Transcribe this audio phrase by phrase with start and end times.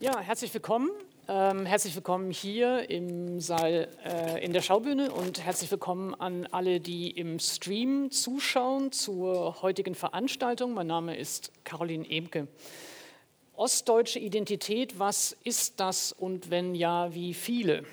[0.00, 0.90] Ja, herzlich willkommen.
[1.28, 6.80] Ähm, herzlich willkommen hier im Saal äh, in der Schaubühne und herzlich willkommen an alle,
[6.80, 10.74] die im Stream zuschauen zur heutigen Veranstaltung.
[10.74, 12.48] Mein Name ist Caroline Emke.
[13.54, 17.84] Ostdeutsche Identität, was ist das und wenn ja, wie viele?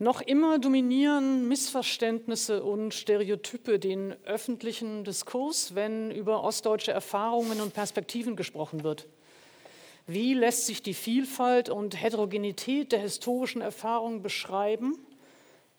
[0.00, 8.34] Noch immer dominieren Missverständnisse und Stereotype den öffentlichen Diskurs, wenn über ostdeutsche Erfahrungen und Perspektiven
[8.34, 9.06] gesprochen wird.
[10.12, 14.98] Wie lässt sich die Vielfalt und Heterogenität der historischen Erfahrungen beschreiben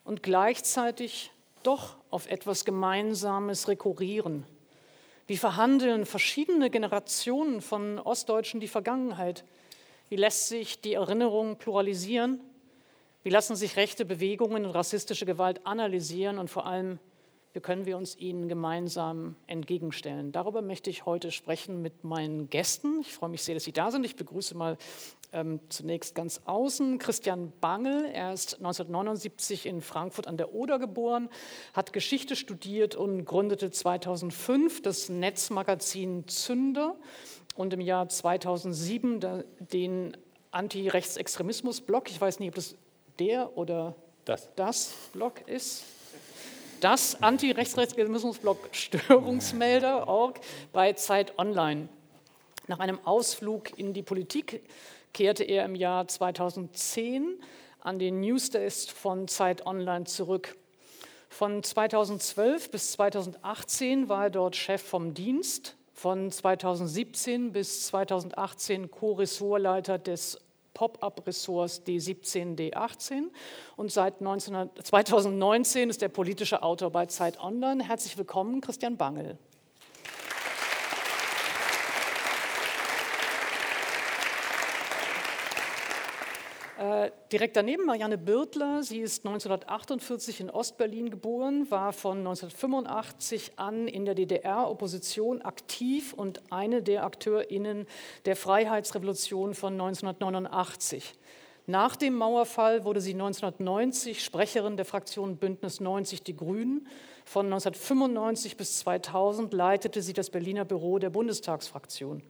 [0.06, 1.32] und gleichzeitig
[1.64, 4.46] doch auf etwas Gemeinsames rekurrieren?
[5.28, 9.44] Wie verhandeln verschiedene Generationen von Ostdeutschen die Vergangenheit?
[10.08, 12.40] Wie lässt sich die Erinnerung pluralisieren?
[13.24, 17.00] Wie lassen sich rechte Bewegungen und rassistische Gewalt analysieren und vor allem
[17.54, 20.32] wie können wir uns ihnen gemeinsam entgegenstellen?
[20.32, 23.02] Darüber möchte ich heute sprechen mit meinen Gästen.
[23.02, 24.06] Ich freue mich sehr, dass Sie da sind.
[24.06, 24.78] Ich begrüße mal
[25.34, 28.06] ähm, zunächst ganz außen Christian Bangel.
[28.06, 31.30] Er ist 1979 in Frankfurt an der Oder geboren,
[31.74, 36.96] hat Geschichte studiert und gründete 2005 das Netzmagazin Zünder
[37.56, 40.16] und im Jahr 2007 den
[40.52, 42.10] Anti-Rechtsextremismus-Blog.
[42.10, 42.76] Ich weiß nicht, ob das
[43.20, 45.84] der oder das, das Blog ist
[46.82, 50.40] das Anti-Rechtsextremismus-Blog Störungsmelder.org
[50.74, 51.88] bei Zeit Online.
[52.68, 54.64] Nach einem Ausflug in die Politik
[55.14, 57.40] kehrte er im Jahr 2010
[57.82, 60.58] an den Newsdesk von Zeit Online zurück.
[61.30, 70.00] Von 2012 bis 2018 war er dort Chef vom Dienst, von 2017 bis 2018 Co-Ressortleiter
[70.00, 70.40] des
[70.82, 73.26] Pop-up-Ressorts D17, D18
[73.76, 77.88] und seit 19, 2019 ist er politischer Autor bei Zeit Online.
[77.88, 79.38] Herzlich willkommen, Christian Bangel.
[87.32, 88.82] Direkt daneben Marianne Birtler.
[88.82, 96.42] Sie ist 1948 in Ostberlin geboren, war von 1985 an in der DDR-Opposition aktiv und
[96.52, 97.86] eine der AkteurInnen
[98.26, 101.14] der Freiheitsrevolution von 1989.
[101.68, 106.88] Nach dem Mauerfall wurde sie 1990 Sprecherin der Fraktion Bündnis 90 Die Grünen.
[107.24, 112.24] Von 1995 bis 2000 leitete sie das Berliner Büro der Bundestagsfraktion.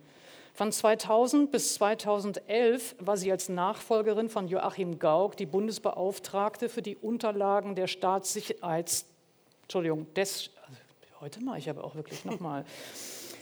[0.54, 6.98] Von 2000 bis 2011 war sie als Nachfolgerin von Joachim Gauck die Bundesbeauftragte für die
[6.98, 9.06] Unterlagen der Staatssicherheits...
[9.64, 10.50] Entschuldigung, des...
[10.68, 10.78] Also
[11.22, 12.66] heute mache ich aber auch wirklich nochmal.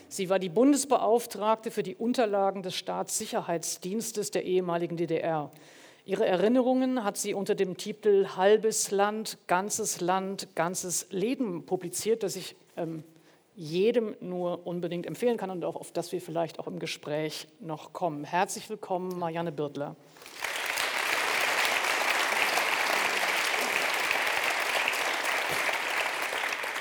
[0.08, 5.52] Sie war die Bundesbeauftragte für die Unterlagen des Staatssicherheitsdienstes der ehemaligen DDR.
[6.06, 12.36] Ihre Erinnerungen hat sie unter dem Titel Halbes Land, ganzes Land, ganzes Leben publiziert, das
[12.36, 13.04] ich ähm,
[13.60, 17.92] jedem nur unbedingt empfehlen kann und auch auf das wir vielleicht auch im Gespräch noch
[17.92, 18.24] kommen.
[18.24, 19.98] Herzlich willkommen, Marianne Birtler.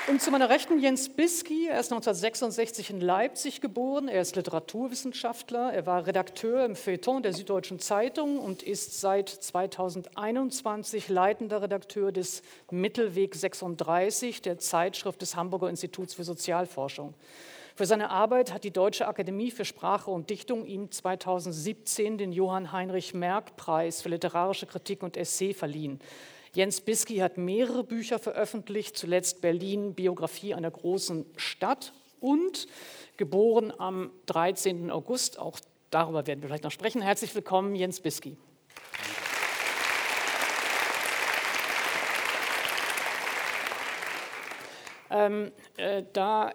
[0.09, 1.67] Und zu meiner Rechten Jens Bisky.
[1.67, 4.07] Er ist 1966 in Leipzig geboren.
[4.07, 5.71] Er ist Literaturwissenschaftler.
[5.71, 12.41] Er war Redakteur im Feuilleton der Süddeutschen Zeitung und ist seit 2021 leitender Redakteur des
[12.71, 17.13] Mittelweg 36, der Zeitschrift des Hamburger Instituts für Sozialforschung.
[17.75, 22.71] Für seine Arbeit hat die Deutsche Akademie für Sprache und Dichtung ihm 2017 den Johann
[22.71, 25.99] Heinrich Merck Preis für literarische Kritik und Essay verliehen.
[26.53, 32.67] Jens Bisky hat mehrere Bücher veröffentlicht, zuletzt Berlin, Biografie einer großen Stadt und
[33.17, 34.89] geboren am 13.
[34.89, 35.37] August.
[35.37, 35.59] Auch
[35.91, 37.01] darüber werden wir vielleicht noch sprechen.
[37.03, 38.35] Herzlich willkommen, Jens Bisky.
[45.11, 46.51] Ähm, äh, da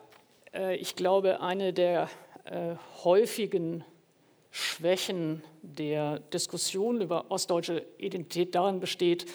[0.52, 2.08] äh, ich glaube, eine der
[2.44, 2.74] äh,
[3.04, 3.84] häufigen
[4.56, 9.26] Schwächen der Diskussion über ostdeutsche Identität darin besteht,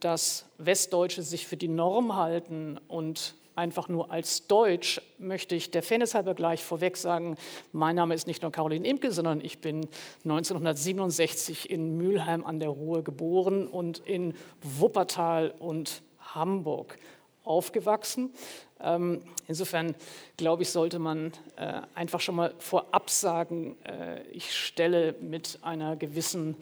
[0.00, 5.82] dass Westdeutsche sich für die Norm halten und einfach nur als Deutsch, möchte ich der
[5.82, 7.36] Fairness halber gleich vorweg sagen,
[7.72, 9.88] mein Name ist nicht nur Caroline Imke, sondern ich bin
[10.24, 16.98] 1967 in Mülheim an der Ruhr geboren und in Wuppertal und Hamburg
[17.42, 18.32] aufgewachsen.
[18.80, 19.96] Ähm, insofern
[20.36, 25.96] glaube ich, sollte man äh, einfach schon mal vorab sagen, äh, ich stelle mit einer
[25.96, 26.56] gewissen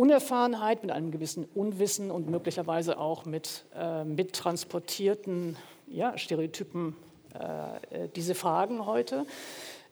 [0.00, 5.56] Unerfahrenheit, mit einem gewissen Unwissen und möglicherweise auch mit äh, mittransportierten
[5.86, 6.96] ja, Stereotypen
[7.34, 9.26] äh, diese Fragen heute.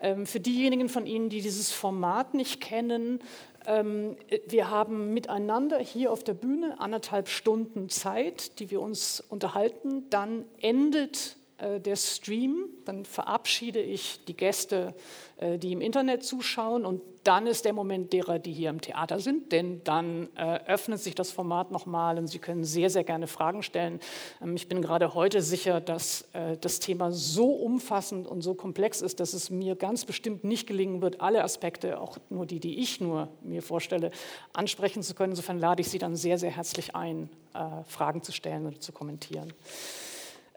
[0.00, 3.20] Ähm, für diejenigen von Ihnen, die dieses Format nicht kennen,
[3.66, 4.16] ähm,
[4.46, 10.08] wir haben miteinander hier auf der Bühne anderthalb Stunden Zeit, die wir uns unterhalten.
[10.08, 14.94] Dann endet äh, der Stream, dann verabschiede ich die Gäste,
[15.38, 19.20] äh, die im Internet zuschauen und dann ist der Moment derer, die hier im Theater
[19.20, 23.26] sind, denn dann äh, öffnet sich das Format nochmal und Sie können sehr, sehr gerne
[23.26, 24.00] Fragen stellen.
[24.40, 29.02] Ähm, ich bin gerade heute sicher, dass äh, das Thema so umfassend und so komplex
[29.02, 32.78] ist, dass es mir ganz bestimmt nicht gelingen wird, alle Aspekte, auch nur die, die
[32.78, 34.11] ich nur mir vorstelle,
[34.54, 35.32] ansprechen zu können.
[35.32, 38.93] Insofern lade ich Sie dann sehr, sehr herzlich ein, äh, Fragen zu stellen und zu
[38.93, 39.52] kommentieren.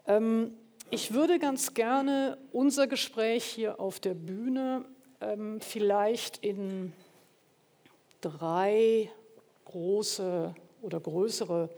[0.06, 0.52] Ähm,
[0.92, 4.84] ich würde ganz gerne unser Gespräch hier auf der Bühne
[5.22, 6.92] ähm, vielleicht in
[8.20, 9.10] drei
[9.64, 11.70] große oder größere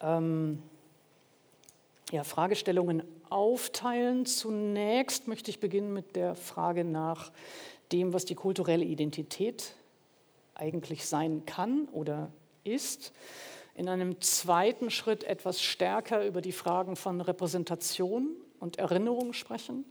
[0.00, 0.62] ähm,
[2.10, 4.24] ja, Fragestellungen aufteilen.
[4.24, 7.32] Zunächst möchte ich beginnen mit der Frage nach
[7.92, 9.74] dem, was die kulturelle Identität
[10.54, 12.32] eigentlich sein kann oder
[12.64, 13.12] ist.
[13.80, 19.86] In einem zweiten Schritt etwas stärker über die Fragen von Repräsentation und Erinnerung sprechen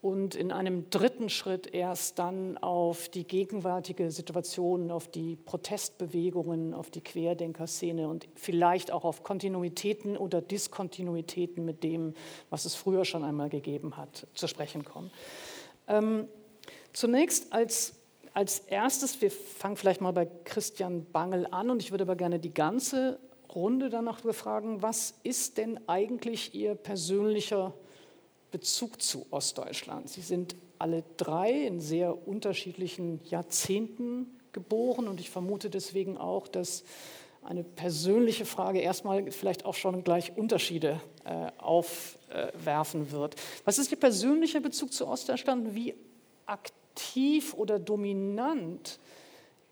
[0.00, 6.90] und in einem dritten Schritt erst dann auf die gegenwärtige Situation, auf die Protestbewegungen, auf
[6.90, 12.14] die Querdenkerszene und vielleicht auch auf Kontinuitäten oder Diskontinuitäten mit dem,
[12.50, 15.12] was es früher schon einmal gegeben hat, zu sprechen kommen.
[15.86, 16.26] Ähm,
[16.92, 18.00] zunächst als,
[18.34, 22.40] als erstes, wir fangen vielleicht mal bei Christian Bangel an und ich würde aber gerne
[22.40, 23.20] die ganze
[23.54, 27.74] Runde danach befragen, was ist denn eigentlich Ihr persönlicher
[28.50, 30.08] Bezug zu Ostdeutschland.
[30.08, 36.84] Sie sind alle drei in sehr unterschiedlichen Jahrzehnten geboren und ich vermute deswegen auch, dass
[37.42, 43.36] eine persönliche Frage erstmal vielleicht auch schon gleich Unterschiede äh, aufwerfen wird.
[43.64, 45.74] Was ist Ihr persönlicher Bezug zu Ostdeutschland?
[45.74, 45.94] Wie
[46.46, 48.98] aktiv oder dominant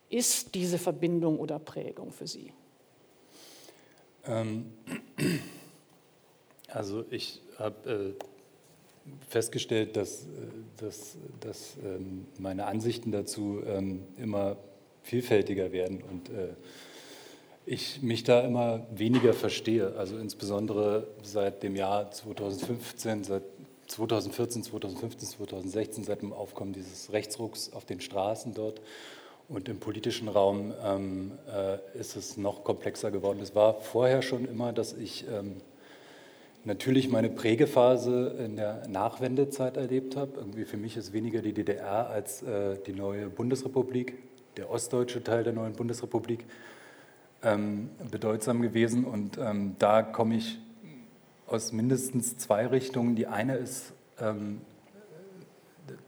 [0.09, 2.53] ist diese Verbindung oder Prägung für Sie?
[4.29, 4.73] Ähm,
[6.69, 8.25] also ich habe äh,
[9.29, 10.27] festgestellt, dass, äh,
[10.79, 14.57] dass, dass ähm, meine Ansichten dazu ähm, immer
[15.03, 16.55] vielfältiger werden und äh,
[17.65, 19.95] ich mich da immer weniger verstehe.
[19.97, 23.43] Also insbesondere seit dem Jahr 2015, seit
[23.89, 28.81] 2014, 2015, 2016, seit dem Aufkommen dieses Rechtsrucks auf den Straßen dort
[29.49, 33.39] und im politischen Raum ähm, äh, ist es noch komplexer geworden.
[33.43, 35.57] Es war vorher schon immer, dass ich ähm,
[36.65, 40.33] natürlich meine Prägephase in der Nachwendezeit erlebt habe.
[40.37, 44.15] Irgendwie für mich ist weniger die DDR als äh, die neue Bundesrepublik,
[44.57, 46.45] der ostdeutsche Teil der neuen Bundesrepublik,
[47.43, 49.05] ähm, bedeutsam gewesen.
[49.05, 50.59] Und ähm, da komme ich
[51.47, 53.15] aus mindestens zwei Richtungen.
[53.15, 54.61] Die eine ist ähm,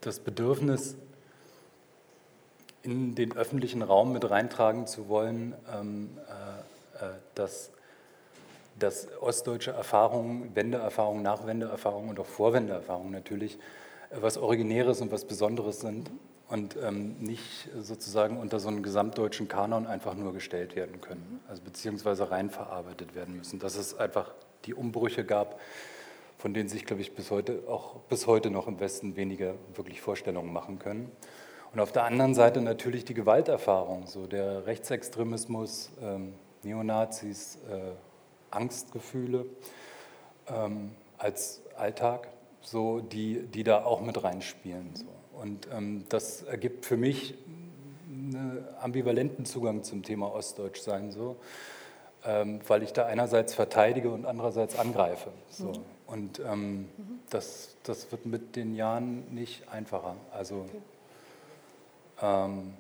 [0.01, 0.97] das Bedürfnis,
[2.89, 6.11] in den öffentlichen Raum mit reintragen zu wollen, ähm,
[7.01, 7.71] äh, äh, dass
[8.79, 13.59] dass ostdeutsche Erfahrungen, Wendeerfahrungen, Nachwendeerfahrungen und auch Vorwendeerfahrungen natürlich
[14.11, 16.11] äh, was Originäres und was Besonderes sind
[16.49, 21.61] und ähm, nicht sozusagen unter so einen gesamtdeutschen Kanon einfach nur gestellt werden können, also
[21.63, 23.59] beziehungsweise rein verarbeitet werden müssen.
[23.59, 24.33] Dass es einfach
[24.65, 25.61] die Umbrüche gab,
[26.39, 30.01] von denen sich, glaube ich, bis heute auch bis heute noch im Westen weniger wirklich
[30.01, 31.11] Vorstellungen machen können.
[31.73, 37.93] Und auf der anderen Seite natürlich die Gewalterfahrung, so der Rechtsextremismus, ähm, Neonazis, äh,
[38.51, 39.47] Angstgefühle
[40.49, 42.29] ähm, als Alltag,
[42.63, 44.95] so, die, die da auch mit reinspielen.
[44.95, 45.07] So.
[45.41, 47.35] Und ähm, das ergibt für mich
[48.09, 51.37] einen ambivalenten Zugang zum Thema Ostdeutschsein, so,
[52.25, 55.31] ähm, weil ich da einerseits verteidige und andererseits angreife.
[55.51, 55.67] So.
[55.67, 55.85] Mhm.
[56.07, 57.21] Und ähm, mhm.
[57.31, 60.17] das, das wird mit den Jahren nicht einfacher.
[60.33, 60.79] Also okay.
[62.21, 62.75] Ähm,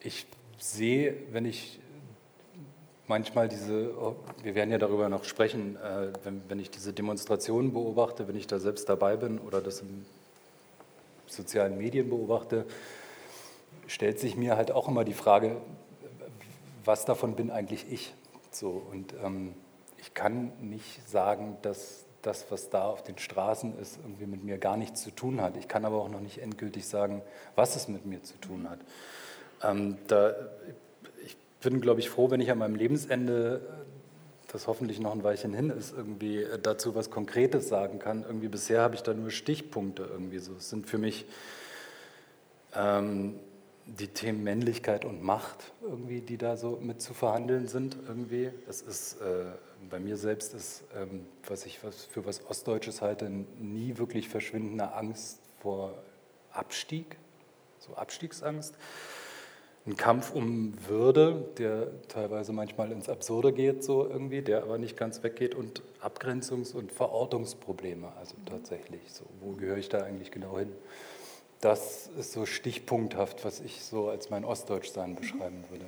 [0.00, 0.26] ich
[0.58, 1.80] sehe, wenn ich
[3.06, 3.92] manchmal diese,
[4.42, 8.46] wir werden ja darüber noch sprechen, äh, wenn, wenn ich diese Demonstrationen beobachte, wenn ich
[8.46, 10.04] da selbst dabei bin oder das in
[11.26, 12.66] sozialen Medien beobachte,
[13.86, 15.56] stellt sich mir halt auch immer die Frage,
[16.84, 18.14] was davon bin eigentlich ich?
[18.50, 19.54] So, und ähm,
[19.98, 24.58] ich kann nicht sagen, dass das, was da auf den Straßen ist, irgendwie mit mir
[24.58, 25.56] gar nichts zu tun hat.
[25.56, 27.22] Ich kann aber auch noch nicht endgültig sagen,
[27.54, 28.80] was es mit mir zu tun hat.
[29.62, 30.34] Ähm, da
[31.60, 33.60] bin, glaube ich, froh, wenn ich an meinem Lebensende,
[34.52, 38.22] das hoffentlich noch ein Weilchen hin ist, irgendwie dazu was Konkretes sagen kann.
[38.22, 40.52] Irgendwie bisher habe ich da nur Stichpunkte irgendwie so.
[40.54, 41.26] Es sind für mich
[42.74, 43.34] ähm,
[43.86, 48.50] die Themen Männlichkeit und Macht irgendwie, die da so mit zu verhandeln sind irgendwie.
[48.66, 49.44] Das ist äh,
[49.88, 54.92] bei mir selbst ist, ähm, was ich was, für was Ostdeutsches halte, nie wirklich verschwindende
[54.92, 55.94] Angst vor
[56.52, 57.16] Abstieg,
[57.78, 58.74] so Abstiegsangst.
[59.86, 64.96] ein Kampf um Würde, der teilweise manchmal ins Absurde geht, so irgendwie, der aber nicht
[64.96, 70.58] ganz weggeht und Abgrenzungs- und Verortungsprobleme, also tatsächlich, so, wo gehöre ich da eigentlich genau
[70.58, 70.72] hin?
[71.66, 75.84] Das ist so stichpunkthaft, was ich so als mein Ostdeutschsein beschreiben würde.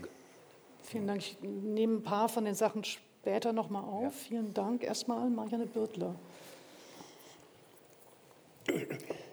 [0.83, 1.21] Vielen Dank.
[1.21, 4.03] Ich nehme ein paar von den Sachen später nochmal auf.
[4.03, 4.11] Ja.
[4.11, 6.17] Vielen Dank erstmal, Marianne Birtler.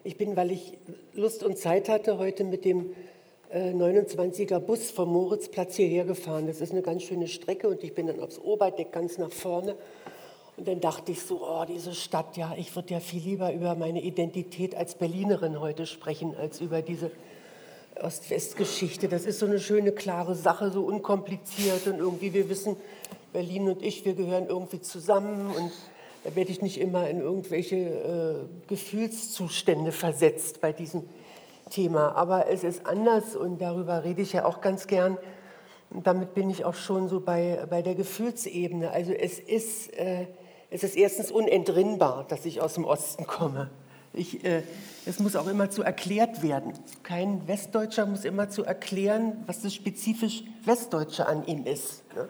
[0.03, 0.77] Ich bin, weil ich
[1.13, 2.93] Lust und Zeit hatte, heute mit dem
[3.51, 6.45] 29er äh, Bus vom Moritzplatz hierher gefahren.
[6.45, 9.75] Das ist eine ganz schöne Strecke und ich bin dann aufs Oberdeck ganz nach vorne.
[10.57, 13.75] Und dann dachte ich so, oh, diese Stadt, ja, ich würde ja viel lieber über
[13.75, 17.11] meine Identität als Berlinerin heute sprechen, als über diese
[18.01, 19.09] Ost-West-Geschichte.
[19.09, 22.77] Das ist so eine schöne, klare Sache, so unkompliziert und irgendwie, wir wissen,
[23.33, 25.71] Berlin und ich, wir gehören irgendwie zusammen und
[26.23, 31.03] da werde ich nicht immer in irgendwelche äh, Gefühlszustände versetzt bei diesem
[31.69, 32.15] Thema.
[32.15, 35.17] Aber es ist anders und darüber rede ich ja auch ganz gern.
[35.91, 38.89] Und damit bin ich auch schon so bei, bei der Gefühlsebene.
[38.89, 40.25] Also es ist, äh,
[40.75, 43.69] es ist erstens unentrinnbar, dass ich aus dem Osten komme.
[44.11, 44.61] Ich, äh,
[45.05, 46.73] es muss auch immer zu erklärt werden.
[47.01, 52.03] Kein Westdeutscher muss immer zu erklären, was das spezifisch Westdeutsche an ihm ist.
[52.13, 52.27] Ne?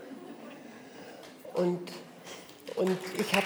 [1.56, 1.80] Und,
[2.76, 3.46] und ich habe...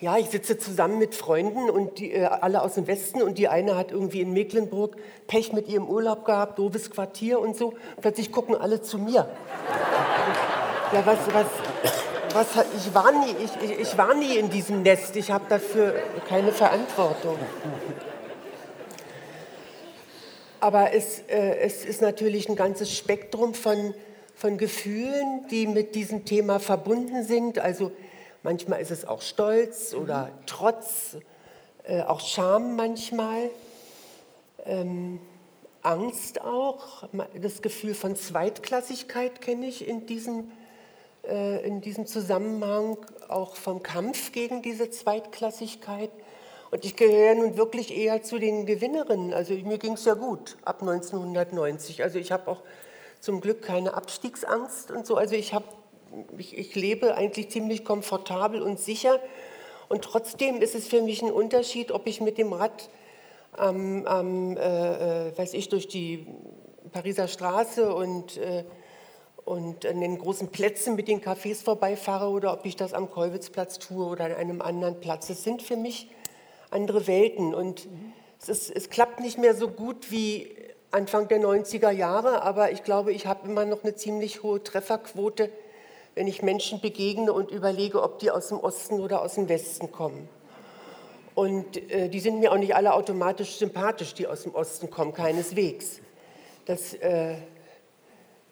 [0.00, 3.48] Ja, ich sitze zusammen mit Freunden und die, äh, alle aus dem Westen und die
[3.48, 7.74] eine hat irgendwie in Mecklenburg Pech mit ihrem Urlaub gehabt, doofes Quartier und so.
[8.00, 9.28] Plötzlich gucken alle zu mir.
[10.92, 11.46] Ja, was, was,
[12.32, 15.94] was, ich, war nie, ich, ich, ich war nie in diesem Nest, ich habe dafür
[16.28, 17.38] keine Verantwortung.
[20.60, 23.94] Aber es, äh, es ist natürlich ein ganzes Spektrum von,
[24.34, 27.58] von Gefühlen, die mit diesem Thema verbunden sind.
[27.58, 27.92] Also
[28.44, 31.16] Manchmal ist es auch Stolz oder Trotz,
[31.84, 33.48] äh, auch Scham manchmal,
[34.66, 35.18] ähm,
[35.80, 37.08] Angst auch,
[37.40, 40.44] das Gefühl von Zweitklassigkeit kenne ich in diesem, äh,
[41.26, 46.10] in diesem Zusammenhang, auch vom Kampf gegen diese Zweitklassigkeit.
[46.70, 49.32] Und ich gehöre nun wirklich eher zu den Gewinnerinnen.
[49.32, 52.02] Also mir ging es ja gut ab 1990.
[52.02, 52.62] Also ich habe auch
[53.20, 55.16] zum Glück keine Abstiegsangst und so.
[55.16, 55.66] Also ich habe
[56.36, 59.20] ich, ich lebe eigentlich ziemlich komfortabel und sicher.
[59.88, 62.88] Und trotzdem ist es für mich ein Unterschied, ob ich mit dem Rad
[63.58, 66.26] ähm, ähm, äh, weiß ich, durch die
[66.92, 68.64] Pariser Straße und, äh,
[69.44, 73.78] und an den großen Plätzen mit den Cafés vorbeifahre oder ob ich das am Kolwitzplatz
[73.78, 75.28] tue oder an einem anderen Platz.
[75.30, 76.08] Es sind für mich
[76.70, 78.12] andere Welten und mhm.
[78.40, 80.54] es, ist, es klappt nicht mehr so gut wie
[80.90, 85.50] Anfang der 90er Jahre, aber ich glaube, ich habe immer noch eine ziemlich hohe Trefferquote
[86.14, 89.90] wenn ich Menschen begegne und überlege, ob die aus dem Osten oder aus dem Westen
[89.90, 90.28] kommen.
[91.34, 95.12] Und äh, die sind mir auch nicht alle automatisch sympathisch, die aus dem Osten kommen,
[95.12, 96.00] keineswegs.
[96.64, 97.34] Das, äh,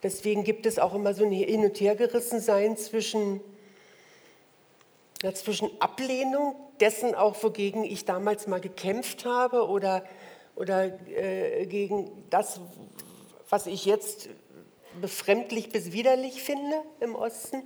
[0.03, 3.41] deswegen gibt es auch immer so ein Hin- und Hergerissensein zwischen,
[5.23, 10.05] ja, zwischen Ablehnung dessen auch, wogegen ich damals mal gekämpft habe oder,
[10.57, 12.61] oder äh, gegen das,
[13.49, 14.29] was ich jetzt
[15.01, 17.63] befremdlich bis widerlich finde im Osten.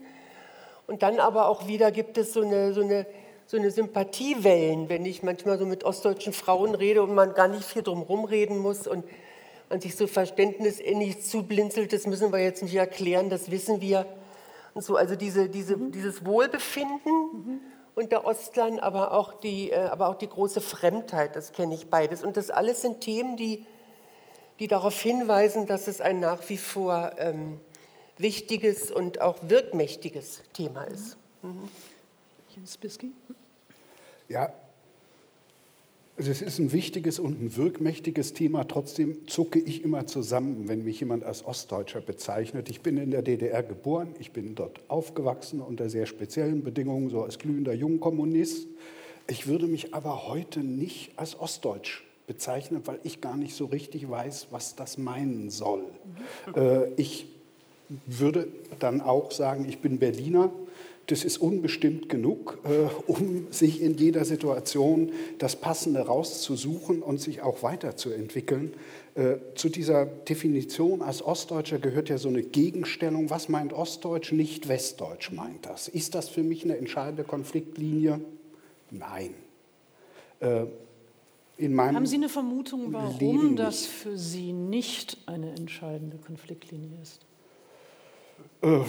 [0.87, 3.07] Und dann aber auch wieder gibt es so eine, so eine,
[3.47, 7.65] so eine Sympathiewellen, wenn ich manchmal so mit ostdeutschen Frauen rede und man gar nicht
[7.65, 9.05] viel drum reden muss und
[9.69, 14.07] man sich so verständnisinnig zublinzelt, das müssen wir jetzt nicht erklären, das wissen wir.
[14.75, 15.93] Und so, also diese, diese, mhm.
[15.93, 17.61] dieses Wohlbefinden mhm.
[17.95, 22.23] unter Ostlern, aber auch, die, äh, aber auch die große Fremdheit, das kenne ich beides.
[22.23, 23.65] Und das alles sind Themen, die,
[24.59, 27.61] die darauf hinweisen, dass es ein nach wie vor ähm,
[28.19, 31.17] wichtiges und auch wirkmächtiges Thema ist.
[31.43, 31.69] Mhm.
[32.55, 33.13] Jens Bisky?
[34.29, 34.53] Ja,
[36.17, 38.65] also es ist ein wichtiges und ein wirkmächtiges Thema.
[38.65, 42.71] Trotzdem zucke ich immer zusammen, wenn mich jemand als Ostdeutscher bezeichnet.
[42.71, 47.23] Ich bin in der DDR geboren, ich bin dort aufgewachsen unter sehr speziellen Bedingungen, so
[47.23, 48.67] als glühender Jungkommunist.
[49.29, 54.09] Ich würde mich aber heute nicht als Ostdeutsch bezeichnet, weil ich gar nicht so richtig
[54.09, 55.83] weiß, was das meinen soll.
[56.47, 56.55] Mhm.
[56.55, 57.27] Äh, ich
[58.07, 60.51] würde dann auch sagen, ich bin Berliner.
[61.07, 67.43] Das ist unbestimmt genug, äh, um sich in jeder Situation das Passende rauszusuchen und sich
[67.43, 68.75] auch weiterzuentwickeln.
[69.15, 73.31] Äh, zu dieser Definition als Ostdeutscher gehört ja so eine Gegenstellung.
[73.31, 74.33] Was meint Ostdeutsch?
[74.33, 75.87] Nicht Westdeutsch meint das.
[75.87, 78.21] Ist das für mich eine entscheidende Konfliktlinie?
[78.91, 79.35] Nein.
[80.39, 87.25] Haben Sie eine Vermutung, warum das für Sie nicht eine entscheidende Konfliktlinie ist?
[88.63, 88.81] Äh,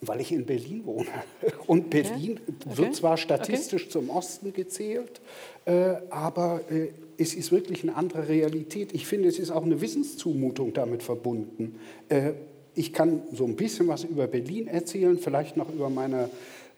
[0.00, 1.08] weil ich in Berlin wohne.
[1.66, 2.78] Und Berlin okay.
[2.78, 3.92] wird zwar statistisch okay.
[3.92, 5.20] zum Osten gezählt,
[5.66, 6.88] äh, aber äh,
[7.18, 8.94] es ist wirklich eine andere Realität.
[8.94, 11.78] Ich finde, es ist auch eine Wissenszumutung damit verbunden.
[12.08, 12.32] Äh,
[12.74, 16.30] ich kann so ein bisschen was über Berlin erzählen, vielleicht noch über meine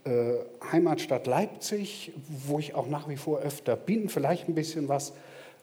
[0.04, 0.34] äh,
[0.72, 2.12] Heimatstadt Leipzig,
[2.46, 5.12] wo ich auch nach wie vor öfter bin, vielleicht ein bisschen was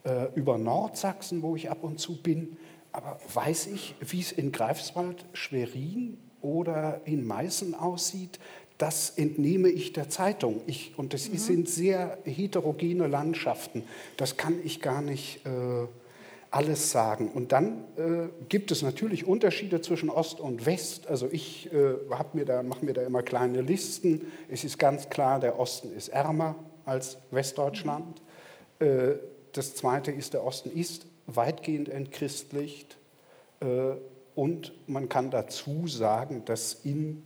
[0.04, 2.56] äh, über Nordsachsen, wo ich ab und zu bin.
[2.92, 8.38] Aber weiß ich, wie es in Greifswald, Schwerin oder in Meißen aussieht,
[8.80, 10.62] das entnehme ich der Zeitung.
[10.66, 11.36] Ich, und das mhm.
[11.36, 13.84] sind sehr heterogene Landschaften.
[14.16, 15.86] Das kann ich gar nicht äh,
[16.50, 17.28] alles sagen.
[17.28, 21.08] Und dann äh, gibt es natürlich Unterschiede zwischen Ost und West.
[21.08, 22.46] Also ich äh, mache mir
[22.94, 24.22] da immer kleine Listen.
[24.48, 26.56] Es ist ganz klar, der Osten ist ärmer
[26.86, 28.22] als Westdeutschland.
[28.80, 28.86] Mhm.
[28.86, 29.14] Äh,
[29.52, 32.96] das Zweite ist, der Osten ist weitgehend entchristlicht.
[34.36, 37.22] Äh, und man kann dazu sagen, dass in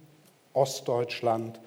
[0.53, 1.61] Ostdeutschland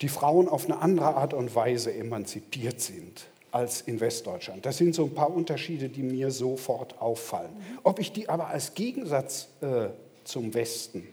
[0.00, 4.64] die Frauen auf eine andere Art und Weise emanzipiert sind als in Westdeutschland.
[4.66, 7.50] Das sind so ein paar Unterschiede, die mir sofort auffallen.
[7.82, 9.88] Ob ich die aber als Gegensatz äh,
[10.24, 11.08] zum Westen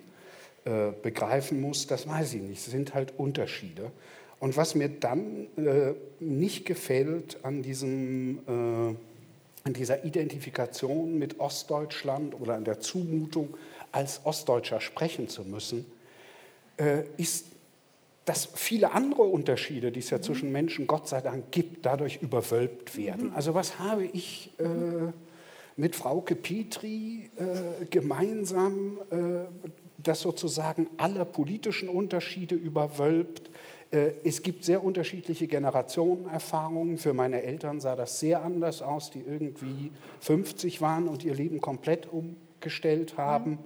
[0.65, 2.59] äh, begreifen muss, das weiß ich nicht.
[2.59, 3.91] Es sind halt Unterschiede.
[4.39, 8.39] Und was mir dann äh, nicht gefällt an diesem
[9.65, 13.57] an dieser Identifikation mit Ostdeutschland oder an der Zumutung,
[13.91, 15.85] als Ostdeutscher sprechen zu müssen,
[16.77, 17.47] äh, ist,
[18.25, 20.23] dass viele andere Unterschiede, die es ja mhm.
[20.23, 23.29] zwischen Menschen Gott sei Dank gibt, dadurch überwölbt werden.
[23.29, 23.35] Mhm.
[23.35, 24.63] Also was habe ich äh,
[25.77, 29.15] mit Frauke Petri äh, gemeinsam, äh,
[29.97, 33.49] das sozusagen alle politischen Unterschiede überwölbt,
[33.91, 36.97] es gibt sehr unterschiedliche Generationenerfahrungen.
[36.97, 41.61] Für meine Eltern sah das sehr anders aus, die irgendwie 50 waren und ihr Leben
[41.61, 43.59] komplett umgestellt haben.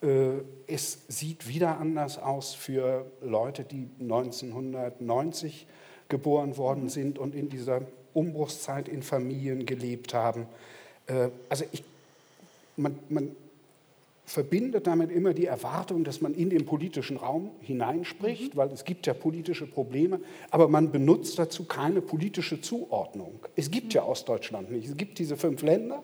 [0.00, 0.40] Mhm.
[0.66, 5.66] Es sieht wieder anders aus für Leute, die 1990
[6.08, 6.88] geboren worden mhm.
[6.88, 7.82] sind und in dieser
[8.14, 10.46] Umbruchszeit in Familien gelebt haben.
[11.06, 11.84] Äh, also ich,
[12.76, 13.36] man, man
[14.26, 18.58] verbindet damit immer die Erwartung, dass man in den politischen Raum hineinspricht, mhm.
[18.58, 23.38] weil es gibt ja politische Probleme, aber man benutzt dazu keine politische Zuordnung.
[23.54, 26.02] Es gibt ja Ostdeutschland nicht, es gibt diese fünf Länder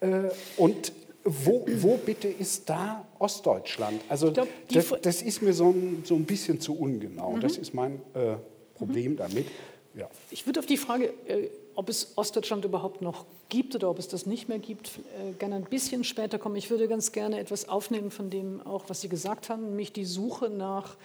[0.00, 0.92] äh, und
[1.24, 4.02] wo, wo, bitte ist da Ostdeutschland?
[4.08, 7.34] Also glaub, das, das, ist mir so ein, so ein bisschen zu ungenau.
[7.34, 7.40] Mhm.
[7.40, 8.34] Das ist mein äh,
[8.74, 9.16] Problem mhm.
[9.18, 9.46] damit.
[9.94, 10.10] Ja.
[10.32, 14.08] Ich würde auf die Frage äh, ob es Ostdeutschland überhaupt noch gibt oder ob es
[14.08, 16.56] das nicht mehr gibt, äh, gerne ein bisschen später kommen.
[16.56, 20.04] Ich würde ganz gerne etwas aufnehmen von dem auch, was Sie gesagt haben, nämlich die
[20.04, 20.96] Suche nach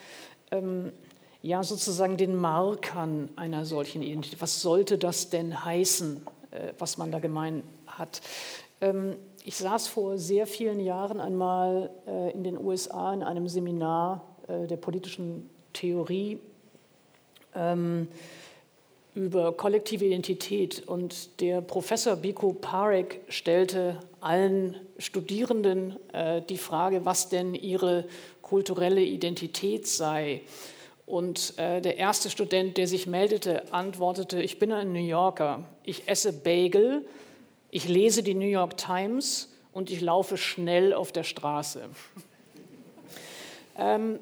[0.51, 0.91] ähm,
[1.41, 4.41] ja sozusagen den Markern einer solchen Identität.
[4.41, 8.21] Was sollte das denn heißen, äh, was man da gemein hat?
[8.81, 14.25] Ähm, ich saß vor sehr vielen Jahren einmal äh, in den USA in einem Seminar
[14.47, 16.39] äh, der politischen Theorie.
[17.55, 18.07] Ähm,
[19.17, 20.87] über kollektive Identität.
[20.87, 28.05] Und der Professor Biko Parek stellte allen Studierenden äh, die Frage, was denn ihre
[28.43, 30.41] kulturelle Identität sei.
[31.07, 36.07] Und äh, der erste Student, der sich meldete, antwortete, ich bin ein New Yorker, ich
[36.07, 37.03] esse Bagel,
[37.71, 41.89] ich lese die New York Times und ich laufe schnell auf der Straße.
[43.79, 44.19] ähm,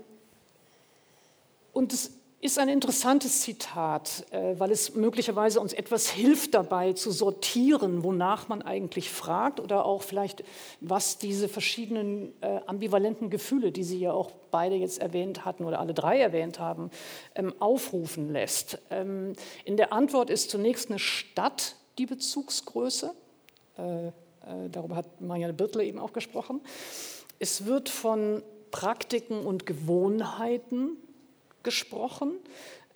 [1.73, 2.11] und es
[2.45, 8.47] ist ein interessantes Zitat, äh, weil es möglicherweise uns etwas hilft dabei zu sortieren, wonach
[8.47, 10.43] man eigentlich fragt oder auch vielleicht,
[10.79, 15.79] was diese verschiedenen äh, ambivalenten Gefühle, die Sie ja auch beide jetzt erwähnt hatten oder
[15.79, 16.91] alle drei erwähnt haben,
[17.33, 18.77] ähm, aufrufen lässt.
[18.91, 19.33] Ähm,
[19.65, 23.13] in der Antwort ist zunächst eine Stadt die Bezugsgröße.
[23.77, 24.11] Äh,
[24.69, 26.61] darüber hat Marianne Birtler eben auch gesprochen.
[27.39, 30.97] Es wird von Praktiken und Gewohnheiten
[31.65, 32.37] gesprochen,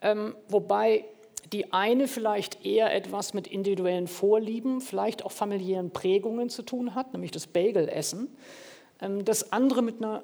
[0.01, 1.03] ähm, wobei
[1.51, 7.11] die eine vielleicht eher etwas mit individuellen Vorlieben, vielleicht auch familiären Prägungen zu tun hat,
[7.11, 8.29] nämlich das Bagelessen.
[9.01, 10.23] Ähm, das andere mit einer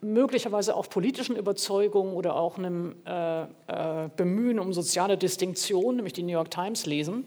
[0.00, 3.46] möglicherweise auch politischen Überzeugung oder auch einem äh, äh,
[4.16, 7.24] Bemühen um soziale Distinktion, nämlich die New York Times lesen.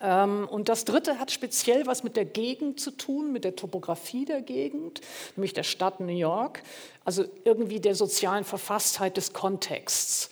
[0.00, 4.24] Ähm, und das Dritte hat speziell was mit der Gegend zu tun, mit der Topografie
[4.24, 5.00] der Gegend,
[5.36, 6.62] nämlich der Stadt New York,
[7.04, 10.30] also irgendwie der sozialen Verfasstheit des Kontexts.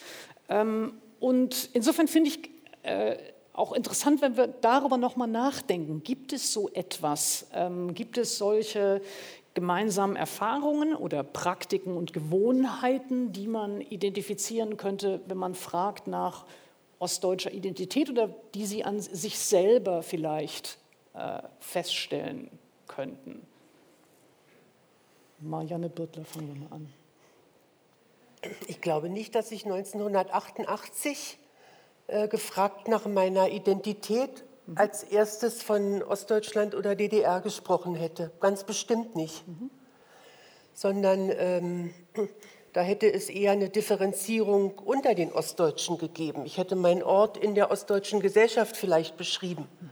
[0.48, 2.50] Ähm, und insofern finde ich
[2.82, 3.16] äh,
[3.52, 6.02] auch interessant, wenn wir darüber nochmal nachdenken.
[6.02, 7.46] Gibt es so etwas?
[7.54, 9.00] Ähm, gibt es solche
[9.54, 16.44] gemeinsamen Erfahrungen oder Praktiken und Gewohnheiten, die man identifizieren könnte, wenn man fragt nach
[16.98, 20.78] ostdeutscher Identität oder die Sie an sich selber vielleicht
[21.14, 22.50] äh, feststellen
[22.86, 23.46] könnten?
[25.40, 26.92] Marianne Birtler, fangen wir mal an.
[28.68, 31.38] ich glaube nicht, dass ich 1988
[32.06, 34.78] äh, gefragt nach meiner Identität mhm.
[34.78, 38.30] als erstes von Ostdeutschland oder DDR gesprochen hätte.
[38.40, 39.46] Ganz bestimmt nicht.
[39.46, 39.70] Mhm.
[40.72, 41.94] Sondern ähm,
[42.76, 46.44] da hätte es eher eine Differenzierung unter den Ostdeutschen gegeben.
[46.44, 49.66] Ich hätte meinen Ort in der ostdeutschen Gesellschaft vielleicht beschrieben.
[49.80, 49.90] Mhm.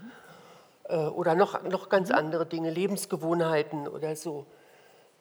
[0.90, 2.16] Äh, oder noch, noch ganz mhm.
[2.16, 4.44] andere Dinge, Lebensgewohnheiten oder so.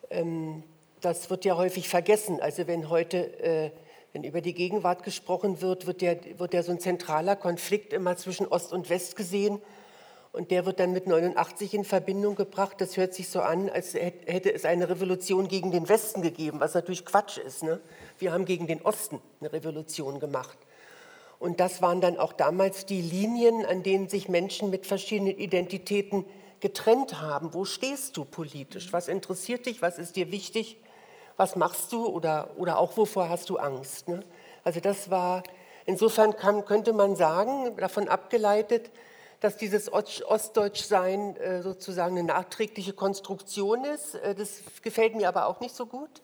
[0.09, 0.63] Ähm,
[0.99, 2.41] das wird ja häufig vergessen.
[2.41, 3.71] Also wenn heute äh,
[4.11, 8.17] wenn über die Gegenwart gesprochen wird, wird ja, wird ja so ein zentraler Konflikt immer
[8.17, 9.61] zwischen Ost und West gesehen.
[10.33, 12.81] Und der wird dann mit 89 in Verbindung gebracht.
[12.81, 16.73] Das hört sich so an, als hätte es eine Revolution gegen den Westen gegeben, was
[16.73, 17.61] natürlich Quatsch ist.
[17.61, 17.79] Ne?
[18.17, 20.57] Wir haben gegen den Osten eine Revolution gemacht.
[21.37, 26.25] Und das waren dann auch damals die Linien, an denen sich Menschen mit verschiedenen Identitäten
[26.61, 27.53] getrennt haben.
[27.53, 28.91] Wo stehst du politisch?
[28.91, 29.83] Was interessiert dich?
[29.83, 30.77] Was ist dir wichtig?
[31.37, 32.07] Was machst du?
[32.07, 34.07] Oder, oder auch wovor hast du Angst?
[34.07, 34.23] Ne?
[34.63, 35.43] Also das war,
[35.85, 38.89] insofern kann, könnte man sagen, davon abgeleitet,
[39.43, 44.15] dass dieses Ostdeutschsein äh, sozusagen eine nachträgliche Konstruktion ist.
[44.15, 46.21] Äh, das gefällt mir aber auch nicht so gut.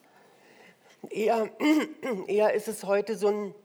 [1.10, 1.49] Eher,
[2.27, 3.55] eher ist es heute so ein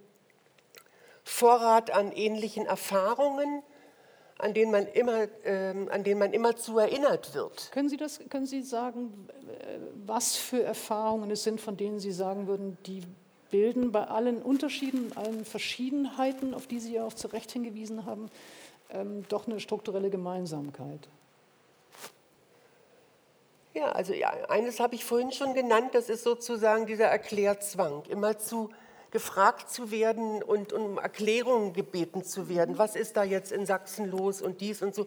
[1.23, 3.63] Vorrat an ähnlichen Erfahrungen,
[4.39, 7.71] an denen man immer, äh, an denen man immer zu erinnert wird.
[7.71, 9.29] Können Sie, das, können Sie sagen,
[10.05, 13.05] was für Erfahrungen es sind, von denen Sie sagen würden, die
[13.53, 18.29] bilden bei allen Unterschieden, allen Verschiedenheiten, auf die Sie ja auch zu Recht hingewiesen haben,
[18.95, 21.09] ähm, doch eine strukturelle Gemeinsamkeit?
[23.75, 24.15] Ja, also
[24.49, 28.71] eines habe ich vorhin schon genannt, das ist sozusagen dieser Erklärzwang, immer zu
[29.11, 32.79] gefragt zu werden und um Erklärungen gebeten zu werden.
[32.79, 35.07] Was ist da jetzt in Sachsen los und dies und so.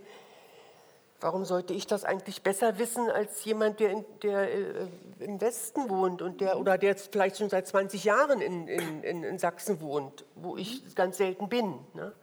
[1.20, 4.88] Warum sollte ich das eigentlich besser wissen als jemand, der, in, der äh,
[5.20, 9.24] im Westen wohnt und der, oder der jetzt vielleicht schon seit 20 Jahren in, in,
[9.24, 11.74] in Sachsen wohnt, wo ich ganz selten bin?
[11.94, 12.14] Ne?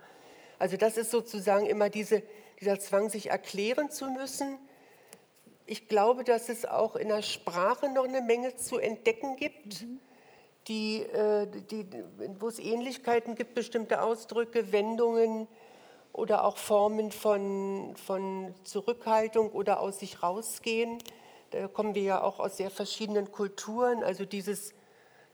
[0.65, 2.23] Also das ist sozusagen immer diese,
[2.59, 4.59] dieser Zwang, sich erklären zu müssen.
[5.67, 9.83] Ich glaube, dass es auch in der Sprache noch eine Menge zu entdecken gibt.
[9.83, 10.01] Mhm
[10.69, 11.87] die, äh, die,
[12.39, 15.47] wo es Ähnlichkeiten gibt, bestimmte Ausdrücke, Wendungen
[16.13, 20.99] oder auch Formen von, von Zurückhaltung oder aus sich rausgehen.
[21.51, 24.03] Da kommen wir ja auch aus sehr verschiedenen Kulturen.
[24.03, 24.75] Also dieses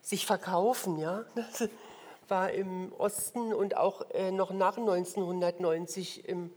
[0.02, 1.24] sich verkaufen, ja,
[2.30, 6.52] war im Osten und auch äh, noch nach 1990 im,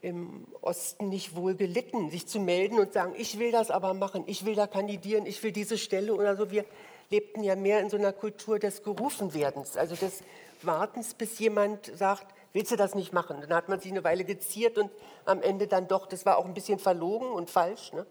[0.00, 4.24] im Osten nicht wohl gelitten, sich zu melden und sagen, ich will das aber machen,
[4.26, 6.50] ich will da kandidieren, ich will diese Stelle oder so.
[6.50, 6.64] Wir,
[7.10, 10.22] lebten ja mehr in so einer Kultur des Gerufenwerdens, also des
[10.62, 13.38] Wartens, bis jemand sagt, willst du das nicht machen?
[13.40, 14.90] Dann hat man sich eine Weile geziert und
[15.24, 17.92] am Ende dann doch, das war auch ein bisschen verlogen und falsch.
[17.92, 18.06] Ne?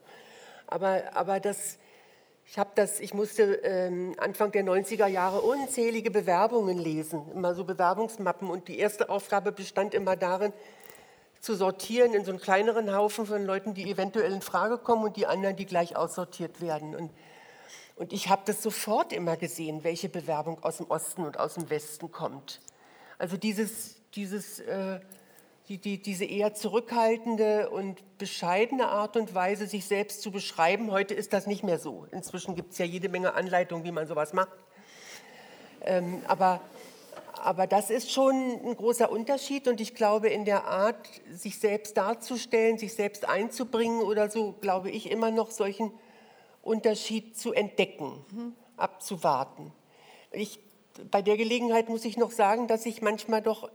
[0.67, 1.79] Aber, aber das,
[2.49, 7.63] ich habe das, ich musste ähm, Anfang der 90er Jahre unzählige Bewerbungen lesen, immer so
[7.63, 8.49] Bewerbungsmappen.
[8.49, 10.51] Und die erste Aufgabe bestand immer darin,
[11.39, 15.15] zu sortieren in so einen kleineren Haufen von Leuten, die eventuell in Frage kommen und
[15.15, 16.95] die anderen, die gleich aussortiert werden.
[16.95, 17.11] Und
[17.99, 21.69] und ich habe das sofort immer gesehen, welche Bewerbung aus dem Osten und aus dem
[21.69, 22.61] Westen kommt.
[23.17, 25.01] Also dieses, dieses, äh,
[25.69, 31.13] die, die, diese eher zurückhaltende und bescheidene Art und Weise, sich selbst zu beschreiben, heute
[31.13, 32.07] ist das nicht mehr so.
[32.11, 34.57] Inzwischen gibt es ja jede Menge Anleitungen, wie man sowas macht.
[35.85, 36.59] Ähm, aber,
[37.35, 38.33] aber das ist schon
[38.65, 44.01] ein großer Unterschied und ich glaube, in der Art, sich selbst darzustellen, sich selbst einzubringen
[44.01, 45.91] oder so, glaube ich immer noch solchen
[46.63, 48.55] Unterschied zu entdecken, mhm.
[48.75, 49.71] abzuwarten.
[50.31, 50.59] Ich,
[51.11, 53.69] bei der Gelegenheit muss ich noch sagen, dass ich manchmal doch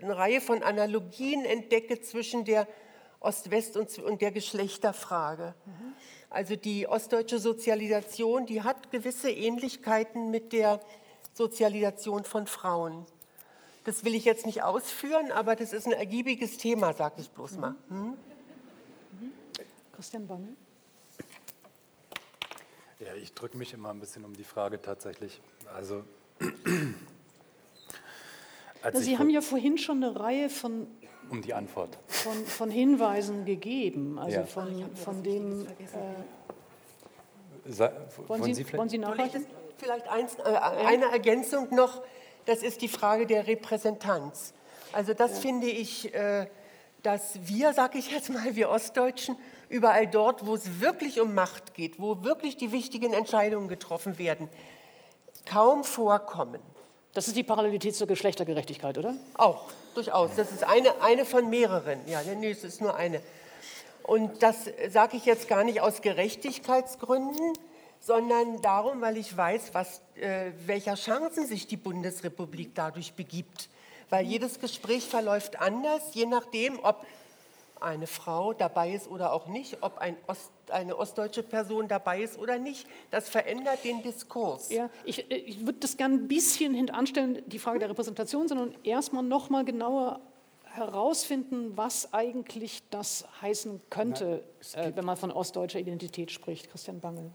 [0.00, 2.66] eine Reihe von Analogien entdecke zwischen der
[3.20, 5.54] Ost-West- und, der Geschlechterfrage.
[5.64, 5.94] Mhm.
[6.30, 10.80] Also die ostdeutsche Sozialisation, die hat gewisse Ähnlichkeiten mit der
[11.34, 13.06] Sozialisation von Frauen.
[13.84, 17.58] Das will ich jetzt nicht ausführen, aber das ist ein ergiebiges Thema, sage ich bloß
[17.58, 17.74] mal.
[17.88, 17.98] Hm?
[17.98, 18.16] Mhm.
[19.94, 20.56] Christian Bangel?
[22.98, 25.40] Ja, ich drücke mich immer ein bisschen um die Frage tatsächlich.
[25.74, 26.02] Also,
[28.94, 30.86] als Sie haben ja vorhin schon eine Reihe von,
[31.30, 31.98] um die Antwort.
[32.06, 34.46] von, von Hinweisen gegeben, also ja.
[34.46, 35.66] von, von dem.
[35.66, 35.68] Äh,
[38.28, 39.46] wollen, Sie, Sie vielleicht, wollen Sie nachreichen?
[39.76, 42.02] Vielleicht eins, äh, eine Ergänzung noch,
[42.44, 44.54] das ist die Frage der Repräsentanz.
[44.92, 45.36] Also das ja.
[45.38, 46.46] finde ich, äh,
[47.02, 49.36] dass wir, sage ich jetzt mal, wir Ostdeutschen,
[49.68, 54.48] überall dort, wo es wirklich um Macht geht, wo wirklich die wichtigen Entscheidungen getroffen werden,
[55.44, 56.60] kaum vorkommen.
[57.16, 59.14] Das ist die Parallelität zur Geschlechtergerechtigkeit, oder?
[59.38, 60.32] Auch, durchaus.
[60.36, 61.98] Das ist eine, eine von mehreren.
[62.06, 63.22] Ja, nee, es ist nur eine.
[64.02, 67.54] Und das sage ich jetzt gar nicht aus Gerechtigkeitsgründen,
[68.00, 73.70] sondern darum, weil ich weiß, was, äh, welcher Chancen sich die Bundesrepublik dadurch begibt.
[74.10, 77.06] Weil jedes Gespräch verläuft anders, je nachdem, ob
[77.80, 82.38] eine Frau dabei ist oder auch nicht, ob ein Ost, eine ostdeutsche Person dabei ist
[82.38, 82.86] oder nicht.
[83.10, 84.70] Das verändert den Diskurs.
[84.70, 88.74] Ja, ich, äh, ich würde das gerne ein bisschen hintanstellen, die Frage der Repräsentation, sondern
[88.82, 90.20] erstmal noch mal genauer
[90.64, 96.70] herausfinden, was eigentlich das heißen könnte, Na, äh, wenn man von ostdeutscher Identität spricht.
[96.70, 97.30] Christian Bangel.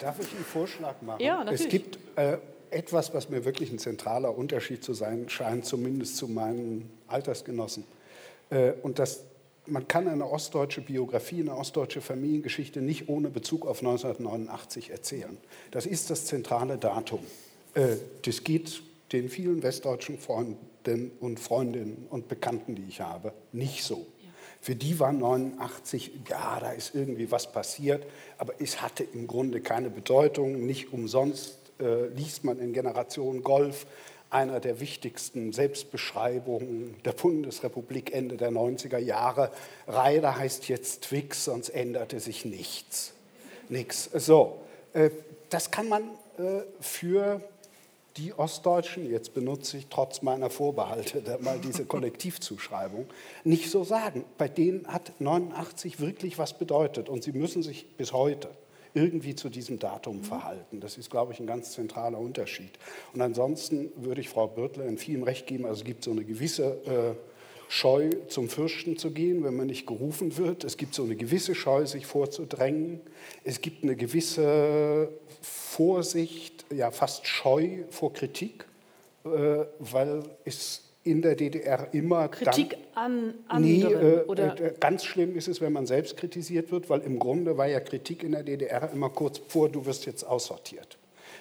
[0.00, 1.20] Darf ich einen Vorschlag machen?
[1.22, 1.60] Ja, natürlich.
[1.62, 2.38] Es gibt äh,
[2.74, 7.84] etwas, was mir wirklich ein zentraler Unterschied zu sein scheint, zumindest zu meinen Altersgenossen.
[8.50, 9.20] Äh, und das,
[9.66, 15.36] man kann eine ostdeutsche Biografie, eine ostdeutsche Familiengeschichte nicht ohne Bezug auf 1989 erzählen.
[15.70, 17.20] Das ist das zentrale Datum.
[17.74, 18.82] Äh, das geht
[19.12, 24.06] den vielen westdeutschen Freunden und Freundinnen und Bekannten, die ich habe, nicht so.
[24.60, 28.02] Für die war 89, ja, da ist irgendwie was passiert,
[28.38, 30.64] aber es hatte im Grunde keine Bedeutung.
[30.64, 33.86] Nicht umsonst äh, liest man in Generation Golf
[34.30, 39.50] einer der wichtigsten Selbstbeschreibungen der Bundesrepublik Ende der 90er Jahre.
[39.86, 43.14] Reider heißt jetzt Twix, sonst änderte sich nichts.
[43.68, 44.10] Nichts.
[44.12, 44.60] So,
[44.92, 45.10] äh,
[45.50, 46.02] das kann man
[46.38, 47.40] äh, für
[48.16, 53.06] die Ostdeutschen, jetzt benutze ich trotz meiner Vorbehalte mal diese Kollektivzuschreibung,
[53.42, 54.24] nicht so sagen.
[54.38, 58.50] Bei denen hat 89 wirklich was bedeutet und sie müssen sich bis heute
[58.94, 60.80] irgendwie zu diesem Datum verhalten.
[60.80, 62.70] Das ist, glaube ich, ein ganz zentraler Unterschied.
[63.12, 65.66] Und ansonsten würde ich Frau Birtler in vielem Recht geben.
[65.66, 67.14] Also es gibt so eine gewisse äh,
[67.68, 70.62] Scheu, zum Fürsten zu gehen, wenn man nicht gerufen wird.
[70.64, 73.00] Es gibt so eine gewisse Scheu, sich vorzudrängen.
[73.42, 75.08] Es gibt eine gewisse
[75.42, 78.64] Vorsicht, ja fast Scheu vor Kritik,
[79.24, 84.74] äh, weil es in der DDR immer Kritik dann, an anderen nee, äh, oder äh,
[84.80, 88.22] ganz schlimm ist es, wenn man selbst kritisiert wird, weil im Grunde war ja Kritik
[88.22, 90.96] in der DDR immer kurz vor, du wirst jetzt aussortiert.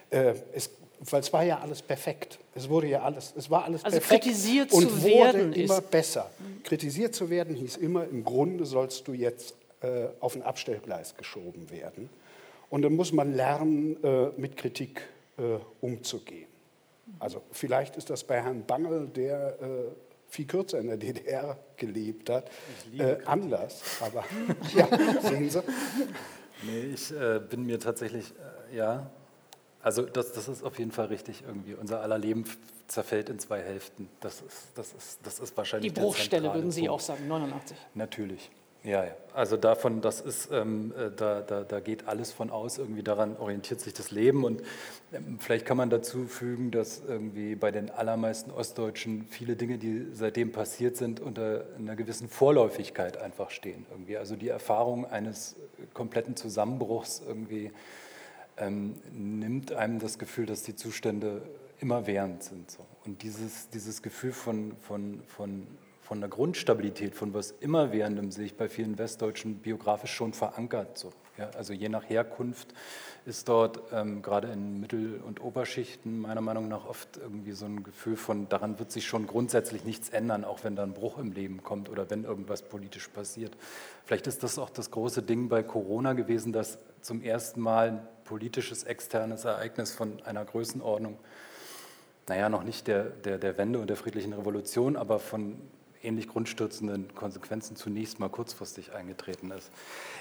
[0.09, 0.69] Äh, es,
[1.09, 2.39] weil es war ja alles perfekt.
[2.55, 5.81] Es wurde ja alles, es war alles also perfekt kritisiert und zu wurde werden immer
[5.81, 6.29] besser.
[6.63, 11.69] Kritisiert zu werden hieß immer, im Grunde sollst du jetzt äh, auf ein Abstellgleis geschoben
[11.71, 12.09] werden.
[12.69, 15.01] Und dann muss man lernen, äh, mit Kritik
[15.37, 16.52] äh, umzugehen.
[17.19, 19.65] Also vielleicht ist das bei Herrn Bangel, der äh,
[20.27, 22.49] viel kürzer in der DDR gelebt hat,
[22.97, 23.81] äh, anders.
[24.01, 24.23] Aber
[24.75, 24.87] ja,
[25.21, 25.61] sehen Sie.
[26.63, 28.33] Nee, ich äh, bin mir tatsächlich,
[28.71, 29.11] äh, ja,
[29.81, 31.75] also das, das ist auf jeden Fall richtig irgendwie.
[31.75, 32.45] Unser aller Leben
[32.87, 34.09] zerfällt in zwei Hälften.
[34.21, 36.93] Das ist, das ist, das ist wahrscheinlich Die Bruchstelle würden Sie Punkt.
[36.93, 37.77] auch sagen, 89.
[37.93, 38.49] Natürlich.
[38.83, 43.01] Ja, also davon, das ist, ähm, äh, da, da, da geht alles von aus, irgendwie
[43.01, 44.61] daran orientiert sich das Leben und
[45.13, 50.07] ähm, vielleicht kann man dazu fügen, dass irgendwie bei den allermeisten Ostdeutschen viele Dinge, die
[50.11, 53.85] seitdem passiert sind, unter einer gewissen Vorläufigkeit einfach stehen.
[53.89, 54.17] Irgendwie.
[54.17, 55.55] Also die Erfahrung eines
[55.93, 57.71] kompletten Zusammenbruchs irgendwie
[58.57, 61.41] ähm, nimmt einem das Gefühl, dass die Zustände
[61.79, 62.69] immerwährend sind.
[62.69, 62.85] So.
[63.05, 65.67] Und dieses, dieses Gefühl von, von, von
[66.03, 70.97] von der Grundstabilität, von was immerwährendem sehe ich bei vielen Westdeutschen biografisch schon verankert.
[70.97, 71.11] So.
[71.37, 72.73] Ja, also je nach Herkunft
[73.25, 77.83] ist dort ähm, gerade in Mittel- und Oberschichten meiner Meinung nach oft irgendwie so ein
[77.83, 81.31] Gefühl von, daran wird sich schon grundsätzlich nichts ändern, auch wenn da ein Bruch im
[81.31, 83.55] Leben kommt oder wenn irgendwas politisch passiert.
[84.05, 88.07] Vielleicht ist das auch das große Ding bei Corona gewesen, dass zum ersten Mal ein
[88.25, 91.17] politisches externes Ereignis von einer Größenordnung,
[92.27, 95.57] naja, noch nicht der, der, der Wende und der friedlichen Revolution, aber von
[96.03, 99.71] ähnlich grundstürzenden Konsequenzen zunächst mal kurzfristig eingetreten ist.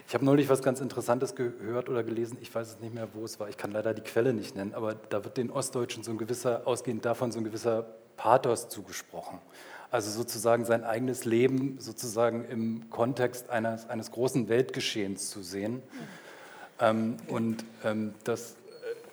[0.08, 3.24] Ich habe neulich was ganz Interessantes gehört oder gelesen, ich weiß es nicht mehr, wo
[3.24, 6.10] es war, ich kann leider die Quelle nicht nennen, aber da wird den Ostdeutschen so
[6.10, 9.38] ein gewisser, ausgehend davon so ein gewisser Pathos zugesprochen.
[9.90, 15.82] Also sozusagen sein eigenes Leben sozusagen im Kontext eines, eines großen Weltgeschehens zu sehen.
[16.80, 18.56] Ähm, und ähm, das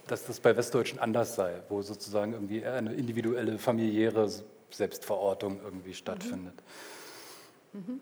[0.09, 4.29] dass das bei Westdeutschen anders sei, wo sozusagen irgendwie eine individuelle, familiäre
[4.71, 6.55] Selbstverortung irgendwie stattfindet.
[7.73, 7.99] Mhm.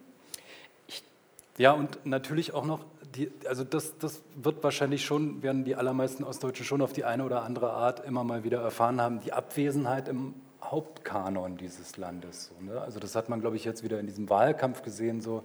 [1.58, 6.24] Ja, und natürlich auch noch, die, also das, das wird wahrscheinlich schon, werden die allermeisten
[6.24, 10.08] Ostdeutschen schon auf die eine oder andere Art immer mal wieder erfahren haben, die Abwesenheit
[10.08, 12.50] im Hauptkanon dieses Landes.
[12.50, 12.80] So, ne?
[12.82, 15.22] Also das hat man, glaube ich, jetzt wieder in diesem Wahlkampf gesehen.
[15.22, 15.44] So,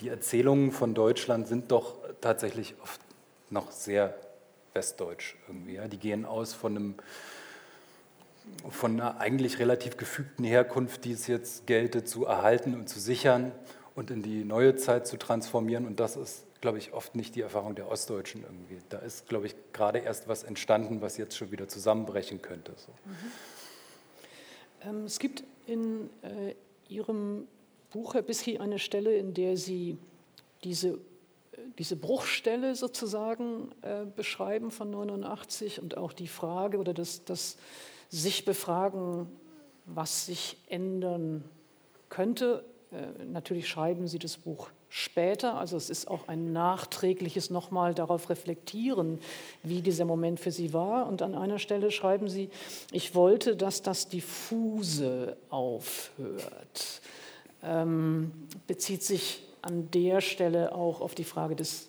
[0.00, 3.00] die Erzählungen von Deutschland sind doch tatsächlich oft
[3.50, 4.14] noch sehr
[4.74, 5.74] westdeutsch irgendwie.
[5.74, 5.88] Ja?
[5.88, 6.94] Die gehen aus von einem
[8.70, 13.52] von einer eigentlich relativ gefügten Herkunft, die es jetzt gelte, zu erhalten und zu sichern
[13.94, 15.86] und in die neue Zeit zu transformieren.
[15.86, 18.78] Und das ist, glaube ich, oft nicht die Erfahrung der Ostdeutschen irgendwie.
[18.88, 22.72] Da ist, glaube ich, gerade erst was entstanden, was jetzt schon wieder zusammenbrechen könnte.
[22.76, 22.92] So.
[23.04, 23.14] Mhm.
[24.88, 26.54] Ähm, es gibt in äh,
[26.88, 27.46] Ihrem
[27.90, 29.98] Buch, Herr Bisky, eine Stelle, in der Sie
[30.64, 30.98] diese,
[31.78, 37.56] diese Bruchstelle sozusagen äh, beschreiben von 89 und auch die Frage oder das, das
[38.08, 39.28] sich befragen,
[39.86, 41.44] was sich ändern
[42.08, 42.64] könnte.
[42.92, 48.30] Äh, natürlich schreiben Sie das Buch später, also es ist auch ein nachträgliches nochmal darauf
[48.30, 49.18] reflektieren,
[49.64, 51.08] wie dieser Moment für Sie war.
[51.08, 52.48] Und an einer Stelle schreiben Sie,
[52.92, 57.00] ich wollte, dass das Diffuse aufhört.
[57.64, 58.30] Ähm,
[58.68, 61.88] bezieht sich an der Stelle auch auf die Frage des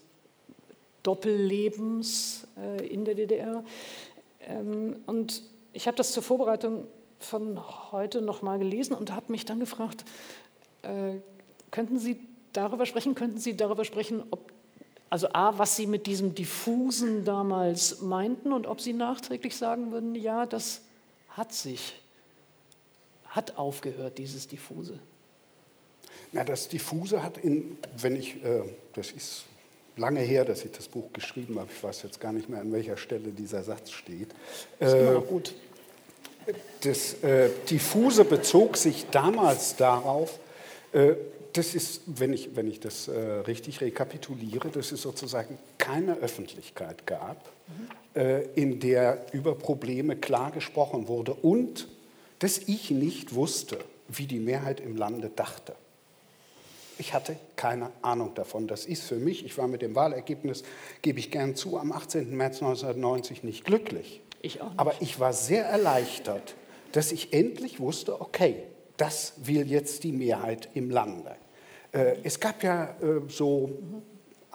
[1.03, 3.63] Doppellebens äh, in der DDR.
[4.41, 6.87] Ähm, und ich habe das zur Vorbereitung
[7.19, 7.59] von
[7.91, 10.05] heute nochmal gelesen und habe mich dann gefragt,
[10.83, 11.15] äh,
[11.69, 12.19] könnten Sie
[12.53, 14.51] darüber sprechen, könnten Sie darüber sprechen, ob,
[15.09, 20.15] also A, was Sie mit diesem Diffusen damals meinten und ob Sie nachträglich sagen würden,
[20.15, 20.81] ja, das
[21.29, 21.93] hat sich,
[23.25, 24.97] hat aufgehört, dieses Diffuse.
[26.35, 29.45] Na, das Diffuse hat in, wenn ich, äh, das ist
[29.95, 32.73] lange her, dass ich das Buch geschrieben habe, ich weiß jetzt gar nicht mehr, an
[32.73, 34.33] welcher Stelle dieser Satz steht.
[34.81, 35.53] Ist äh, immer noch gut.
[36.81, 40.37] Das äh, Diffuse bezog sich damals darauf,
[40.91, 41.13] äh,
[41.53, 47.07] das ist, wenn ich, wenn ich das äh, richtig rekapituliere, dass es sozusagen keine Öffentlichkeit
[47.07, 48.21] gab, mhm.
[48.21, 51.87] äh, in der über Probleme klar gesprochen wurde und
[52.39, 55.75] dass ich nicht wusste, wie die Mehrheit im Lande dachte.
[56.97, 58.67] Ich hatte keine Ahnung davon.
[58.67, 60.63] Das ist für mich, ich war mit dem Wahlergebnis,
[61.01, 62.35] gebe ich gern zu, am 18.
[62.35, 64.21] März 1990 nicht glücklich.
[64.41, 64.79] Ich auch nicht.
[64.79, 66.55] Aber ich war sehr erleichtert,
[66.91, 68.63] dass ich endlich wusste, okay,
[68.97, 71.35] das will jetzt die Mehrheit im Lande.
[71.91, 73.69] Äh, es gab ja äh, so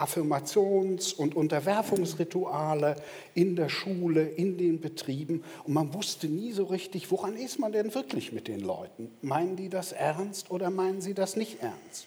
[0.01, 2.97] Affirmations- und Unterwerfungsrituale
[3.35, 5.45] in der Schule, in den Betrieben.
[5.65, 9.11] Und man wusste nie so richtig, woran ist man denn wirklich mit den Leuten?
[9.21, 12.07] Meinen die das ernst oder meinen sie das nicht ernst?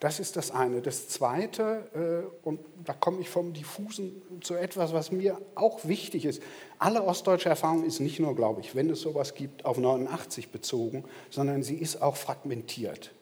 [0.00, 0.82] Das ist das eine.
[0.82, 6.24] Das zweite, äh, und da komme ich vom Diffusen zu etwas, was mir auch wichtig
[6.24, 6.42] ist.
[6.78, 11.04] Alle ostdeutsche Erfahrung ist nicht nur, glaube ich, wenn es sowas gibt, auf 89 bezogen,
[11.30, 13.12] sondern sie ist auch fragmentiert.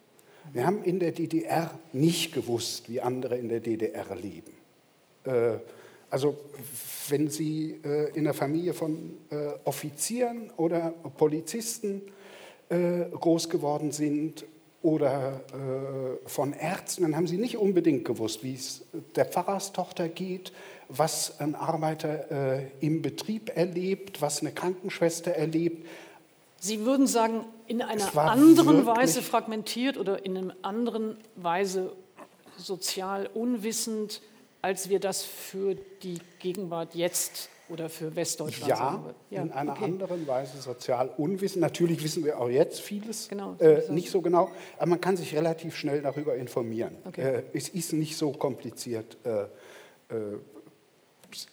[0.53, 4.53] Wir haben in der DDR nicht gewusst, wie andere in der DDR leben.
[5.25, 5.59] Äh,
[6.11, 6.37] also
[7.09, 9.17] wenn Sie äh, in der Familie von
[9.65, 12.03] Offizieren oder Polizisten
[12.69, 14.45] groß geworden sind
[14.83, 18.83] oder äh, von Ärzten, dann haben sie nicht unbedingt gewusst, wie es
[19.15, 20.53] der Pfarrerstochter geht,
[20.89, 25.87] was ein Arbeiter äh, im Betrieb erlebt, was eine Krankenschwester erlebt.
[26.59, 31.93] Sie würden sagen, in einer anderen Weise fragmentiert oder in einer anderen Weise
[32.57, 34.21] sozial unwissend,
[34.61, 39.15] als wir das für die Gegenwart jetzt oder für Westdeutschland ja.
[39.31, 39.85] Ja, in einer okay.
[39.85, 41.61] anderen Weise sozial unwissen.
[41.61, 45.35] Natürlich wissen wir auch jetzt vieles genau, äh, nicht so genau, aber man kann sich
[45.35, 46.97] relativ schnell darüber informieren.
[47.07, 47.37] Okay.
[47.37, 49.17] Äh, es ist nicht so kompliziert.
[49.25, 49.43] Äh,
[50.15, 50.39] äh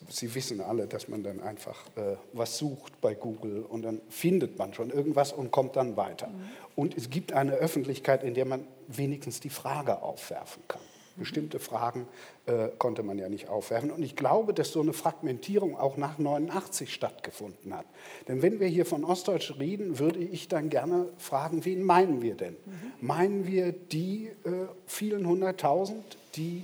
[0.09, 4.57] Sie wissen alle, dass man dann einfach äh, was sucht bei Google und dann findet
[4.57, 6.27] man schon irgendwas und kommt dann weiter.
[6.27, 6.49] Mhm.
[6.75, 10.81] Und es gibt eine Öffentlichkeit, in der man wenigstens die Frage aufwerfen kann.
[11.19, 12.07] Bestimmte Fragen
[12.45, 13.91] äh, konnte man ja nicht aufwerfen.
[13.91, 17.85] Und ich glaube, dass so eine Fragmentierung auch nach 89 stattgefunden hat.
[18.27, 22.35] Denn wenn wir hier von Ostdeutsch reden, würde ich dann gerne fragen, wen meinen wir
[22.35, 22.53] denn?
[22.53, 23.07] Mhm.
[23.07, 26.63] Meinen wir die äh, vielen hunderttausend, die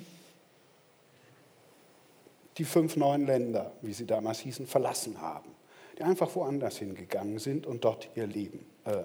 [2.57, 5.49] die fünf neuen Länder, wie sie damals hießen, verlassen haben,
[5.97, 9.03] die einfach woanders hingegangen sind und dort ihr Leben äh,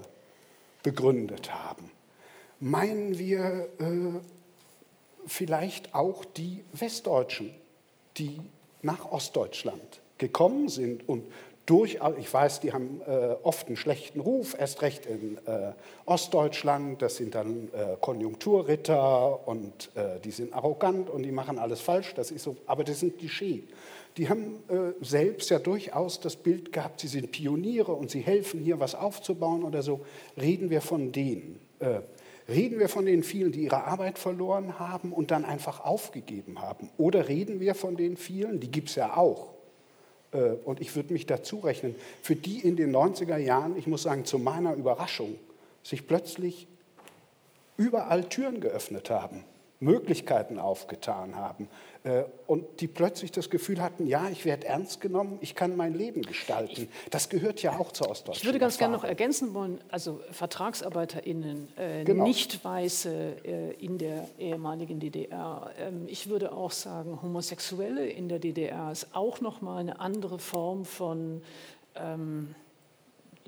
[0.82, 1.90] begründet haben?
[2.60, 4.20] Meinen wir äh,
[5.26, 7.54] vielleicht auch die Westdeutschen,
[8.16, 8.40] die
[8.82, 11.24] nach Ostdeutschland gekommen sind und
[11.70, 15.72] durchaus, ich weiß, die haben äh, oft einen schlechten Ruf, erst recht in äh,
[16.04, 21.80] Ostdeutschland, das sind dann äh, Konjunkturritter und äh, die sind arrogant und die machen alles
[21.80, 23.64] falsch, das ist so, aber das sind Klischee.
[24.16, 28.60] Die haben äh, selbst ja durchaus das Bild gehabt, sie sind Pioniere und sie helfen
[28.60, 30.00] hier was aufzubauen oder so.
[30.36, 31.60] Reden wir von denen.
[32.50, 36.90] Reden wir von den vielen, die ihre Arbeit verloren haben und dann einfach aufgegeben haben?
[36.98, 39.54] Oder reden wir von den vielen, die gibt es ja auch,
[40.32, 44.02] äh, und ich würde mich dazu rechnen, für die in den 90er Jahren, ich muss
[44.02, 45.36] sagen, zu meiner Überraschung,
[45.82, 46.66] sich plötzlich
[47.76, 49.44] überall Türen geöffnet haben,
[49.78, 51.68] Möglichkeiten aufgetan haben,
[52.46, 56.22] und die plötzlich das Gefühl hatten, ja, ich werde ernst genommen, ich kann mein Leben
[56.22, 56.88] gestalten.
[57.10, 58.38] Das gehört ja auch zur Ostdeutschland.
[58.38, 62.24] Ich würde ganz gerne noch ergänzen wollen, also VertragsarbeiterInnen, äh, genau.
[62.24, 65.70] Nicht-Weiße äh, in der ehemaligen DDR.
[65.78, 70.86] Ähm, ich würde auch sagen, Homosexuelle in der DDR ist auch nochmal eine andere Form
[70.86, 71.42] von...
[71.96, 72.54] Ähm,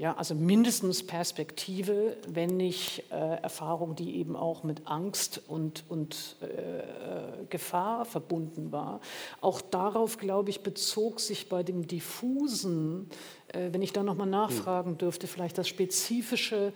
[0.02, 6.34] Ja, also mindestens Perspektive, wenn nicht äh, Erfahrung, die eben auch mit Angst und, und
[6.40, 9.00] äh, Gefahr verbunden war.
[9.40, 13.10] Auch darauf, glaube ich, bezog sich bei dem diffusen,
[13.46, 16.72] äh, wenn ich da nochmal nachfragen dürfte, vielleicht das Spezifische,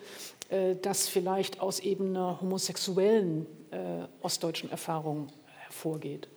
[0.49, 5.27] äh, das vielleicht aus eben einer homosexuellen äh, ostdeutschen Erfahrung
[5.65, 6.29] hervorgeht.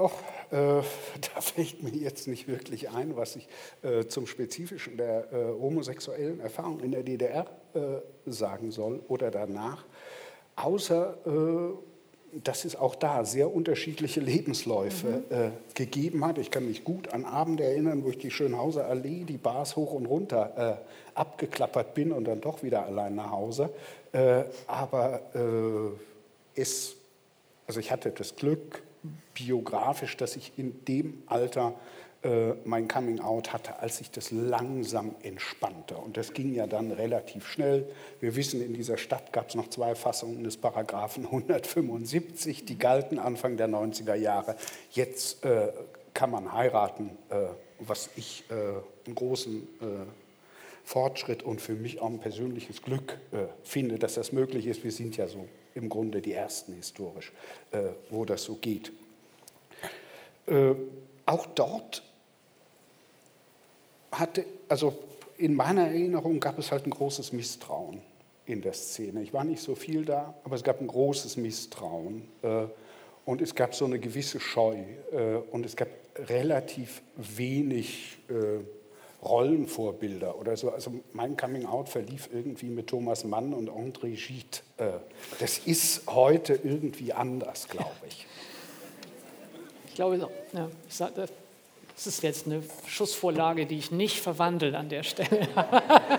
[0.00, 0.12] Och,
[0.50, 0.56] äh,
[1.34, 3.48] da fällt mir jetzt nicht wirklich ein, was ich
[3.82, 7.80] äh, zum Spezifischen der äh, homosexuellen Erfahrung in der DDR äh,
[8.24, 9.84] sagen soll oder danach,
[10.56, 15.36] außer äh, dass es auch da sehr unterschiedliche Lebensläufe mhm.
[15.36, 16.38] Äh, gegeben hat.
[16.38, 19.92] Ich kann mich gut an Abende erinnern, wo ich die Schönhauser Allee, die Bars hoch
[19.92, 20.80] und runter
[21.14, 23.70] abgeklappert bin und dann doch wieder allein nach Hause.
[24.68, 25.22] aber
[26.54, 26.94] es,
[27.66, 28.80] also ich hatte das Glück,
[29.34, 31.74] biografisch, dass ich in dem Alter
[32.22, 35.96] äh, mein Coming Out hatte, als sich das langsam entspannte.
[35.96, 37.86] Und das ging ja dann relativ schnell.
[38.20, 43.18] Wir wissen, in dieser Stadt gab es noch zwei Fassungen des Paragraphen 175, die galten
[43.18, 44.56] Anfang der 90er Jahre.
[44.90, 45.68] Jetzt äh,
[46.12, 47.46] kann man heiraten, äh,
[47.78, 48.54] was ich äh,
[49.06, 49.86] einen großen äh,
[50.84, 54.84] Fortschritt und für mich auch ein persönliches Glück äh, finde, dass das möglich ist.
[54.84, 57.32] Wir sind ja so im Grunde die Ersten historisch,
[58.10, 58.92] wo das so geht.
[60.50, 60.74] Äh,
[61.26, 62.02] auch dort
[64.10, 64.98] hatte, also
[65.38, 68.02] in meiner Erinnerung gab es halt ein großes Misstrauen
[68.46, 69.22] in der Szene.
[69.22, 72.64] Ich war nicht so viel da, aber es gab ein großes Misstrauen äh,
[73.24, 74.76] und es gab so eine gewisse Scheu
[75.12, 78.64] äh, und es gab relativ wenig äh,
[79.22, 80.70] Rollenvorbilder oder so.
[80.70, 84.58] Also mein Coming Out verlief irgendwie mit Thomas Mann und André Gide.
[84.78, 84.98] Äh,
[85.38, 88.26] das ist heute irgendwie anders, glaube ich.
[89.88, 95.02] Ich glaube, ja, sag, das ist jetzt eine Schussvorlage, die ich nicht verwandle an der
[95.02, 95.48] Stelle.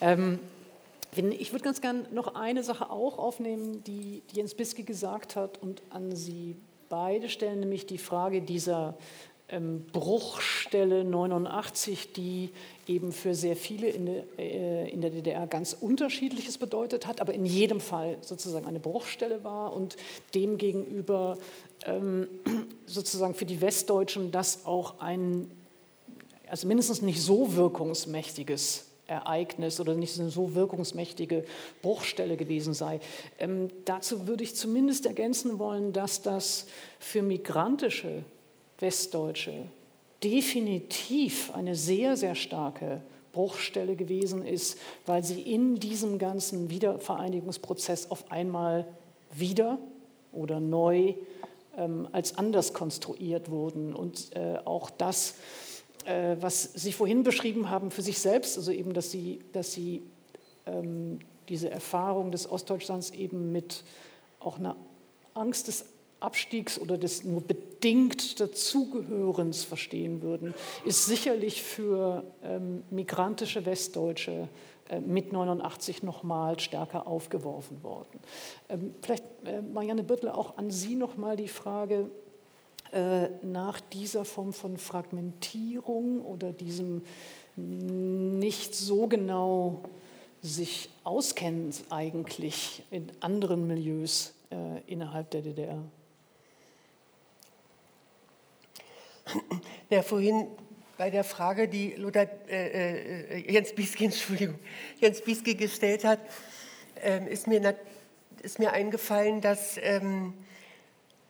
[0.00, 0.38] ähm,
[1.16, 5.82] ich würde ganz gerne noch eine Sache auch aufnehmen, die Jens Biske gesagt hat und
[5.90, 6.54] an Sie
[6.88, 8.94] beide stellen, nämlich die Frage dieser
[9.92, 12.50] Bruchstelle 89, die
[12.86, 17.80] eben für sehr viele in der, äh, DDR ganz unterschiedliches bedeutet hat, aber in jedem
[17.80, 19.96] Fall sozusagen eine Bruchstelle war und
[20.34, 21.38] demgegenüber
[21.86, 22.28] ähm,
[22.86, 25.50] sozusagen für die Westdeutschen das auch ein,
[26.48, 31.46] also mindestens nicht so wirkungsmächtiges Ereignis oder nicht eine so wirkungsmächtige
[31.80, 33.00] Bruchstelle gewesen sei.
[33.38, 36.66] Ähm, dazu würde ich zumindest ergänzen wollen, dass das
[36.98, 38.24] für migrantische
[38.78, 39.66] Westdeutsche
[40.22, 43.02] definitiv eine sehr, sehr starke
[43.32, 48.86] Bruchstelle gewesen ist, weil sie in diesem ganzen Wiedervereinigungsprozess auf einmal
[49.32, 49.78] wieder
[50.32, 51.14] oder neu
[51.76, 53.94] ähm, als anders konstruiert wurden.
[53.94, 55.34] Und äh, auch das,
[56.04, 60.02] äh, was Sie vorhin beschrieben haben für sich selbst, also eben, dass Sie, dass Sie
[60.66, 63.84] ähm, diese Erfahrung des Ostdeutschlands eben mit
[64.40, 64.76] auch einer
[65.34, 65.86] Angst des
[66.20, 70.54] Abstiegs oder des nur bedingt Dazugehörens verstehen würden,
[70.84, 74.48] ist sicherlich für ähm, migrantische Westdeutsche
[74.88, 78.20] äh, mit 89 nochmal stärker aufgeworfen worden.
[78.68, 82.10] Ähm, vielleicht, äh, Marianne Büttler, auch an Sie nochmal die Frage
[82.92, 87.02] äh, nach dieser Form von Fragmentierung oder diesem
[87.56, 89.82] nicht so genau
[90.42, 94.32] sich auskennend eigentlich in anderen Milieus
[94.86, 95.82] innerhalb der DDR.
[99.90, 100.46] Ja, vorhin
[100.96, 104.58] bei der Frage, die Lothar, äh, äh, Jens Bieske, Entschuldigung,
[105.00, 106.18] Jens Bieske gestellt hat,
[107.02, 107.76] äh, ist, mir,
[108.42, 110.34] ist mir eingefallen, dass, ähm,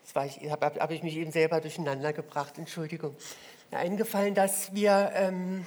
[0.02, 0.14] das
[0.50, 3.14] habe hab, ich mich eben selber durcheinander gebracht, Entschuldigung,
[3.70, 5.66] mir eingefallen, dass wir, ähm,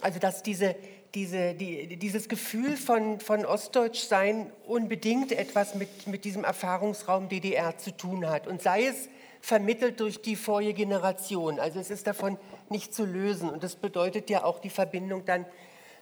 [0.00, 0.74] also dass diese,
[1.14, 7.94] diese, die, dieses Gefühl von, von Ostdeutschsein unbedingt etwas mit, mit diesem Erfahrungsraum DDR zu
[7.94, 8.46] tun hat.
[8.46, 9.08] Und sei es
[9.42, 11.58] vermittelt durch die vorige Generation.
[11.58, 12.38] Also es ist davon
[12.70, 13.50] nicht zu lösen.
[13.50, 15.44] Und das bedeutet ja auch die Verbindung dann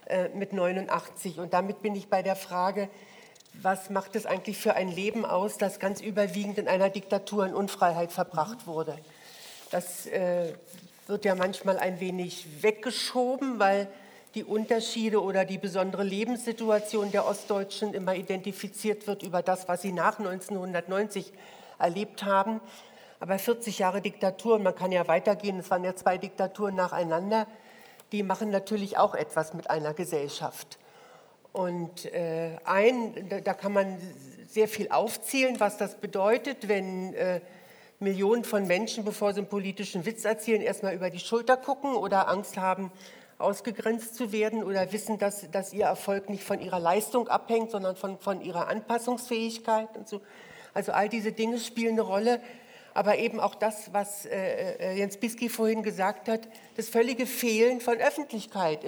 [0.07, 1.39] äh, mit 89.
[1.39, 2.91] Und damit bin ich bei der Frage,
[3.55, 7.55] was macht es eigentlich für ein Leben aus, das ganz überwiegend in einer Diktatur in
[7.55, 8.97] Unfreiheit verbracht wurde?
[9.71, 10.53] Das äh,
[11.07, 13.89] wird ja manchmal ein wenig weggeschoben, weil
[14.35, 19.93] die Unterschiede oder die besondere Lebenssituation der Ostdeutschen immer identifiziert wird über das, was sie
[19.93, 21.33] nach 1990
[21.79, 22.61] erlebt haben.
[23.21, 27.47] Aber 40 Jahre Diktatur, und man kann ja weitergehen, es waren ja zwei Diktaturen nacheinander,
[28.13, 30.79] die machen natürlich auch etwas mit einer Gesellschaft.
[31.53, 33.99] Und äh, ein, da, kann man
[34.49, 37.41] sehr viel aufzählen, was das bedeutet, wenn äh,
[37.99, 42.29] Millionen von Menschen, bevor sie einen politischen Witz erzählen, erstmal über die Schulter gucken oder
[42.29, 42.91] Angst haben,
[43.37, 47.97] ausgegrenzt zu werden oder wissen, dass, dass ihr Erfolg nicht von ihrer Leistung abhängt, sondern
[47.97, 50.23] von, von ihrer Anpassungsfähigkeit und so.
[50.73, 52.41] Also all diese Dinge spielen eine Rolle
[52.95, 57.81] aber eben auch das, was äh, äh, Jens Bisky vorhin gesagt hat, das völlige Fehlen
[57.81, 58.85] von Öffentlichkeit.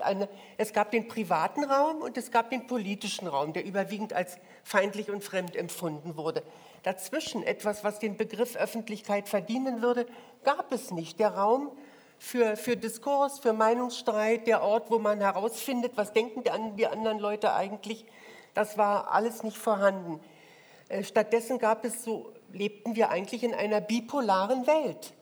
[0.00, 4.38] Also es gab den privaten Raum und es gab den politischen Raum, der überwiegend als
[4.64, 6.42] feindlich und fremd empfunden wurde.
[6.82, 10.06] Dazwischen etwas, was den Begriff Öffentlichkeit verdienen würde,
[10.44, 11.18] gab es nicht.
[11.20, 11.70] Der Raum
[12.18, 16.42] für, für Diskurs, für Meinungsstreit, der Ort, wo man herausfindet, was denken
[16.76, 18.06] die anderen Leute eigentlich,
[18.54, 20.20] das war alles nicht vorhanden.
[20.88, 25.12] Äh, stattdessen gab es so lebten wir eigentlich in einer bipolaren Welt.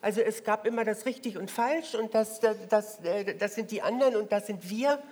[0.00, 2.98] Also es gab immer das richtig und falsch und das, das,
[3.38, 5.02] das sind die anderen und das sind wir.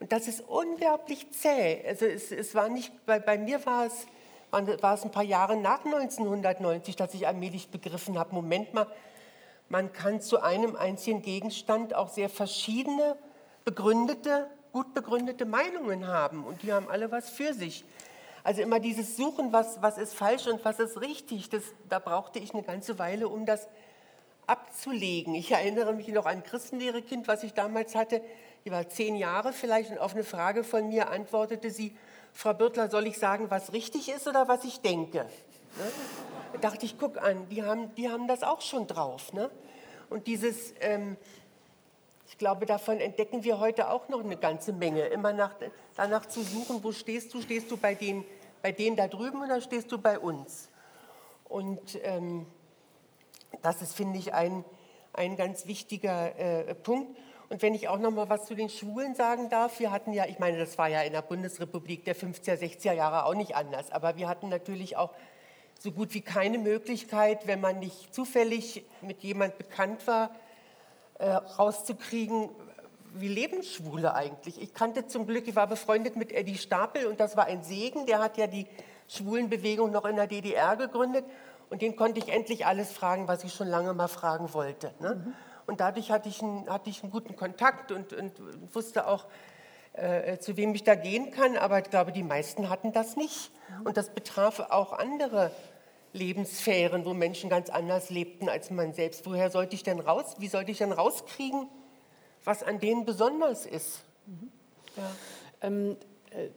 [0.00, 1.84] Und das ist unglaublich zäh.
[1.86, 4.06] Also es, es war nicht, bei, bei mir war es,
[4.50, 8.86] war es ein paar Jahre nach 1990, dass ich allmählich begriffen habe, Moment mal,
[9.68, 13.16] man kann zu einem einzigen Gegenstand auch sehr verschiedene,
[13.64, 16.44] begründete, gut begründete Meinungen haben.
[16.44, 17.84] Und die haben alle was für sich.
[18.44, 22.38] Also immer dieses Suchen, was, was ist falsch und was ist richtig, das, da brauchte
[22.38, 23.66] ich eine ganze Weile, um das
[24.46, 25.34] abzulegen.
[25.34, 28.20] Ich erinnere mich noch an ein Christenlehrekind, was ich damals hatte.
[28.66, 31.96] Die war zehn Jahre vielleicht und auf eine Frage von mir antwortete sie,
[32.34, 35.18] Frau Birtler, soll ich sagen, was richtig ist oder was ich denke?
[35.18, 35.92] Ne?
[36.52, 39.32] Da dachte ich, guck an, die haben, die haben das auch schon drauf.
[39.32, 39.50] Ne?
[40.10, 41.16] Und dieses, ähm,
[42.28, 45.06] ich glaube, davon entdecken wir heute auch noch eine ganze Menge.
[45.06, 45.54] Immer nach,
[45.94, 47.40] danach zu suchen, wo stehst du?
[47.40, 48.24] Stehst du bei denen,
[48.64, 50.70] bei denen da drüben oder stehst du bei uns?
[51.44, 52.46] Und ähm,
[53.60, 54.64] das ist, finde ich, ein,
[55.12, 57.14] ein ganz wichtiger äh, Punkt.
[57.50, 60.24] Und wenn ich auch noch mal was zu den Schwulen sagen darf, wir hatten ja,
[60.24, 63.92] ich meine, das war ja in der Bundesrepublik der 50er, 60er Jahre auch nicht anders,
[63.92, 65.10] aber wir hatten natürlich auch
[65.78, 70.34] so gut wie keine Möglichkeit, wenn man nicht zufällig mit jemand bekannt war,
[71.18, 72.48] äh, rauszukriegen,
[73.14, 74.60] wie leben Schwule eigentlich.
[74.60, 78.06] Ich kannte zum Glück, ich war befreundet mit Eddie Stapel und das war ein Segen.
[78.06, 78.66] Der hat ja die
[79.08, 81.24] Schwulenbewegung noch in der DDR gegründet
[81.70, 84.92] und den konnte ich endlich alles fragen, was ich schon lange mal fragen wollte.
[85.00, 85.14] Ne?
[85.14, 85.32] Mhm.
[85.66, 88.32] Und dadurch hatte ich einen, hatte ich einen guten Kontakt und, und
[88.74, 89.26] wusste auch,
[89.94, 91.56] äh, zu wem ich da gehen kann.
[91.56, 93.50] Aber ich glaube, die meisten hatten das nicht.
[93.80, 93.86] Mhm.
[93.86, 95.50] Und das betraf auch andere
[96.12, 99.26] Lebenssphären, wo Menschen ganz anders lebten als man selbst.
[99.26, 100.36] Woher sollte ich denn raus?
[100.38, 101.68] Wie sollte ich denn rauskriegen,
[102.44, 104.04] was an denen besonders ist?
[104.26, 104.50] Mhm.
[104.96, 105.10] Ja.
[105.62, 105.96] Ähm,
[106.30, 106.48] äh,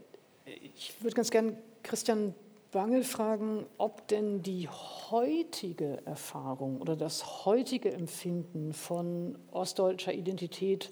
[0.76, 2.34] ich würde ganz gerne Christian
[2.72, 10.92] Bangel fragen, ob denn die heutige Erfahrung oder das heutige Empfinden von ostdeutscher Identität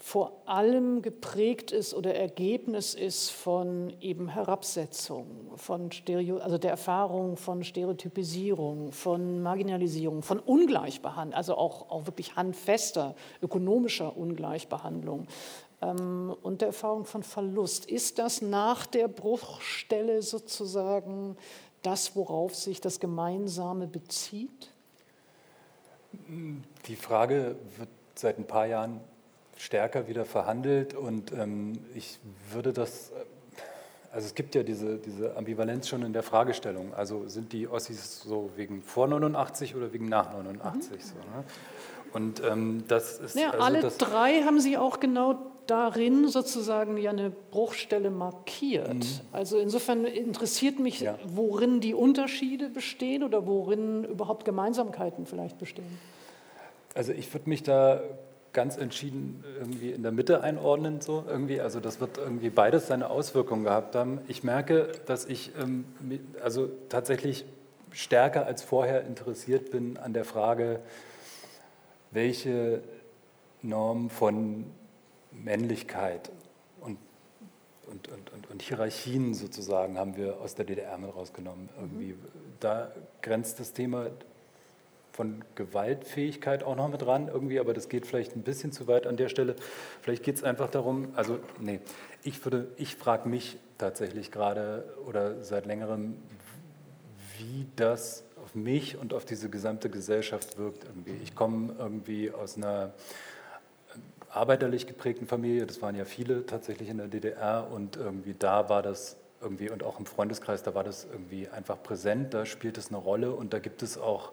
[0.00, 5.26] vor allem geprägt ist oder Ergebnis ist von eben Herabsetzung,
[5.56, 12.36] von Stereo, also der Erfahrung von Stereotypisierung, von Marginalisierung, von Ungleichbehandlung, also auch, auch wirklich
[12.36, 15.26] handfester ökonomischer Ungleichbehandlung
[15.82, 17.86] ähm, und der Erfahrung von Verlust.
[17.86, 21.36] Ist das nach der Bruchstelle sozusagen
[21.82, 24.72] das, worauf sich das Gemeinsame bezieht?
[26.86, 29.00] Die Frage wird seit ein paar Jahren
[29.58, 32.18] stärker wieder verhandelt und ähm, ich
[32.52, 33.12] würde das,
[34.12, 36.94] also es gibt ja diese, diese Ambivalenz schon in der Fragestellung.
[36.94, 40.96] Also sind die Ossis so wegen vor 89 oder wegen nach 89?
[40.96, 41.00] Mhm.
[41.00, 41.44] So, ne?
[42.12, 43.36] Und ähm, das ist.
[43.36, 48.94] Ja, also alle das drei haben Sie auch genau darin sozusagen ja eine Bruchstelle markiert.
[48.94, 49.20] Mhm.
[49.32, 51.18] Also insofern interessiert mich, ja.
[51.26, 55.98] worin die Unterschiede bestehen oder worin überhaupt Gemeinsamkeiten vielleicht bestehen.
[56.94, 58.00] Also ich würde mich da
[58.52, 61.00] ganz entschieden irgendwie in der Mitte einordnen.
[61.00, 61.60] So irgendwie.
[61.60, 64.20] Also das wird irgendwie beides seine Auswirkungen gehabt haben.
[64.28, 65.84] Ich merke, dass ich ähm,
[66.42, 67.44] also tatsächlich
[67.92, 70.80] stärker als vorher interessiert bin an der Frage,
[72.10, 72.82] welche
[73.62, 74.66] Norm von
[75.32, 76.30] Männlichkeit
[76.80, 76.98] und,
[77.86, 81.68] und, und, und, und Hierarchien sozusagen haben wir aus der DDR mit rausgenommen.
[81.78, 82.14] Irgendwie.
[82.60, 82.92] Da
[83.22, 84.06] grenzt das Thema
[85.18, 89.04] von Gewaltfähigkeit auch noch mit dran irgendwie, aber das geht vielleicht ein bisschen zu weit
[89.04, 89.56] an der Stelle.
[90.00, 91.80] Vielleicht geht es einfach darum, also nee,
[92.22, 96.14] ich würde, ich frage mich tatsächlich gerade oder seit längerem,
[97.36, 101.16] wie das auf mich und auf diese gesamte Gesellschaft wirkt irgendwie.
[101.24, 102.92] Ich komme irgendwie aus einer
[104.30, 108.82] arbeiterlich geprägten Familie, das waren ja viele tatsächlich in der DDR und irgendwie da war
[108.82, 112.90] das irgendwie und auch im Freundeskreis, da war das irgendwie einfach präsent, da spielt es
[112.90, 114.30] eine Rolle und da gibt es auch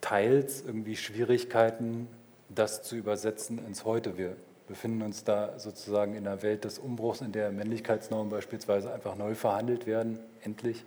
[0.00, 2.08] teils irgendwie Schwierigkeiten,
[2.48, 4.16] das zu übersetzen ins Heute.
[4.18, 9.16] Wir befinden uns da sozusagen in einer Welt des Umbruchs, in der Männlichkeitsnormen beispielsweise einfach
[9.16, 10.84] neu verhandelt werden, endlich.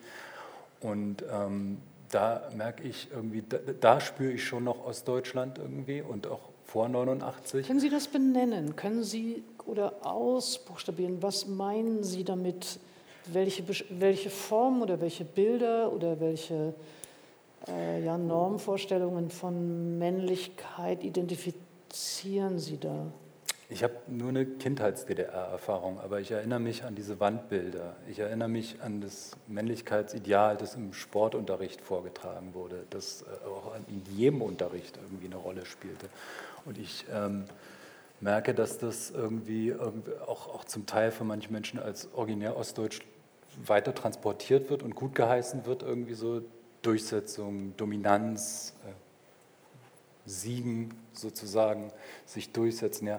[0.79, 1.79] Und ähm,
[2.09, 6.87] da merke ich irgendwie, da, da, spüre ich schon noch Ostdeutschland irgendwie und auch vor
[6.87, 7.67] 89.
[7.67, 8.75] Können Sie das benennen?
[8.75, 12.79] Können Sie oder ausbuchstabieren, was meinen Sie damit?
[13.31, 16.73] Welche, welche Form oder welche Bilder oder welche
[17.67, 23.11] äh, ja, Normvorstellungen von Männlichkeit identifizieren Sie da?
[23.69, 27.95] Ich habe nur eine Kindheits-DDR-Erfahrung, aber ich erinnere mich an diese Wandbilder.
[28.07, 34.03] Ich erinnere mich an das Männlichkeitsideal, das im Sportunterricht vorgetragen wurde, das äh, auch in
[34.15, 36.07] jedem Unterricht irgendwie eine Rolle spielte.
[36.65, 37.45] Und ich ähm,
[38.19, 43.01] merke, dass das irgendwie, irgendwie auch, auch zum Teil von manchen Menschen als originär ostdeutsch
[43.65, 46.41] weiter transportiert wird und gut geheißen wird, irgendwie so
[46.83, 48.91] Durchsetzung, Dominanz, äh,
[50.29, 51.91] Siegen sozusagen,
[52.25, 53.07] sich durchsetzen.
[53.07, 53.17] Ja.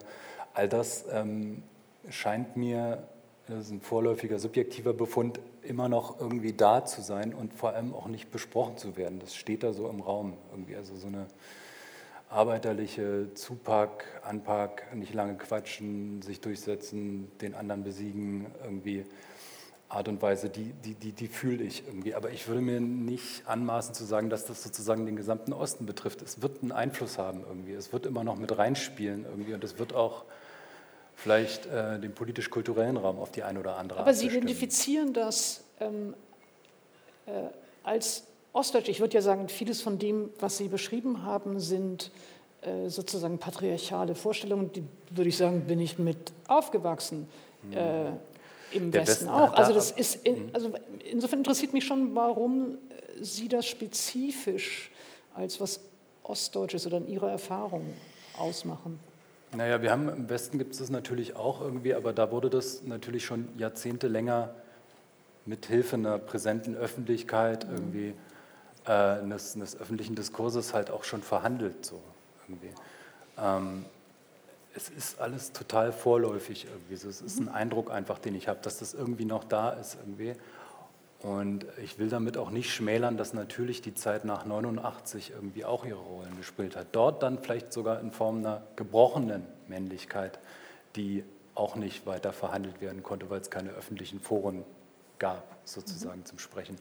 [0.55, 1.63] All das ähm,
[2.09, 3.03] scheint mir,
[3.49, 7.95] das ist ein vorläufiger subjektiver Befund, immer noch irgendwie da zu sein und vor allem
[7.95, 9.19] auch nicht besprochen zu werden.
[9.19, 10.77] Das steht da so im Raum irgendwie.
[10.77, 11.27] Also so eine
[12.31, 19.05] arbeiterliche Zupack, Anpack, nicht lange quatschen, sich durchsetzen, den anderen besiegen, irgendwie
[19.89, 22.15] Art und Weise, die, die, die, die fühle ich irgendwie.
[22.15, 26.23] Aber ich würde mir nicht anmaßen zu sagen, dass das sozusagen den gesamten Osten betrifft.
[26.23, 27.73] Es wird einen Einfluss haben irgendwie.
[27.73, 30.25] Es wird immer noch mit reinspielen irgendwie und es wird auch
[31.15, 35.63] vielleicht äh, den politisch-kulturellen Raum auf die eine oder andere Aber Art Sie identifizieren das
[35.81, 36.15] ähm,
[37.27, 37.31] äh,
[37.85, 38.89] als Ostdeutsch.
[38.89, 42.11] Ich würde ja sagen, vieles von dem, was Sie beschrieben haben, sind
[42.63, 44.73] äh, sozusagen patriarchale Vorstellungen.
[44.73, 47.29] Die würde ich sagen, bin ich mit aufgewachsen.
[47.71, 48.19] Hm
[48.75, 49.55] im Westen, Westen auch.
[49.55, 50.51] Also, das ist in, mhm.
[50.53, 50.73] also
[51.11, 52.79] insofern interessiert mich schon, warum
[53.21, 54.91] Sie das spezifisch
[55.35, 55.81] als was
[56.25, 57.95] Ostdeutsches oder in Ihrer Erfahrung
[58.39, 58.99] ausmachen.
[59.57, 62.83] Naja, wir haben im Westen gibt es das natürlich auch irgendwie, aber da wurde das
[62.83, 64.55] natürlich schon Jahrzehnte länger
[65.47, 67.75] mit Hilfe einer präsenten Öffentlichkeit mhm.
[67.75, 68.15] irgendwie
[68.87, 72.01] äh, eines, eines, öffentlichen Diskurses halt auch schon verhandelt so
[72.49, 72.71] irgendwie.
[73.39, 73.85] Ähm,
[74.77, 76.95] es ist alles total vorläufig irgendwie.
[76.95, 80.35] Es ist ein Eindruck einfach, den ich habe, dass das irgendwie noch da ist irgendwie.
[81.21, 85.87] Und ich will damit auch nicht schmälern, dass natürlich die Zeit nach 89 irgendwie auch
[85.87, 86.89] ihre Rollen gespielt hat.
[86.93, 90.39] Dort dann vielleicht sogar in Form einer gebrochenen Männlichkeit,
[90.97, 94.65] die auch nicht weiter verhandelt werden konnte, weil es keine öffentlichen Foren
[95.19, 96.27] gab, sozusagen mhm.
[96.27, 96.77] zum Sprechen.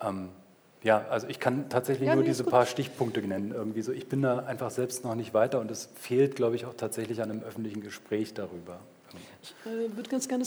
[0.00, 0.30] Ähm,
[0.82, 3.52] ja, also ich kann tatsächlich ja, nur diese paar Stichpunkte nennen.
[3.52, 3.92] Irgendwie so.
[3.92, 7.20] Ich bin da einfach selbst noch nicht weiter und es fehlt, glaube ich, auch tatsächlich
[7.22, 8.80] an einem öffentlichen Gespräch darüber.
[9.42, 10.44] Ich äh, würde ganz gerne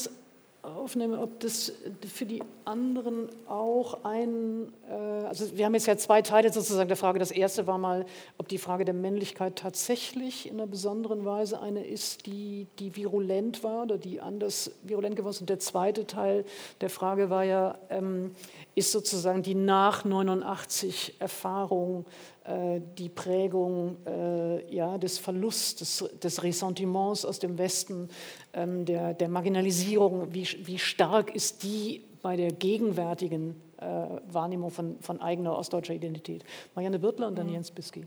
[0.64, 1.74] aufnehmen, ob das
[2.07, 6.95] für die anderen auch ein, äh, also wir haben jetzt ja zwei Teile sozusagen der
[6.95, 7.20] Frage.
[7.20, 8.05] Das erste war mal,
[8.38, 13.64] ob die Frage der Männlichkeit tatsächlich in einer besonderen Weise eine ist, die, die virulent
[13.64, 15.41] war oder die anders virulent geworden ist.
[15.41, 16.45] Und der zweite Teil
[16.80, 18.32] der Frage war ja, ähm,
[18.74, 22.05] ist sozusagen die nach 89 Erfahrung,
[22.46, 28.10] die Prägung äh, ja, des Verlusts, des, Ressentiments aus dem Westen,
[28.54, 33.86] ähm, der, der, Marginalisierung, wie, wie, stark ist die bei der gegenwärtigen äh,
[34.30, 36.44] Wahrnehmung von, von, eigener ostdeutscher Identität?
[36.76, 37.54] Marianne Birtler und dann mhm.
[37.54, 38.06] Jens Bisky.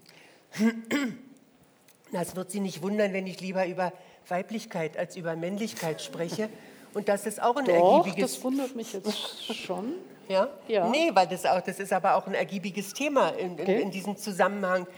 [2.12, 3.92] Es wird Sie nicht wundern, wenn ich lieber über
[4.28, 6.48] Weiblichkeit als über Männlichkeit spreche.
[6.96, 8.32] Und das ist auch ein Doch, ergiebiges...
[8.32, 9.92] das wundert mich jetzt schon.
[10.28, 10.48] Ja?
[10.66, 10.88] ja.
[10.88, 14.16] Nee, weil das, auch, das ist aber auch ein ergiebiges Thema in, in, in diesem
[14.16, 14.88] Zusammenhang.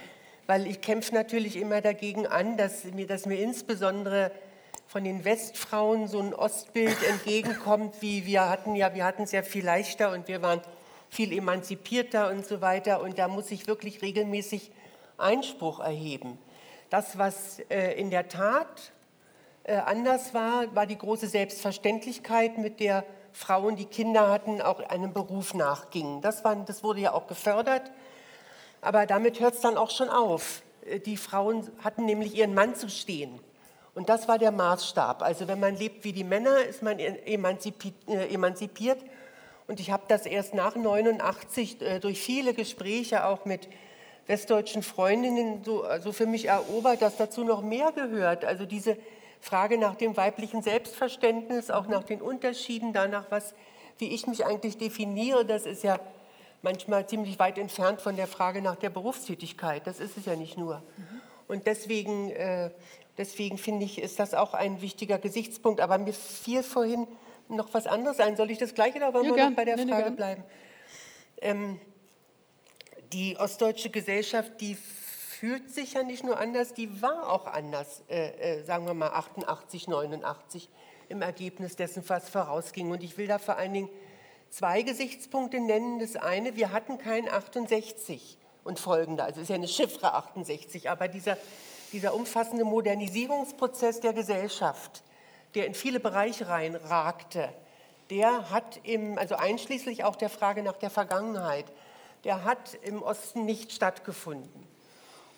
[0.46, 4.30] Weil ich kämpfe natürlich immer dagegen an, dass mir, dass mir insbesondere
[4.86, 9.42] von den Westfrauen so ein Ostbild entgegenkommt, wie wir hatten ja, wir hatten es ja
[9.42, 10.62] viel leichter und wir waren
[11.10, 13.02] viel emanzipierter und so weiter.
[13.02, 14.70] Und da muss ich wirklich regelmäßig
[15.18, 16.38] Einspruch erheben.
[16.88, 18.92] Das, was äh, in der Tat
[19.74, 25.54] anders war, war die große Selbstverständlichkeit, mit der Frauen, die Kinder hatten, auch einem Beruf
[25.54, 26.20] nachgingen.
[26.20, 27.90] Das, war, das wurde ja auch gefördert.
[28.80, 30.62] Aber damit hört es dann auch schon auf.
[30.86, 33.40] Äh, die Frauen hatten nämlich ihren Mann zu stehen.
[33.94, 35.22] Und das war der Maßstab.
[35.22, 38.98] Also wenn man lebt wie die Männer, ist man äh, emanzipiert.
[39.66, 43.68] Und ich habe das erst nach 89 äh, durch viele Gespräche auch mit
[44.26, 48.44] westdeutschen Freundinnen so also für mich erobert, dass dazu noch mehr gehört.
[48.44, 48.96] Also diese
[49.40, 53.54] Frage nach dem weiblichen Selbstverständnis, auch nach den Unterschieden, danach, was,
[53.98, 55.98] wie ich mich eigentlich definiere, das ist ja
[56.62, 59.86] manchmal ziemlich weit entfernt von der Frage nach der Berufstätigkeit.
[59.86, 60.82] Das ist es ja nicht nur.
[61.46, 62.70] Und deswegen, äh,
[63.16, 65.80] deswegen finde ich, ist das auch ein wichtiger Gesichtspunkt.
[65.80, 67.06] Aber mir fiel vorhin
[67.48, 68.36] noch was anderes ein.
[68.36, 70.44] Soll ich das Gleiche oder wollen ja, wir noch bei der Frage bleiben?
[71.40, 71.80] Ähm,
[73.12, 74.76] die ostdeutsche Gesellschaft, die
[75.38, 79.10] fühlt sich ja nicht nur anders, die war auch anders, äh, äh, sagen wir mal
[79.10, 80.68] 88, 89
[81.08, 82.90] im Ergebnis dessen, was vorausging.
[82.90, 83.88] Und ich will da vor allen Dingen
[84.50, 86.00] zwei Gesichtspunkte nennen.
[86.00, 91.06] Das eine, wir hatten kein 68 und folgende, also ist ja eine Chiffre 68, aber
[91.06, 91.38] dieser,
[91.92, 95.04] dieser umfassende Modernisierungsprozess der Gesellschaft,
[95.54, 97.48] der in viele Bereiche reinragte,
[98.10, 101.66] der hat im, also einschließlich auch der Frage nach der Vergangenheit,
[102.24, 104.66] der hat im Osten nicht stattgefunden.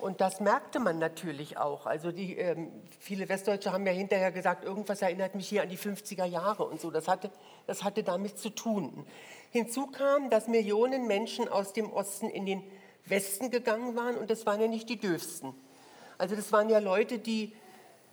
[0.00, 1.86] Und das merkte man natürlich auch.
[1.86, 5.78] Also die, ähm, viele Westdeutsche haben ja hinterher gesagt, irgendwas erinnert mich hier an die
[5.78, 6.90] 50er Jahre und so.
[6.90, 7.30] Das hatte,
[7.66, 9.06] das hatte damit zu tun.
[9.50, 12.62] Hinzu kam, dass Millionen Menschen aus dem Osten in den
[13.06, 15.52] Westen gegangen waren und das waren ja nicht die Döfsten.
[16.18, 17.52] Also das waren ja Leute, die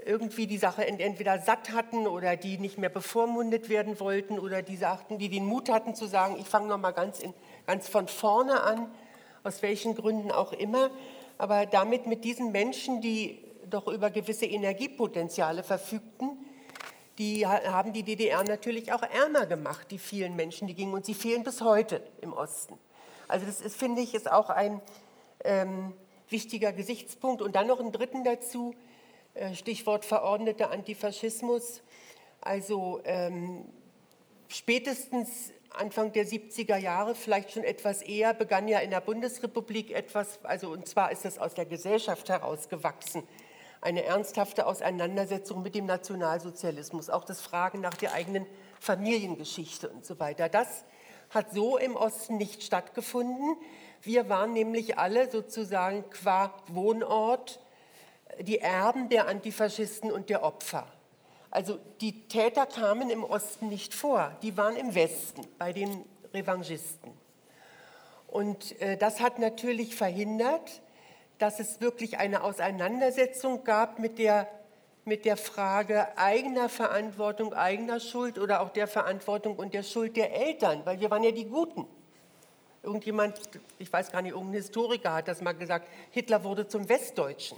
[0.06, 4.78] irgendwie die Sache entweder satt hatten oder die nicht mehr bevormundet werden wollten oder die
[4.78, 7.22] sagten, die den Mut hatten zu sagen, ich fange noch mal ganz,
[7.66, 8.90] ganz von vorne an,
[9.44, 10.90] aus welchen Gründen auch immer.
[11.38, 16.38] Aber damit mit diesen Menschen, die doch über gewisse Energiepotenziale verfügten,
[17.18, 21.16] die haben die DDR natürlich auch ärmer gemacht, die vielen Menschen, die gingen und sie
[21.16, 22.78] fehlen bis heute im Osten.
[23.28, 24.82] Also das ist, finde ich, ist auch ein
[25.44, 25.94] ähm,
[26.30, 27.42] wichtiger Gesichtspunkt.
[27.42, 28.76] Und dann noch einen dritten dazu,
[29.34, 31.82] äh, Stichwort verordneter Antifaschismus.
[32.42, 33.66] Also ähm,
[34.48, 40.40] spätestens Anfang der 70er Jahre, vielleicht schon etwas eher, begann ja in der Bundesrepublik etwas,
[40.44, 43.24] also und zwar ist das aus der Gesellschaft herausgewachsen,
[43.82, 48.46] eine ernsthafte Auseinandersetzung mit dem Nationalsozialismus, auch das Fragen nach der eigenen
[48.80, 50.50] Familiengeschichte und so weiter.
[50.50, 50.84] Das
[51.30, 53.58] hat so im Osten nicht stattgefunden.
[54.02, 57.60] Wir waren nämlich alle sozusagen qua Wohnort
[58.40, 60.88] die Erben der Antifaschisten und der Opfer.
[61.52, 67.12] Also die Täter kamen im Osten nicht vor, die waren im Westen bei den Revanchisten.
[68.28, 70.82] Und äh, das hat natürlich verhindert,
[71.40, 74.48] dass es wirklich eine Auseinandersetzung gab mit der,
[75.06, 80.34] mit der Frage eigener Verantwortung, eigener Schuld oder auch der Verantwortung und der Schuld der
[80.34, 81.88] Eltern, weil wir waren ja die Guten.
[82.84, 83.40] Irgendjemand,
[83.80, 87.58] ich weiß gar nicht, irgendein Historiker hat das mal gesagt, Hitler wurde zum Westdeutschen.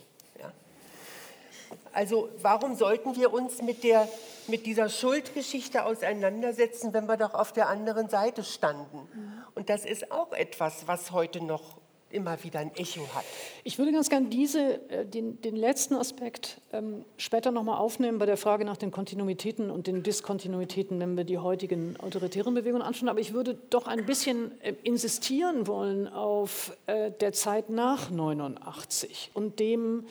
[1.94, 4.08] Also warum sollten wir uns mit, der,
[4.48, 9.08] mit dieser Schuldgeschichte auseinandersetzen, wenn wir doch auf der anderen Seite standen?
[9.56, 11.80] Und das ist auch etwas, was heute noch
[12.12, 13.24] immer wieder ein Echo hat.
[13.64, 18.26] Ich würde ganz gerne diese, äh, den, den letzten Aspekt ähm, später nochmal aufnehmen bei
[18.26, 23.10] der Frage nach den Kontinuitäten und den Diskontinuitäten, wenn wir die heutigen autoritären Bewegungen anschauen.
[23.10, 29.32] Aber ich würde doch ein bisschen äh, insistieren wollen auf äh, der Zeit nach 89
[29.34, 30.06] und dem,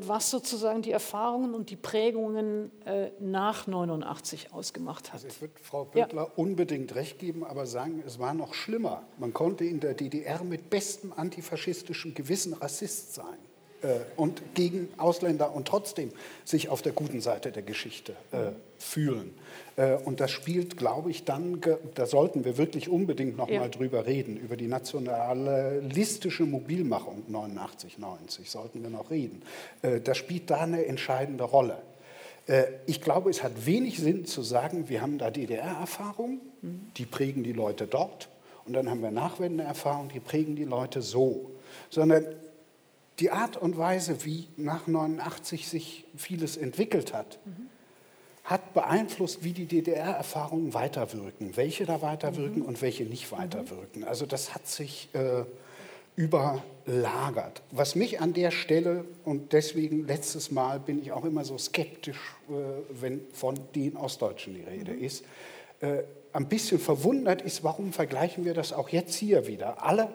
[0.00, 5.14] was sozusagen die Erfahrungen und die Prägungen äh, nach 89 ausgemacht hat.
[5.14, 6.32] Also ich würde Frau Böttler ja.
[6.36, 9.04] unbedingt recht geben, aber sagen, es war noch schlimmer.
[9.18, 13.38] Man konnte in der DDR mit bestem antifaschistischem Gewissen Rassist sein
[13.82, 16.10] äh, und gegen Ausländer und trotzdem
[16.44, 19.34] sich auf der guten Seite der Geschichte äh, fühlen.
[19.76, 21.60] Äh, und das spielt, glaube ich, dann,
[21.94, 23.60] da sollten wir wirklich unbedingt noch ja.
[23.60, 29.42] mal drüber reden, über die nationalistische Mobilmachung 89, 90 sollten wir noch reden.
[29.82, 31.78] Äh, das spielt da eine entscheidende Rolle.
[32.48, 36.40] Äh, ich glaube, es hat wenig Sinn zu sagen, wir haben da DDR-Erfahrungen,
[36.96, 38.28] die prägen die Leute dort.
[38.64, 41.52] Und dann haben wir Nachwendeerfahrungen, die prägen die Leute so.
[41.88, 42.26] Sondern
[43.20, 47.68] die Art und Weise, wie nach 89 sich vieles entwickelt hat, mhm
[48.48, 52.68] hat beeinflusst, wie die DDR-Erfahrungen weiterwirken, welche da weiterwirken mhm.
[52.68, 54.04] und welche nicht weiterwirken.
[54.04, 55.44] Also das hat sich äh,
[56.16, 57.60] überlagert.
[57.72, 62.36] Was mich an der Stelle, und deswegen letztes Mal bin ich auch immer so skeptisch,
[62.48, 62.52] äh,
[62.98, 65.04] wenn von den Ostdeutschen die Rede mhm.
[65.04, 65.24] ist,
[65.80, 69.84] äh, ein bisschen verwundert ist, warum vergleichen wir das auch jetzt hier wieder?
[69.84, 70.08] Alle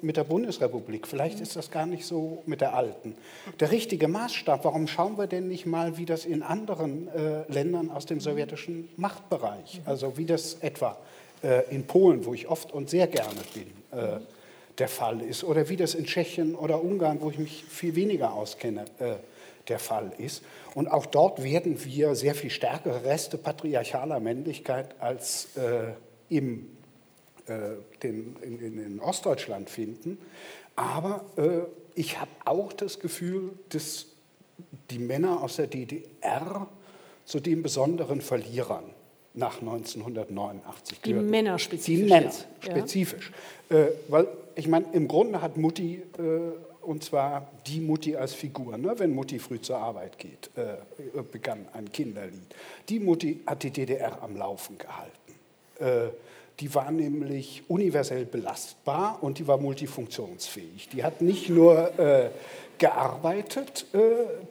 [0.00, 1.06] mit der Bundesrepublik.
[1.06, 3.14] Vielleicht ist das gar nicht so mit der alten.
[3.60, 7.90] Der richtige Maßstab, warum schauen wir denn nicht mal, wie das in anderen äh, Ländern
[7.90, 10.96] aus dem sowjetischen Machtbereich, also wie das etwa
[11.42, 14.18] äh, in Polen, wo ich oft und sehr gerne bin, äh,
[14.78, 18.32] der Fall ist, oder wie das in Tschechien oder Ungarn, wo ich mich viel weniger
[18.32, 19.14] auskenne, äh,
[19.68, 20.42] der Fall ist.
[20.74, 25.92] Und auch dort werden wir sehr viel stärkere Reste patriarchaler Männlichkeit als äh,
[26.28, 26.77] im äh,
[28.02, 30.18] den, in, in, in, Ostdeutschland finden.
[30.76, 31.60] Aber äh,
[31.94, 34.06] ich habe auch das Gefühl, dass
[34.90, 36.68] die Männer aus der DDR
[37.24, 38.84] zu den besonderen Verlierern
[39.34, 41.30] nach 1989 Die gehören.
[41.30, 42.04] Männer spezifisch.
[42.04, 43.32] Die Männer spezifisch.
[43.70, 43.76] Ja.
[43.76, 48.76] Äh, weil ich meine, im Grunde hat Mutti, äh, und zwar die Mutti als Figur,
[48.78, 48.94] ne?
[48.98, 52.54] wenn Mutti früh zur Arbeit geht, äh, begann ein Kinderlied.
[52.88, 55.14] Die Mutti hat die DDR am Laufen gehalten.
[56.60, 60.88] Die war nämlich universell belastbar und die war multifunktionsfähig.
[60.88, 62.30] Die hat nicht nur äh,
[62.78, 63.98] gearbeitet äh,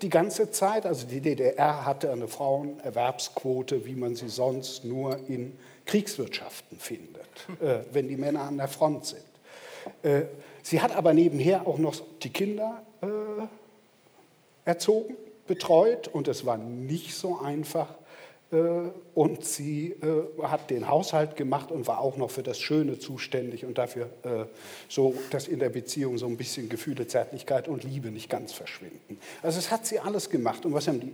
[0.02, 0.86] die ganze Zeit.
[0.86, 7.28] Also die DDR hatte eine Frauenerwerbsquote, wie man sie sonst nur in Kriegswirtschaften findet,
[7.62, 9.24] äh, wenn die Männer an der Front sind.
[10.04, 10.24] Äh,
[10.62, 13.08] sie hat aber nebenher auch noch die Kinder äh,
[14.66, 15.16] erzogen,
[15.48, 17.96] betreut und es war nicht so einfach,
[19.14, 23.66] und sie äh, hat den Haushalt gemacht und war auch noch für das Schöne zuständig
[23.66, 24.46] und dafür äh,
[24.88, 29.20] so, dass in der Beziehung so ein bisschen Gefühle, Zärtlichkeit und Liebe nicht ganz verschwinden.
[29.42, 30.66] Also es hat sie alles gemacht.
[30.66, 31.14] Und was haben die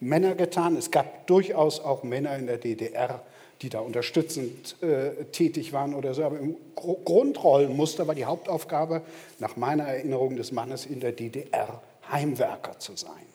[0.00, 0.76] Männer getan?
[0.76, 3.22] Es gab durchaus auch Männer in der DDR,
[3.62, 6.24] die da unterstützend äh, tätig waren oder so.
[6.24, 9.02] Aber im Grundrollenmuster war die Hauptaufgabe
[9.38, 13.29] nach meiner Erinnerung des Mannes in der DDR Heimwerker zu sein.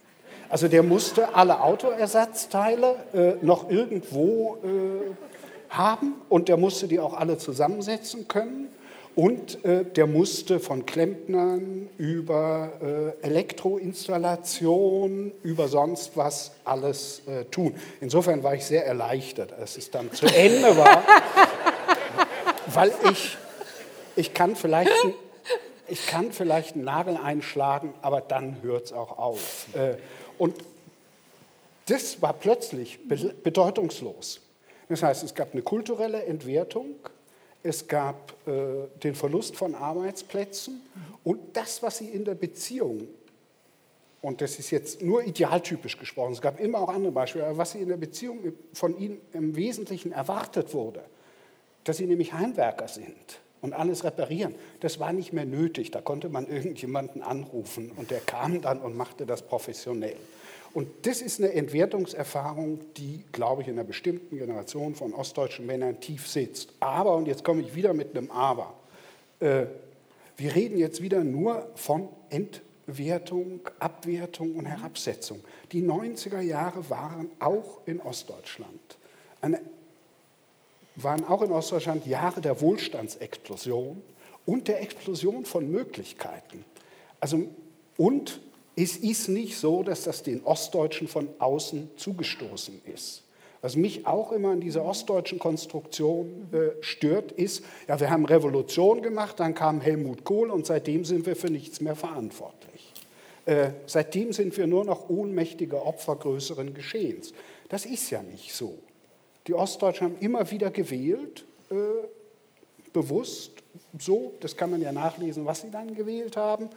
[0.49, 5.13] Also der musste alle Autoersatzteile äh, noch irgendwo äh,
[5.69, 8.69] haben und der musste die auch alle zusammensetzen können.
[9.15, 17.75] Und äh, der musste von Klempnern über äh, Elektroinstallation, über sonst was alles äh, tun.
[18.01, 21.01] Insofern war ich sehr erleichtert, als es dann zu Ende war,
[22.67, 23.37] weil ich,
[24.17, 24.91] ich kann vielleicht
[25.87, 29.67] ich kann vielleicht einen Nagel einschlagen, aber dann hört es auch auf.
[30.37, 30.55] Und
[31.87, 34.41] das war plötzlich bedeutungslos.
[34.89, 36.95] Das heißt, es gab eine kulturelle Entwertung,
[37.63, 40.81] es gab äh, den Verlust von Arbeitsplätzen
[41.23, 43.07] und das, was sie in der Beziehung,
[44.21, 47.71] und das ist jetzt nur idealtypisch gesprochen, es gab immer auch andere Beispiele, aber was
[47.71, 51.03] sie in der Beziehung von ihnen im Wesentlichen erwartet wurde,
[51.83, 54.55] dass sie nämlich Heimwerker sind und alles reparieren.
[54.79, 55.91] Das war nicht mehr nötig.
[55.91, 60.17] Da konnte man irgendjemanden anrufen und der kam dann und machte das professionell.
[60.73, 66.01] Und das ist eine Entwertungserfahrung, die, glaube ich, in einer bestimmten Generation von ostdeutschen Männern
[66.01, 66.73] tief sitzt.
[66.81, 68.73] Aber, und jetzt komme ich wieder mit einem Aber,
[69.39, 69.67] äh,
[70.35, 75.39] wir reden jetzt wieder nur von Entwertung, Abwertung und Herabsetzung.
[75.71, 78.97] Die 90er Jahre waren auch in Ostdeutschland
[79.45, 79.61] eine
[80.95, 84.01] waren auch in Ostdeutschland Jahre der Wohlstandsexplosion
[84.45, 86.63] und der Explosion von Möglichkeiten.
[87.19, 87.47] Also,
[87.97, 88.41] und
[88.75, 93.23] es ist nicht so, dass das den Ostdeutschen von außen zugestoßen ist.
[93.61, 99.01] Was mich auch immer an dieser ostdeutschen Konstruktion äh, stört, ist, ja, wir haben Revolution
[99.01, 102.93] gemacht, dann kam Helmut Kohl und seitdem sind wir für nichts mehr verantwortlich.
[103.45, 107.33] Äh, seitdem sind wir nur noch ohnmächtige Opfer größeren Geschehens.
[107.69, 108.77] Das ist ja nicht so.
[109.47, 111.75] Die Ostdeutschen haben immer wieder gewählt, äh,
[112.93, 113.51] bewusst
[113.99, 116.69] so, das kann man ja nachlesen, was sie dann gewählt haben.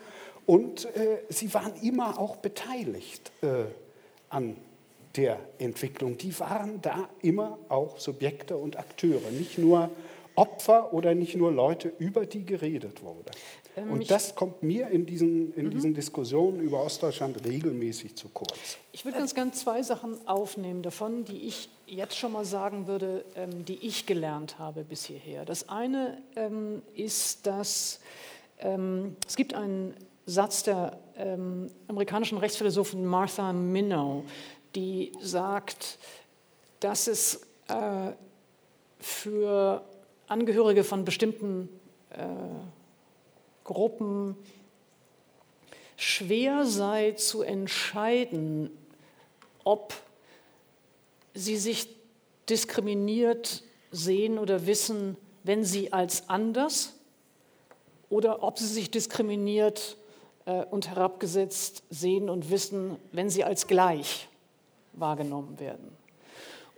[0.46, 3.64] Und äh, sie waren immer auch beteiligt äh,
[4.28, 4.56] an
[5.16, 6.16] der Entwicklung.
[6.18, 9.90] Die waren da immer auch Subjekte und Akteure, nicht nur
[10.34, 13.30] Opfer oder nicht nur Leute, über die geredet wurde.
[13.76, 15.70] Ähm, und das kommt mir in diesen, in mhm.
[15.70, 18.78] diesen Diskussionen über Ostdeutschland regelmäßig zu kurz.
[18.92, 23.24] Ich würde ganz gerne zwei Sachen aufnehmen davon, die ich jetzt schon mal sagen würde,
[23.34, 25.44] ähm, die ich gelernt habe bis hierher.
[25.44, 28.00] Das eine ähm, ist, dass
[28.58, 29.94] ähm, es gibt einen
[30.26, 30.98] Satz der
[31.88, 34.22] amerikanischen Rechtsphilosophin Martha Minow,
[34.76, 35.98] die sagt,
[36.80, 38.12] dass es äh,
[39.00, 39.84] für
[40.28, 41.68] Angehörige von bestimmten
[42.10, 42.26] äh,
[43.64, 44.36] Gruppen
[45.96, 48.70] schwer sei zu entscheiden,
[49.64, 49.94] ob
[51.34, 51.88] sie sich
[52.48, 56.94] diskriminiert sehen oder wissen, wenn sie als anders
[58.10, 59.96] oder ob sie sich diskriminiert
[60.46, 64.28] äh, und herabgesetzt sehen und wissen, wenn sie als gleich
[64.94, 65.96] wahrgenommen werden.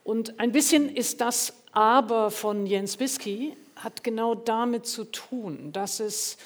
[0.04, 6.00] Und ein bisschen ist das Aber von Jens Bisky, hat genau damit zu tun, dass
[6.00, 6.36] es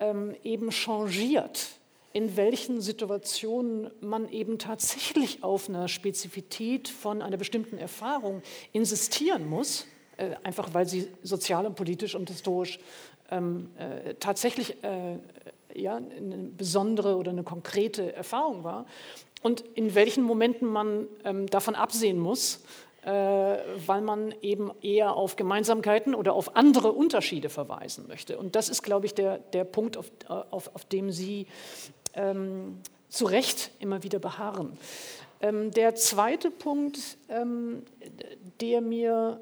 [0.00, 1.68] ähm, eben changiert,
[2.12, 8.42] in welchen Situationen man eben tatsächlich auf einer Spezifität von einer bestimmten Erfahrung
[8.72, 9.86] insistieren muss,
[10.16, 12.80] äh, einfach weil sie sozial und politisch und historisch
[13.30, 15.18] ähm, äh, tatsächlich äh,
[15.74, 18.86] ja, eine besondere oder eine konkrete Erfahrung war
[19.42, 22.62] und in welchen Momenten man ähm, davon absehen muss,
[23.02, 28.36] äh, weil man eben eher auf Gemeinsamkeiten oder auf andere Unterschiede verweisen möchte.
[28.36, 31.46] Und das ist, glaube ich, der, der Punkt, auf, auf, auf dem Sie
[32.14, 34.76] ähm, zu Recht immer wieder beharren.
[35.40, 36.98] Ähm, der zweite Punkt,
[37.28, 37.84] ähm,
[38.60, 39.40] der mir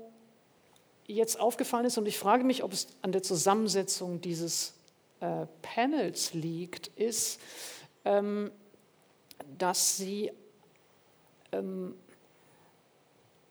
[1.07, 4.75] jetzt aufgefallen ist, und ich frage mich, ob es an der Zusammensetzung dieses
[5.21, 7.41] äh, Panels liegt, ist,
[8.05, 8.51] ähm,
[9.59, 10.31] dass Sie
[11.53, 11.95] ähm,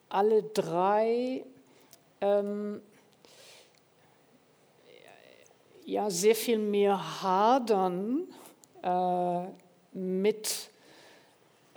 [0.09, 1.43] alle drei
[2.21, 2.81] ähm,
[5.85, 8.27] ja, sehr viel mehr hadern
[9.93, 10.69] mit,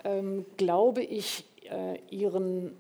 [0.05, 2.77] ähm, glaube ich, äh, ihren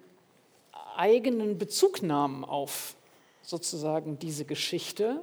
[0.96, 2.94] eigenen Bezugnahmen auf
[3.42, 5.20] sozusagen diese Geschichte,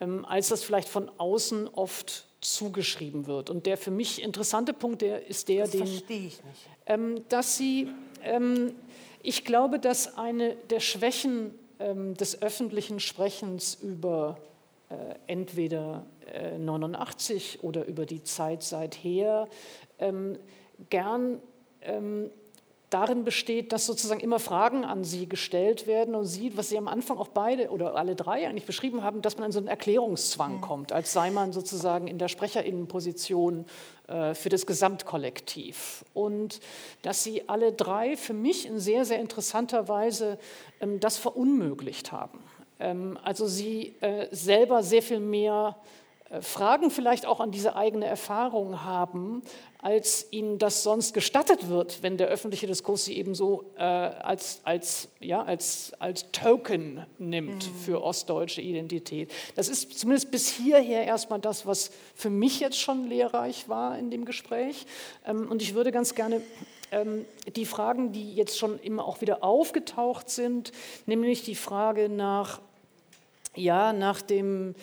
[0.00, 3.50] ähm, als das vielleicht von außen oft zugeschrieben wird.
[3.50, 6.68] Und der für mich interessante Punkt der ist der, das den, verstehe ich nicht.
[6.86, 7.88] Ähm, dass sie,
[8.22, 8.74] ähm,
[9.22, 14.38] ich glaube, dass eine der Schwächen ähm, des öffentlichen Sprechens über
[14.90, 14.94] äh,
[15.28, 16.11] entweder äh,
[16.58, 19.48] 89 oder über die Zeit seither
[19.98, 20.38] ähm,
[20.90, 21.40] gern
[21.82, 22.30] ähm,
[22.92, 26.88] darin besteht, dass sozusagen immer Fragen an sie gestellt werden und sie, was sie am
[26.88, 30.56] Anfang auch beide oder alle drei eigentlich beschrieben haben, dass man in so einen Erklärungszwang
[30.56, 30.60] mhm.
[30.60, 33.64] kommt, als sei man sozusagen in der Sprecherinnenposition
[34.08, 36.04] äh, für das Gesamtkollektiv.
[36.12, 36.60] Und
[37.02, 40.38] dass sie alle drei für mich in sehr, sehr interessanter Weise
[40.80, 42.40] ähm, das verunmöglicht haben.
[42.78, 46.01] Ähm, also sie äh, selber sehr viel mehr äh,
[46.40, 49.42] Fragen vielleicht auch an diese eigene Erfahrung haben,
[49.82, 54.60] als ihnen das sonst gestattet wird, wenn der öffentliche Diskurs sie eben so äh, als,
[54.64, 57.76] als, ja, als, als Token nimmt mhm.
[57.84, 59.32] für ostdeutsche Identität.
[59.56, 64.10] Das ist zumindest bis hierher erstmal das, was für mich jetzt schon lehrreich war in
[64.10, 64.86] dem Gespräch.
[65.26, 66.40] Ähm, und ich würde ganz gerne
[66.92, 67.24] ähm,
[67.56, 70.70] die Fragen, die jetzt schon immer auch wieder aufgetaucht sind,
[71.06, 72.60] nämlich die Frage nach,
[73.56, 74.74] ja, nach dem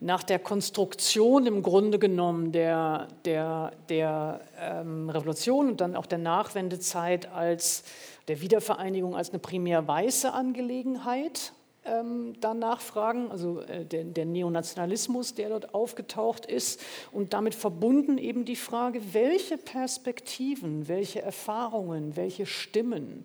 [0.00, 6.18] nach der Konstruktion im Grunde genommen der, der, der ähm, Revolution und dann auch der
[6.18, 7.84] Nachwendezeit als
[8.28, 11.52] der Wiedervereinigung als eine primär weiße Angelegenheit
[11.86, 16.80] ähm, danach fragen, also äh, der, der, Neonationalismus, der dort aufgetaucht ist.
[17.12, 23.24] Und damit verbunden eben die Frage, welche Perspektiven, welche Erfahrungen, welche Stimmen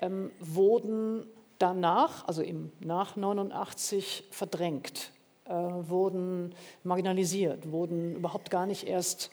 [0.00, 1.26] ähm, wurden
[1.58, 5.10] danach, also im nach 89 verdrängt
[5.50, 9.30] äh, wurden marginalisiert, wurden überhaupt gar nicht erst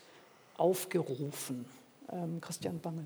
[0.57, 1.65] aufgerufen.
[2.11, 3.05] Ähm, Christian Bangel.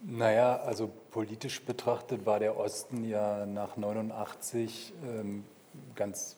[0.00, 5.44] Naja, also politisch betrachtet war der Osten ja nach 89 ähm,
[5.94, 6.36] ganz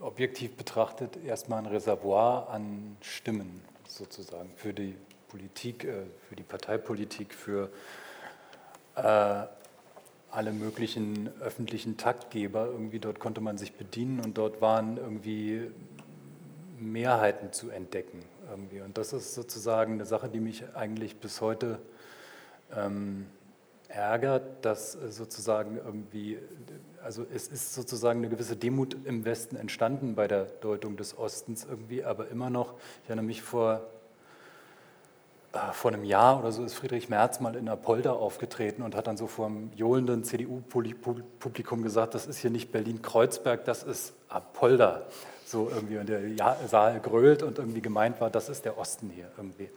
[0.00, 4.94] objektiv betrachtet erstmal ein Reservoir an Stimmen sozusagen für die
[5.28, 7.70] Politik, äh, für die Parteipolitik, für
[8.94, 9.44] äh,
[10.30, 12.66] alle möglichen öffentlichen Taktgeber.
[12.66, 15.70] Irgendwie dort konnte man sich bedienen und dort waren irgendwie
[16.78, 18.22] Mehrheiten zu entdecken.
[18.50, 18.80] Irgendwie.
[18.80, 21.78] Und das ist sozusagen eine Sache, die mich eigentlich bis heute
[22.74, 23.26] ähm,
[23.88, 26.38] ärgert, dass sozusagen irgendwie,
[27.02, 31.64] also es ist sozusagen eine gewisse Demut im Westen entstanden bei der Deutung des Ostens
[31.64, 33.97] irgendwie, aber immer noch, ich erinnere mich vor äh,
[35.72, 39.16] vor einem Jahr oder so ist Friedrich Merz mal in Apolda aufgetreten und hat dann
[39.16, 45.02] so vor einem johlenden CDU-Publikum gesagt, das ist hier nicht Berlin-Kreuzberg, das ist Apolda.
[45.46, 46.20] So irgendwie und der
[46.68, 49.70] Saal grölt und irgendwie gemeint war, das ist der Osten hier irgendwie.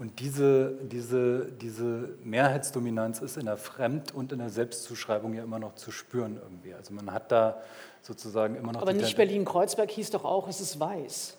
[0.00, 5.58] Und diese, diese, diese Mehrheitsdominanz ist in der Fremd- und in der Selbstzuschreibung ja immer
[5.60, 6.74] noch zu spüren irgendwie.
[6.74, 7.60] Also man hat da
[8.02, 8.82] sozusagen immer noch...
[8.82, 11.36] Aber nicht Berlin-Kreuzberg hieß doch auch, es ist weiß.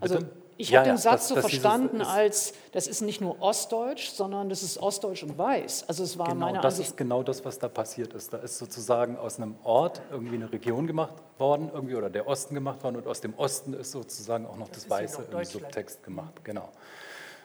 [0.00, 0.30] Also Bitte?
[0.58, 4.10] Ich ja, habe den Satz das, so das verstanden als, das ist nicht nur Ostdeutsch,
[4.10, 5.88] sondern das ist Ostdeutsch und Weiß.
[5.88, 8.32] Also es war genau, meine das Ansicht ist genau das, was da passiert ist.
[8.32, 12.54] Da ist sozusagen aus einem Ort irgendwie eine Region gemacht worden, irgendwie oder der Osten
[12.54, 16.02] gemacht worden und aus dem Osten ist sozusagen auch noch das, das Weiße im Subtext
[16.02, 16.42] gemacht.
[16.42, 16.70] Genau.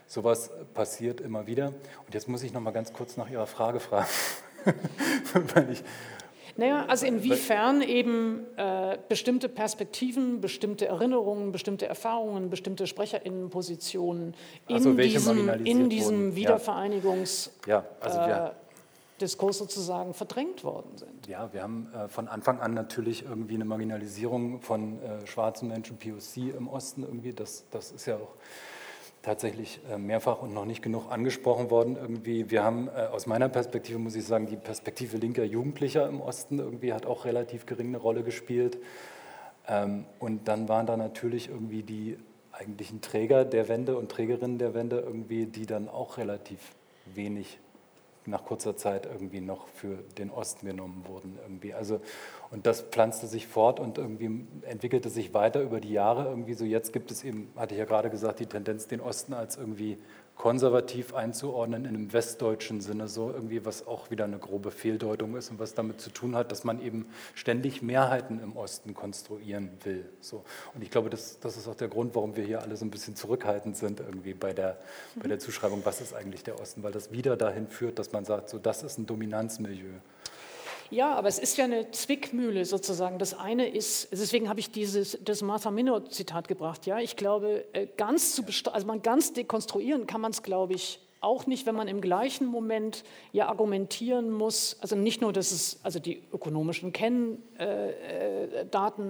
[0.07, 1.68] Sowas passiert immer wieder.
[1.68, 4.07] Und jetzt muss ich noch mal ganz kurz nach Ihrer Frage fragen,
[5.53, 5.84] weil ich
[6.58, 14.36] naja, also inwiefern eben äh, bestimmte Perspektiven, bestimmte Erinnerungen, bestimmte Erfahrungen, bestimmte Sprecherinnenpositionen
[14.68, 17.52] in also diesem, in diesem Wiedervereinigungs...
[17.68, 17.86] Ja.
[17.99, 18.52] also äh,
[19.22, 21.28] Diskurs sozusagen verdrängt worden sind.
[21.28, 25.97] Ja, wir haben äh, von Anfang an natürlich irgendwie eine Marginalisierung von äh, schwarzen Menschen,
[25.97, 27.32] POC im Osten irgendwie.
[27.32, 28.36] Das, das ist ja auch
[29.22, 31.95] tatsächlich äh, mehrfach und noch nicht genug angesprochen worden.
[31.95, 36.22] Irgendwie, wir haben äh, aus meiner Perspektive, muss ich sagen, die Perspektive linker Jugendlicher im
[36.22, 38.80] Osten irgendwie hat auch relativ gering eine Rolle gespielt.
[39.67, 42.17] Ähm, und dann waren da natürlich irgendwie die
[42.51, 46.59] eigentlichen Träger der Wende und Trägerinnen der Wende irgendwie, die dann auch relativ
[47.13, 47.59] wenig
[48.26, 51.38] nach kurzer Zeit irgendwie noch für den Osten genommen wurden.
[51.43, 51.74] Irgendwie.
[51.74, 52.01] Also,
[52.51, 56.26] und das pflanzte sich fort und irgendwie entwickelte sich weiter über die Jahre.
[56.26, 59.34] Irgendwie so jetzt gibt es eben, hatte ich ja gerade gesagt, die Tendenz, den Osten
[59.34, 59.97] als irgendwie
[60.41, 65.51] konservativ einzuordnen in einem westdeutschen Sinne, so irgendwie, was auch wieder eine grobe Fehldeutung ist
[65.51, 70.03] und was damit zu tun hat, dass man eben ständig Mehrheiten im Osten konstruieren will.
[70.19, 70.43] So.
[70.73, 72.89] Und ich glaube, das, das ist auch der Grund, warum wir hier alle so ein
[72.89, 74.79] bisschen zurückhaltend sind irgendwie bei der,
[75.13, 78.25] bei der Zuschreibung, was ist eigentlich der Osten, weil das wieder dahin führt, dass man
[78.25, 79.91] sagt, so das ist ein Dominanzmilieu.
[80.91, 83.17] Ja, aber es ist ja eine Zwickmühle sozusagen.
[83.17, 86.85] Das eine ist, deswegen habe ich dieses das Martha Minnow Zitat gebracht.
[86.85, 90.99] Ja, ich glaube, äh, ganz zu also man ganz dekonstruieren kann man es, glaube ich,
[91.22, 95.80] auch nicht, wenn man im gleichen Moment ja argumentieren muss, also nicht nur, dass es,
[95.84, 97.51] also die ökonomischen Kenndaten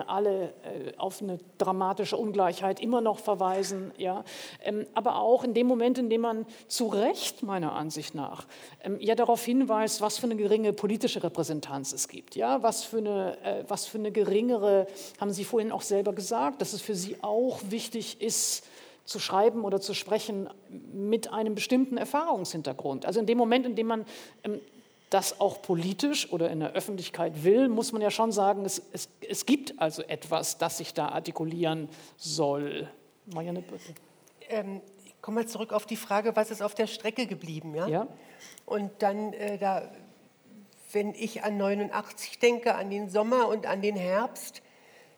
[0.02, 4.26] alle äh, auf eine dramatische Ungleichheit immer noch verweisen, ja,
[4.64, 8.46] ähm, aber auch in dem Moment, in dem man zu Recht meiner Ansicht nach
[8.84, 12.98] ähm, ja darauf hinweist, was für eine geringe politische Repräsentanz es gibt, ja, was für
[12.98, 14.86] eine, äh, was für eine geringere,
[15.22, 18.66] haben Sie vorhin auch selber gesagt, dass es für Sie auch wichtig ist,
[19.12, 23.06] zu schreiben oder zu sprechen mit einem bestimmten Erfahrungshintergrund.
[23.06, 24.06] Also in dem Moment, in dem man
[24.44, 24.60] ähm,
[25.12, 29.10] das auch politisch oder in der Öffentlichkeit will, muss man ja schon sagen, es, es,
[29.28, 32.90] es gibt also etwas, das sich da artikulieren soll.
[33.34, 33.94] Marianne, bitte.
[34.50, 37.76] Ähm, ich komme mal zurück auf die Frage, was ist auf der Strecke geblieben?
[37.76, 37.88] Ja.
[37.88, 38.08] ja.
[38.66, 39.92] Und dann, äh, da,
[40.94, 44.62] wenn ich an 89 denke, an den Sommer und an den Herbst,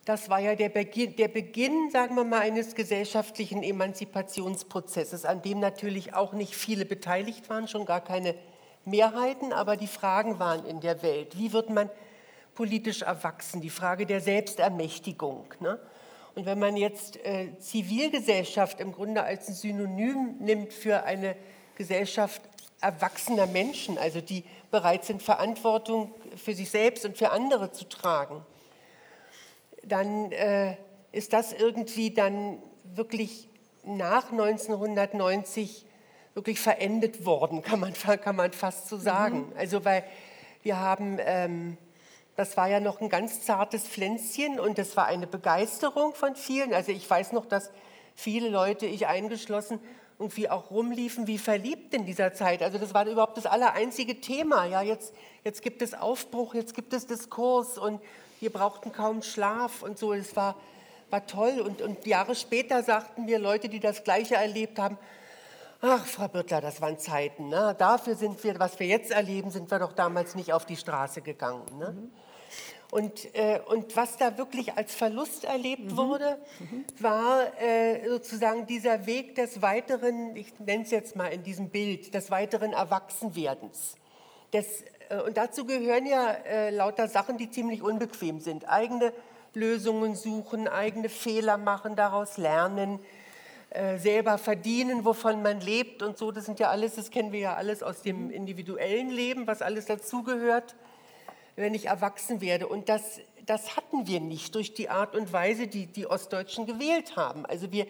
[0.06, 5.60] das war ja der Beginn, der Beginn, sagen wir mal, eines gesellschaftlichen Emanzipationsprozesses, an dem
[5.60, 8.36] natürlich auch nicht viele beteiligt waren, schon gar keine
[8.86, 11.38] Mehrheiten, aber die Fragen waren in der Welt.
[11.38, 11.89] Wie wird man
[12.54, 13.62] politisch erwachsen?
[13.62, 15.45] Die Frage der Selbstermächtigung.
[15.62, 15.80] Ne?
[16.36, 21.38] Und wenn man jetzt äh, Zivilgesellschaft im Grunde als ein Synonym nimmt für eine
[21.76, 22.41] Gesellschaft
[22.82, 28.45] erwachsener Menschen, also die bereit sind, Verantwortung für sich selbst und für andere zu tragen,
[29.84, 30.78] dann äh,
[31.12, 32.62] ist das irgendwie dann
[32.96, 33.50] wirklich
[33.84, 35.86] nach 1990
[36.34, 39.50] wirklich verendet worden, kann man, kann man fast so sagen.
[39.50, 39.58] Mhm.
[39.58, 40.04] Also weil
[40.64, 41.78] wir haben, ähm,
[42.36, 46.74] das war ja noch ein ganz zartes Pflänzchen und das war eine Begeisterung von vielen.
[46.74, 47.70] Also ich weiß noch, dass
[48.16, 49.80] viele Leute, ich eingeschlossen,
[50.20, 52.64] irgendwie auch rumliefen wie verliebt in dieser Zeit.
[52.64, 54.66] Also das war überhaupt das allereinzige Thema.
[54.66, 55.14] Ja, jetzt,
[55.44, 58.00] jetzt gibt es Aufbruch, jetzt gibt es Diskurs und
[58.44, 60.12] wir brauchten kaum Schlaf und so.
[60.12, 60.56] Es war,
[61.10, 61.62] war toll.
[61.62, 64.98] Und, und Jahre später sagten mir Leute, die das Gleiche erlebt haben,
[65.80, 67.48] ach, Frau Büttler, das waren Zeiten.
[67.48, 67.74] Ne?
[67.78, 71.22] Dafür sind wir, was wir jetzt erleben, sind wir doch damals nicht auf die Straße
[71.22, 71.64] gegangen.
[71.80, 71.91] Ne?
[71.91, 72.12] Mhm.
[72.91, 75.98] Und, äh, und was da wirklich als Verlust erlebt mhm.
[75.98, 76.86] wurde, mhm.
[77.00, 82.14] war äh, sozusagen dieser Weg des weiteren, ich nenne es jetzt mal in diesem Bild,
[82.14, 83.96] des weiteren Erwachsenwerdens,
[84.52, 84.84] des
[85.22, 88.70] und dazu gehören ja äh, lauter Sachen, die ziemlich unbequem sind.
[88.70, 89.14] Eigene
[89.53, 92.99] Lösungen suchen, eigene Fehler machen, daraus lernen,
[93.70, 96.32] äh, selber verdienen, wovon man lebt und so.
[96.32, 99.86] Das sind ja alles, das kennen wir ja alles aus dem individuellen Leben, was alles
[99.86, 100.76] dazugehört,
[101.55, 102.68] wenn ich erwachsen werde.
[102.68, 107.16] Und das, das hatten wir nicht durch die Art und Weise, die die Ostdeutschen gewählt
[107.16, 107.45] haben.
[107.45, 107.88] Also wir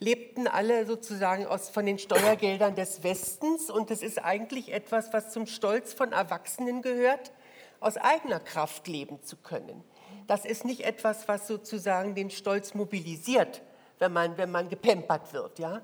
[0.00, 3.70] lebten alle sozusagen aus, von den Steuergeldern des Westens.
[3.70, 7.32] Und das ist eigentlich etwas, was zum Stolz von Erwachsenen gehört,
[7.78, 9.84] aus eigener Kraft leben zu können.
[10.26, 13.62] Das ist nicht etwas, was sozusagen den Stolz mobilisiert,
[13.98, 15.58] wenn man, wenn man gepempert wird.
[15.58, 15.82] Ja?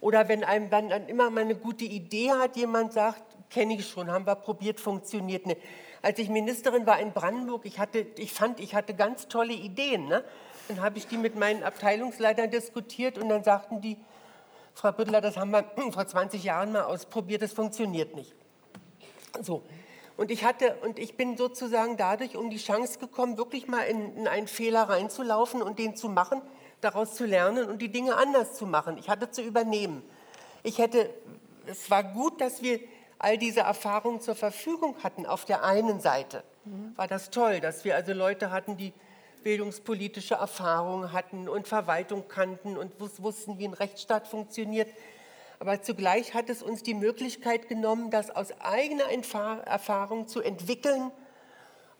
[0.00, 4.10] Oder wenn einem dann immer mal eine gute Idee hat, jemand sagt, kenne ich schon,
[4.10, 5.60] haben wir probiert, funktioniert nicht.
[6.02, 10.06] Als ich Ministerin war in Brandenburg, ich, hatte, ich fand, ich hatte ganz tolle Ideen.
[10.06, 10.22] Ne?
[10.68, 13.96] Dann habe ich die mit meinen Abteilungsleitern diskutiert und dann sagten die,
[14.74, 18.34] Frau Büttler, das haben wir vor 20 Jahren mal ausprobiert, das funktioniert nicht.
[19.40, 19.62] So.
[20.16, 24.16] Und ich, hatte, und ich bin sozusagen dadurch um die Chance gekommen, wirklich mal in,
[24.16, 26.40] in einen Fehler reinzulaufen und den zu machen,
[26.80, 28.96] daraus zu lernen und die Dinge anders zu machen.
[28.98, 30.02] Ich hatte zu übernehmen.
[30.62, 31.10] Ich hätte,
[31.66, 32.78] es war gut, dass wir
[33.18, 35.26] all diese Erfahrungen zur Verfügung hatten.
[35.26, 36.44] Auf der einen Seite
[36.96, 38.92] war das toll, dass wir also Leute hatten, die
[39.44, 44.88] bildungspolitische Erfahrung hatten und Verwaltung kannten und wussten, wie ein Rechtsstaat funktioniert.
[45.60, 49.04] Aber zugleich hat es uns die Möglichkeit genommen, das aus eigener
[49.66, 51.12] Erfahrung zu entwickeln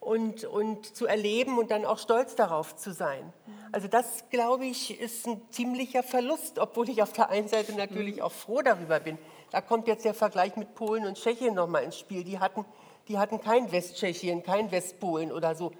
[0.01, 3.33] und, und zu erleben und dann auch stolz darauf zu sein.
[3.73, 8.21] Also das, glaube ich, ist ein ziemlicher Verlust, obwohl ich auf der einen Seite natürlich
[8.21, 9.19] auch froh darüber bin.
[9.51, 12.25] Da kommt jetzt der Vergleich mit Polen und Tschechien nochmal ins Spiel.
[12.25, 12.65] Die hatten,
[13.09, 15.73] die hatten kein Westtschechien, kein Westpolen oder so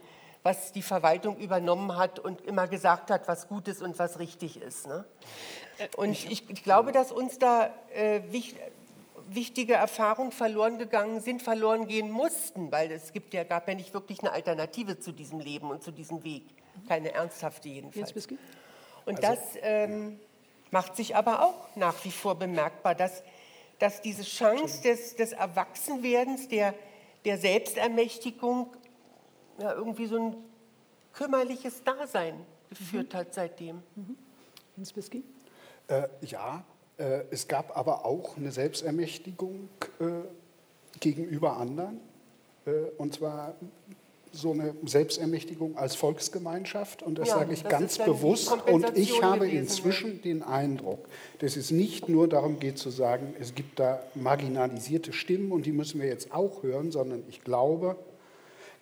[0.45, 4.61] was die Verwaltung übernommen hat und immer gesagt hat, was gut ist und was richtig
[4.61, 4.87] ist.
[4.87, 5.05] Ne?
[5.97, 8.61] Und ich, ich, glaube, dass uns da äh, wichtig,
[9.31, 13.95] wichtige Erfahrungen verloren gegangen sind, verloren gehen mussten, weil es gibt ja, gab ja nicht
[13.95, 16.45] wirklich eine Alternative zu diesem Leben und zu diesem Weg.
[16.89, 18.13] Keine ernsthafte jedenfalls.
[19.07, 20.21] Und also, das ähm,
[20.71, 23.23] macht sich aber auch nach wie vor bemerkbar, dass,
[23.79, 26.75] dass diese Chance des, des Erwachsenwerdens, der,
[27.25, 28.75] der Selbstermächtigung
[29.59, 30.37] ja, irgendwie so ein
[31.13, 32.35] kümmerliches Dasein
[32.69, 33.19] geführt mhm.
[33.19, 33.83] hat seitdem.
[33.95, 34.17] Mhm.
[34.77, 35.23] Hans Bisky?
[35.89, 36.65] Äh, ja,
[36.99, 39.69] äh, es gab aber auch eine Selbstermächtigung
[40.01, 40.05] äh,
[41.01, 42.01] gegenüber anderen.
[42.67, 43.55] Äh, und zwar
[44.33, 47.03] so eine Selbstermächtigung als Volksgemeinschaft.
[47.03, 48.53] Und das ja, sage ich das ganz bewusst.
[48.67, 51.07] Und ich habe gewesen, inzwischen den Eindruck,
[51.39, 55.73] dass es nicht nur darum geht zu sagen, es gibt da marginalisierte Stimmen und die
[55.73, 57.97] müssen wir jetzt auch hören, sondern ich glaube,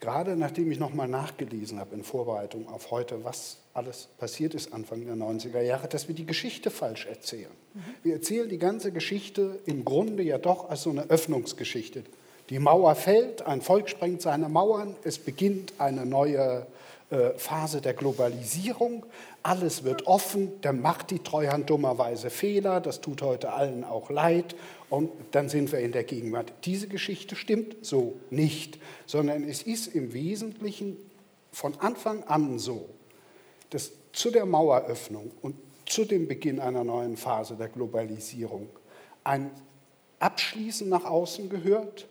[0.02, 5.06] gerade nachdem ich nochmal nachgelesen habe in Vorbereitung auf heute, was alles passiert ist Anfang
[5.06, 7.52] der 90er Jahre, dass wir die Geschichte falsch erzählen.
[7.72, 7.80] Mhm.
[8.02, 12.02] Wir erzählen die ganze Geschichte im Grunde ja doch als so eine Öffnungsgeschichte.
[12.50, 16.66] Die Mauer fällt, ein Volk sprengt seine Mauern, es beginnt eine neue
[17.10, 19.06] äh, Phase der Globalisierung,
[19.42, 24.54] alles wird offen, dann macht die Treuhand dummerweise Fehler, das tut heute allen auch leid
[24.90, 26.52] und dann sind wir in der Gegenwart.
[26.64, 30.96] Diese Geschichte stimmt so nicht, sondern es ist im Wesentlichen
[31.50, 32.88] von Anfang an so,
[33.70, 35.56] dass zu der Maueröffnung und
[35.86, 38.68] zu dem Beginn einer neuen Phase der Globalisierung
[39.24, 39.50] ein
[40.18, 42.06] Abschließen nach außen gehört,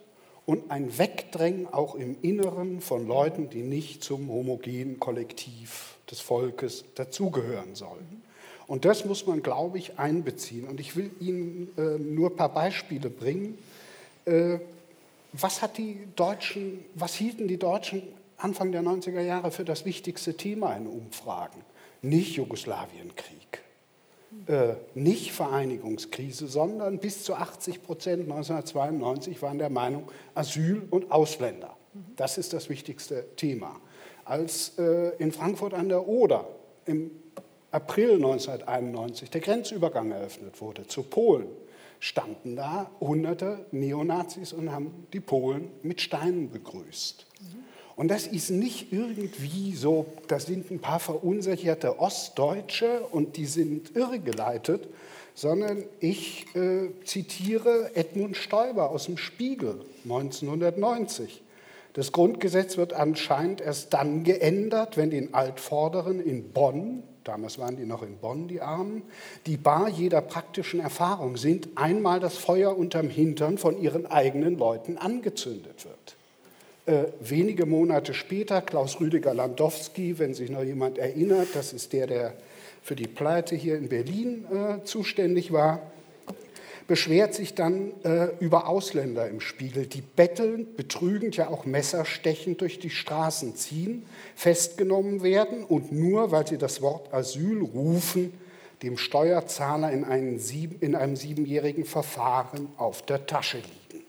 [0.51, 6.83] und ein Wegdrängen auch im Inneren von Leuten, die nicht zum homogenen Kollektiv des Volkes
[6.93, 8.21] dazugehören sollen.
[8.67, 10.67] Und das muss man, glaube ich, einbeziehen.
[10.67, 13.57] Und ich will Ihnen äh, nur ein paar Beispiele bringen.
[14.25, 14.57] Äh,
[15.31, 18.03] was, hat die Deutschen, was hielten die Deutschen
[18.35, 21.61] Anfang der 90er Jahre für das wichtigste Thema in Umfragen?
[22.01, 23.61] Nicht Jugoslawienkrieg,
[24.47, 31.75] äh, nicht Vereinigungskrise, sondern bis zu 80 Prozent 1992 waren der Meinung Asyl und Ausländer.
[32.15, 33.79] Das ist das wichtigste Thema.
[34.25, 36.47] Als äh, in Frankfurt an der Oder
[36.85, 37.11] im
[37.71, 41.47] April 1991 der Grenzübergang eröffnet wurde zu Polen,
[41.99, 47.27] standen da hunderte Neonazis und haben die Polen mit Steinen begrüßt.
[47.95, 53.95] Und das ist nicht irgendwie so, das sind ein paar verunsicherte Ostdeutsche und die sind
[53.95, 54.87] irregeleitet,
[55.33, 61.41] sondern ich äh, zitiere Edmund Stoiber aus dem Spiegel 1990.
[61.93, 67.85] Das Grundgesetz wird anscheinend erst dann geändert, wenn den Altvorderen in Bonn, damals waren die
[67.85, 69.03] noch in Bonn, die Armen,
[69.45, 74.97] die bar jeder praktischen Erfahrung sind, einmal das Feuer unterm Hintern von ihren eigenen Leuten
[74.97, 76.15] angezündet wird.
[76.87, 82.07] Äh, wenige Monate später, Klaus Rüdiger Landowski, wenn sich noch jemand erinnert, das ist der,
[82.07, 82.33] der
[82.81, 85.91] für die Pleite hier in Berlin äh, zuständig war,
[86.87, 92.79] beschwert sich dann äh, über Ausländer im Spiegel, die bettelnd, betrügend, ja auch messerstechend durch
[92.79, 94.03] die Straßen ziehen,
[94.35, 98.33] festgenommen werden und nur, weil sie das Wort Asyl rufen,
[98.81, 104.03] dem Steuerzahler in, einen sieben, in einem siebenjährigen Verfahren auf der Tasche liegen.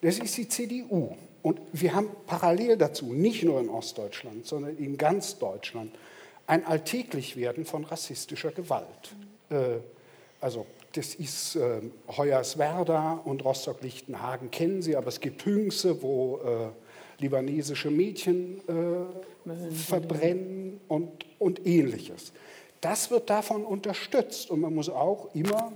[0.00, 1.14] Das ist die CDU.
[1.42, 5.94] Und wir haben parallel dazu, nicht nur in Ostdeutschland, sondern in ganz Deutschland,
[6.46, 9.14] ein Alltäglichwerden von rassistischer Gewalt.
[9.50, 9.78] Äh,
[10.40, 11.82] also das ist äh,
[12.16, 20.80] Hoyerswerda und Rostock-Lichtenhagen kennen Sie, aber es gibt Hüngse, wo äh, libanesische Mädchen äh, verbrennen
[20.88, 22.32] und, und ähnliches.
[22.80, 25.72] Das wird davon unterstützt und man muss auch immer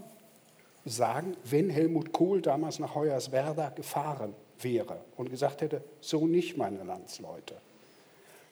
[0.84, 6.82] sagen, wenn Helmut Kohl damals nach Hoyerswerda gefahren wäre und gesagt hätte, so nicht, meine
[6.84, 7.54] Landsleute,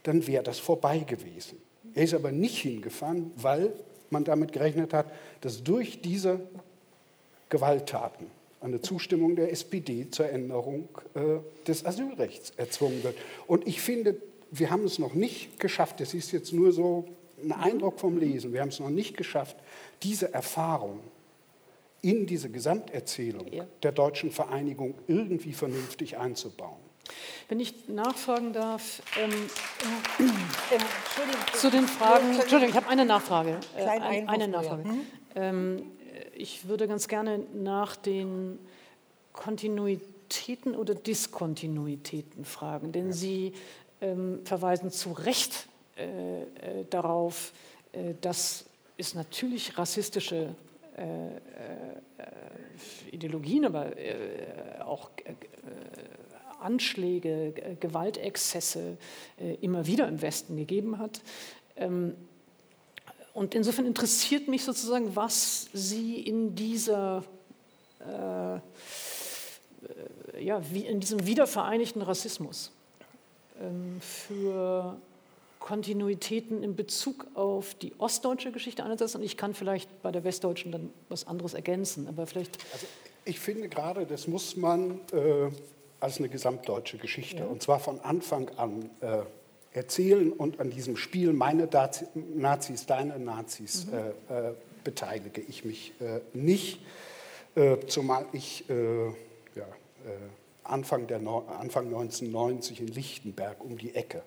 [0.02, 1.58] dann wäre das vorbei gewesen.
[1.94, 3.72] Er ist aber nicht hingefahren, weil
[4.10, 5.06] man damit gerechnet hat,
[5.40, 6.40] dass durch diese
[7.48, 8.26] Gewalttaten
[8.60, 13.16] eine Zustimmung der SPD zur Änderung äh, des Asylrechts erzwungen wird.
[13.46, 14.16] Und ich finde,
[14.50, 17.06] wir haben es noch nicht geschafft, das ist jetzt nur so
[17.42, 19.56] ein Eindruck vom Lesen, wir haben es noch nicht geschafft,
[20.02, 21.00] diese Erfahrung
[22.02, 23.66] in diese Gesamterzählung ja.
[23.82, 26.78] der deutschen Vereinigung irgendwie vernünftig einzubauen.
[27.48, 29.32] Wenn ich nachfragen darf, ähm,
[30.20, 30.30] ähm,
[31.54, 33.58] zu den Fragen, Entschuldigung, ich habe eine Nachfrage.
[33.76, 34.84] Äh, ein, eine Nachfrage.
[34.84, 34.94] Ja.
[35.34, 35.82] Ähm,
[36.34, 38.58] ich würde ganz gerne nach den
[39.32, 43.12] Kontinuitäten oder Diskontinuitäten fragen, denn ja.
[43.12, 43.52] Sie
[44.00, 46.46] ähm, verweisen zu Recht äh, äh,
[46.88, 47.52] darauf,
[47.92, 48.66] äh, dass
[48.96, 50.69] es natürlich rassistische äh, äh,
[53.10, 55.10] Ideologien, aber äh, auch
[56.60, 58.98] Anschläge, Gewaltexzesse
[59.60, 61.22] immer wieder im Westen gegeben hat.
[61.76, 62.14] Ähm,
[63.32, 67.24] und insofern interessiert mich sozusagen, was Sie in dieser
[68.00, 68.60] äh,
[70.42, 72.72] ja, wie in diesem wiedervereinigten Rassismus
[73.60, 74.96] ähm, für
[75.60, 80.72] Kontinuitäten in Bezug auf die ostdeutsche Geschichte einerseits und ich kann vielleicht bei der westdeutschen
[80.72, 82.58] dann was anderes ergänzen, aber vielleicht.
[82.72, 82.86] Also
[83.26, 85.50] ich finde gerade, das muss man äh,
[86.00, 87.46] als eine gesamtdeutsche Geschichte ja.
[87.46, 89.18] und zwar von Anfang an äh,
[89.72, 93.94] erzählen und an diesem Spiel meine Dazi Nazis, deine Nazis mhm.
[93.94, 96.80] äh, äh beteilige ich mich äh, nicht,
[97.54, 99.66] äh, zumal ich ja,
[100.64, 104.22] Anfang, der, Anfang 1990 in Lichtenberg um die Ecke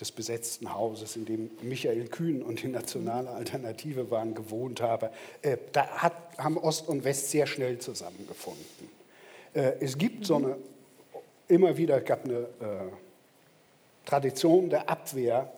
[0.00, 5.10] des besetzten Hauses, in dem Michael Kühn und die Nationale Alternative waren, gewohnt habe.
[5.42, 8.88] Äh, da hat, haben Ost und West sehr schnell zusammengefunden.
[9.54, 10.56] Äh, es gibt so eine,
[11.48, 12.46] immer wieder gab eine
[14.04, 15.52] Tradition der Abwehr,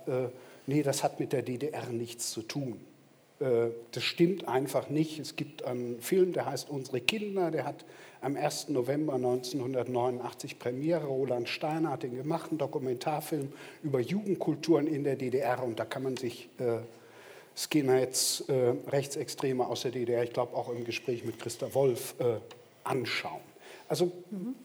[0.67, 2.81] nee, das hat mit der DDR nichts zu tun.
[3.91, 5.19] Das stimmt einfach nicht.
[5.19, 7.85] Es gibt einen Film, der heißt Unsere Kinder, der hat
[8.23, 8.69] am 1.
[8.69, 11.07] November 1989 Premiere.
[11.07, 13.53] Roland Steiner hat den gemacht, einen Dokumentarfilm
[13.83, 15.63] über Jugendkulturen in der DDR.
[15.63, 16.79] Und da kann man sich äh,
[17.57, 22.37] Skinheads, äh, Rechtsextreme aus der DDR, ich glaube auch im Gespräch mit Christa Wolf, äh,
[22.85, 23.41] anschauen.
[23.89, 24.13] Also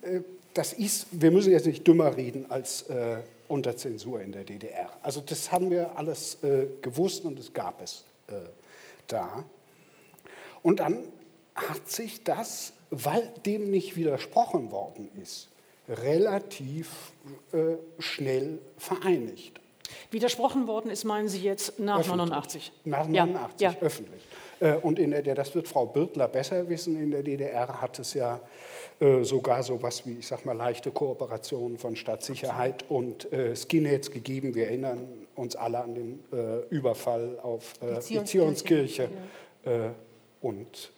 [0.02, 0.22] äh,
[0.54, 3.18] das ist, wir müssen jetzt nicht dümmer reden als äh,
[3.48, 4.90] unter Zensur in der DDR.
[5.02, 8.04] Also das haben wir alles äh, gewusst und es gab es
[9.08, 9.44] da.
[10.62, 11.04] Und dann
[11.56, 15.50] hat sich das weil dem nicht widersprochen worden ist,
[15.90, 17.14] relativ
[17.54, 19.60] äh, schnell vereinigt.
[20.12, 22.30] Widersprochen worden ist, meinen Sie jetzt nach öffentlich.
[22.30, 22.72] 89?
[22.86, 24.22] Nach 89, ja, öffentlich.
[24.60, 28.14] Äh, und in der, das wird Frau Birtler besser wissen, in der DDR hat es
[28.14, 28.40] ja
[29.00, 34.12] äh, sogar so etwas wie, ich sag mal, leichte Kooperationen von Stadtsicherheit und äh, Skinheads
[34.12, 34.56] gegeben.
[34.56, 39.10] Wir erinnern uns alle an den äh, Überfall auf äh, die Zionskirche
[39.66, 39.72] ja.
[39.72, 39.92] Äh,
[40.42, 40.92] und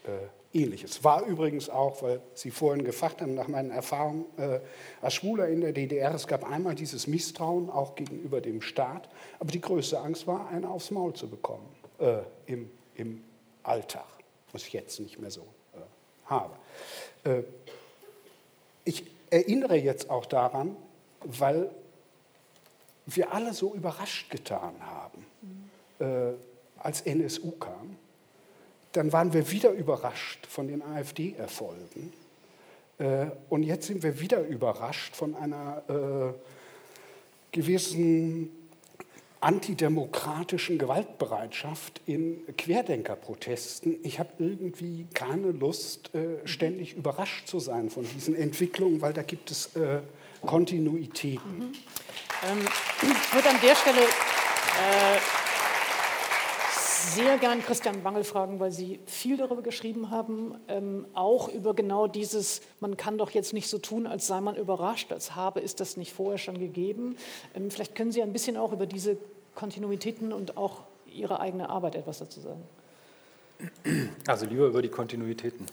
[0.52, 1.04] Ähnliches.
[1.04, 4.60] War übrigens auch, weil Sie vorhin gefragt haben, nach meinen Erfahrungen äh,
[5.00, 9.10] als Schwuler in der DDR, es gab einmal dieses Misstrauen auch gegenüber dem Staat,
[9.40, 12.18] aber die größte Angst war, einen aufs Maul zu bekommen äh,
[12.48, 13.24] im, im
[13.62, 14.08] Alltag,
[14.52, 15.42] was ich jetzt nicht mehr so
[15.76, 15.82] äh,
[16.26, 16.56] habe.
[17.26, 17.44] Äh,
[18.86, 20.76] ich erinnere jetzt auch daran,
[21.24, 21.70] weil
[23.16, 25.26] wir alle so überrascht getan haben,
[26.00, 26.34] äh,
[26.78, 27.98] als NSU kam
[28.94, 32.12] dann waren wir wieder überrascht von den AfD-Erfolgen.
[32.98, 36.34] Äh, und jetzt sind wir wieder überrascht von einer äh,
[37.52, 38.50] gewissen
[39.42, 43.96] antidemokratischen Gewaltbereitschaft in Querdenkerprotesten.
[44.04, 49.22] Ich habe irgendwie keine Lust, äh, ständig überrascht zu sein von diesen Entwicklungen, weil da
[49.22, 50.00] gibt es äh,
[50.42, 51.60] Kontinuitäten.
[51.60, 51.72] Mhm.
[52.44, 52.60] Ähm,
[53.02, 55.18] ich würde an der Stelle äh,
[57.16, 62.08] sehr gern Christian Wangel fragen, weil Sie viel darüber geschrieben haben, ähm, auch über genau
[62.08, 65.76] dieses, man kann doch jetzt nicht so tun, als sei man überrascht, als habe es
[65.76, 67.18] das nicht vorher schon gegeben.
[67.56, 69.18] Ähm, vielleicht können Sie ein bisschen auch über diese
[69.56, 72.64] Kontinuitäten und auch Ihre eigene Arbeit etwas dazu sagen.
[74.28, 75.66] Also lieber über die Kontinuitäten.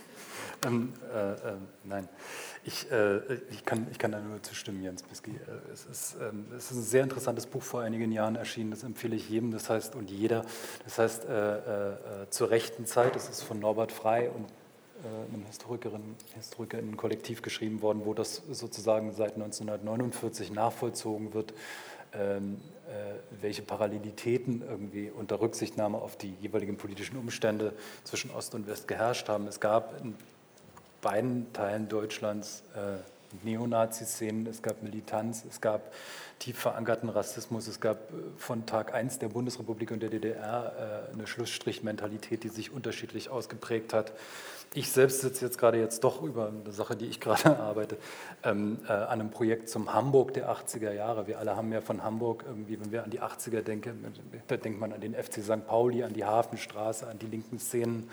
[0.66, 1.36] ähm, äh, äh,
[1.84, 2.08] nein.
[2.64, 3.20] Ich, äh,
[3.50, 5.30] ich, kann, ich kann da nur zustimmen, Jens Bisky.
[5.30, 8.82] Äh, es ist, ähm, es ist ein sehr interessantes Buch vor einigen Jahren erschienen, das
[8.82, 10.44] empfehle ich jedem, das heißt und jeder.
[10.84, 11.96] Das heißt äh, äh,
[12.28, 18.02] zur rechten Zeit, das ist von Norbert Frey und äh, einem Historikerin, Historikerinnen-Kollektiv geschrieben worden,
[18.04, 21.54] wo das sozusagen seit 1949 nachvollzogen wird,
[22.12, 27.72] ähm, äh, welche Parallelitäten irgendwie unter Rücksichtnahme auf die jeweiligen politischen Umstände
[28.04, 29.46] zwischen Ost und West geherrscht haben.
[29.46, 30.14] Es gab in
[31.00, 32.98] beiden Teilen Deutschlands äh,
[33.44, 35.92] Neonazi-Szenen, es gab Militanz, es gab
[36.38, 41.14] tief verankerten Rassismus, es gab äh, von Tag 1 der Bundesrepublik und der DDR äh,
[41.14, 44.12] eine Schlussstrichmentalität, die sich unterschiedlich ausgeprägt hat.
[44.72, 47.96] Ich selbst sitze jetzt gerade jetzt doch über eine Sache, die ich gerade arbeite,
[48.42, 51.26] ähm, äh, an einem Projekt zum Hamburg der 80er Jahre.
[51.26, 54.12] Wir alle haben ja von Hamburg irgendwie, wenn wir an die 80er denken,
[54.48, 55.66] da denkt man an den FC St.
[55.66, 58.08] Pauli, an die Hafenstraße, an die linken Szenen.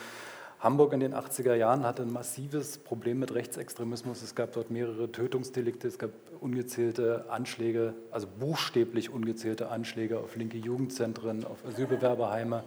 [0.60, 4.24] Hamburg in den 80er Jahren hatte ein massives Problem mit Rechtsextremismus.
[4.24, 6.10] Es gab dort mehrere Tötungsdelikte, es gab
[6.40, 12.64] ungezählte Anschläge, also buchstäblich ungezählte Anschläge auf linke Jugendzentren, auf Asylbewerberheime.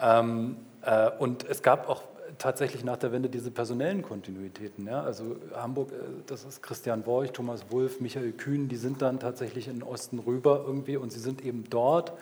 [0.00, 2.02] Ähm, äh, und es gab auch
[2.38, 4.86] tatsächlich nach der Wende diese personellen Kontinuitäten.
[4.88, 5.02] Ja?
[5.02, 5.96] Also Hamburg, äh,
[6.26, 10.18] das ist Christian Worch, Thomas Wulff, Michael Kühn, die sind dann tatsächlich in den Osten
[10.18, 12.14] rüber irgendwie und sie sind eben dort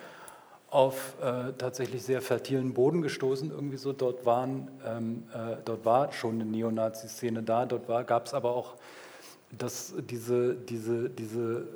[0.71, 3.51] auf äh, tatsächlich sehr fertilen Boden gestoßen.
[3.51, 8.33] Irgendwie so, dort, waren, ähm, äh, dort war schon eine Neonazi-Szene da, dort gab es
[8.33, 8.75] aber auch
[9.51, 11.67] das, diese, diese, diese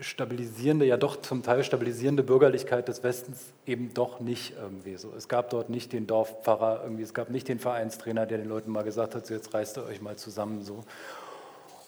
[0.00, 5.12] stabilisierende, ja doch zum Teil stabilisierende Bürgerlichkeit des Westens eben doch nicht irgendwie so.
[5.16, 8.70] Es gab dort nicht den Dorfpfarrer, irgendwie, es gab nicht den Vereinstrainer, der den Leuten
[8.70, 10.84] mal gesagt hat, so jetzt reißt ihr euch mal zusammen so.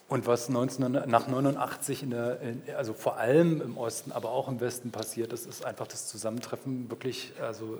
[0.09, 2.39] Und was 19, nach 89, in der,
[2.77, 6.89] also vor allem im Osten, aber auch im Westen passiert ist, ist einfach das Zusammentreffen
[6.91, 7.79] wirklich, also,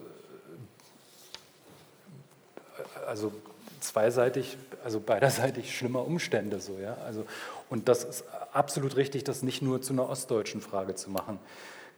[3.07, 3.33] also
[3.81, 6.97] zweiseitig, also beiderseitig schlimmer Umstände so, ja.
[7.07, 7.25] Also,
[7.71, 11.39] und das ist absolut richtig, das nicht nur zu einer ostdeutschen Frage zu machen.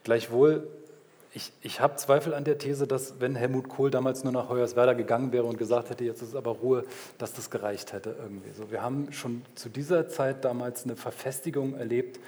[0.05, 0.69] Gleichwohl
[1.35, 4.95] ich, ich habe Zweifel an der These, dass wenn Helmut Kohl damals nur nach Hoyerswerda
[4.95, 6.85] gegangen wäre und gesagt hätte, jetzt ist aber Ruhe,
[7.19, 8.51] dass das gereicht hätte irgendwie.
[8.53, 12.19] So, wir haben schon zu dieser Zeit damals eine Verfestigung erlebt,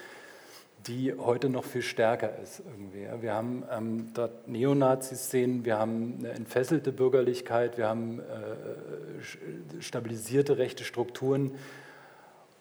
[0.87, 3.07] die heute noch viel stärker ist irgendwie.
[3.23, 10.85] Wir haben ähm, dort Neonazi-Szenen, wir haben eine entfesselte Bürgerlichkeit, wir haben äh, stabilisierte rechte
[10.85, 11.53] Strukturen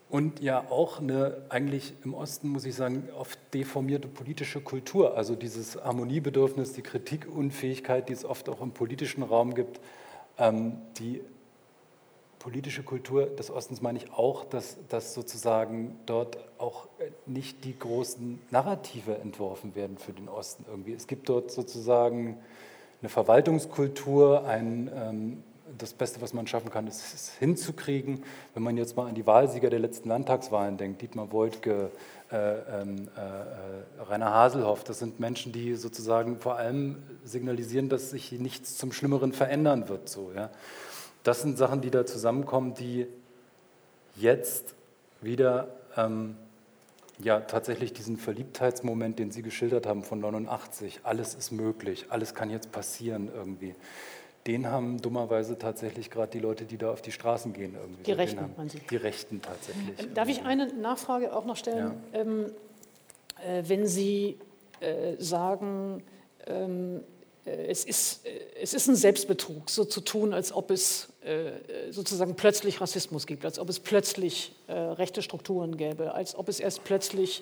[0.09, 5.15] und ja auch eine eigentlich im Osten, muss ich sagen, oft deformierte politische Kultur.
[5.15, 9.79] Also dieses Harmoniebedürfnis, die Kritikunfähigkeit, die es oft auch im politischen Raum gibt,
[10.37, 11.21] ähm, die
[12.39, 16.87] politische Kultur des Ostens meine ich auch, dass, dass sozusagen dort auch
[17.25, 20.93] nicht die großen Narrative entworfen werden für den Osten irgendwie.
[20.93, 22.37] Es gibt dort sozusagen
[23.01, 25.43] eine Verwaltungskultur, ein, ähm,
[25.77, 28.23] das Beste, was man schaffen kann, ist es hinzukriegen.
[28.53, 31.91] Wenn man jetzt mal an die Wahlsieger der letzten Landtagswahlen denkt, Dietmar Woidke,
[32.31, 38.31] äh, ähm, äh, Rainer Haselhoff, das sind Menschen, die sozusagen vor allem signalisieren, dass sich
[38.33, 40.09] nichts zum Schlimmeren verändern wird.
[40.09, 40.49] So, ja.
[41.23, 43.07] Das sind Sachen, die da zusammenkommen, die
[44.15, 44.75] jetzt
[45.21, 46.35] wieder ähm,
[47.19, 52.49] ja, tatsächlich diesen Verliebtheitsmoment, den Sie geschildert haben von 89, alles ist möglich, alles kann
[52.49, 53.75] jetzt passieren irgendwie.
[54.49, 57.75] Den haben dummerweise tatsächlich gerade die Leute, die da auf die Straßen gehen.
[57.79, 58.01] Irgendwie.
[58.01, 58.79] Die Rechten, haben, man Sie.
[58.79, 59.99] Die Rechten tatsächlich.
[59.99, 61.93] Ähm, darf ich eine Nachfrage auch noch stellen?
[62.11, 62.19] Ja.
[62.19, 62.45] Ähm,
[63.45, 64.39] äh, wenn Sie
[64.79, 66.01] äh, sagen,
[66.47, 67.01] ähm,
[67.45, 71.09] äh, es ist, äh, es ist ein Selbstbetrug, so zu tun, als ob es
[71.91, 76.83] sozusagen plötzlich Rassismus gibt, als ob es plötzlich rechte Strukturen gäbe, als ob es erst
[76.83, 77.41] plötzlich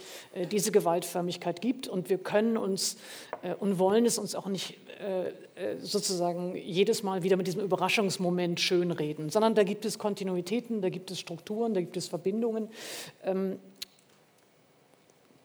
[0.52, 1.88] diese Gewaltförmigkeit gibt.
[1.88, 2.98] Und wir können uns
[3.60, 4.78] und wollen es uns auch nicht
[5.82, 11.12] sozusagen jedes Mal wieder mit diesem Überraschungsmoment schönreden, sondern da gibt es Kontinuitäten, da gibt
[11.12, 12.70] es Strukturen, da gibt es Verbindungen.
[13.24, 13.60] Ähm,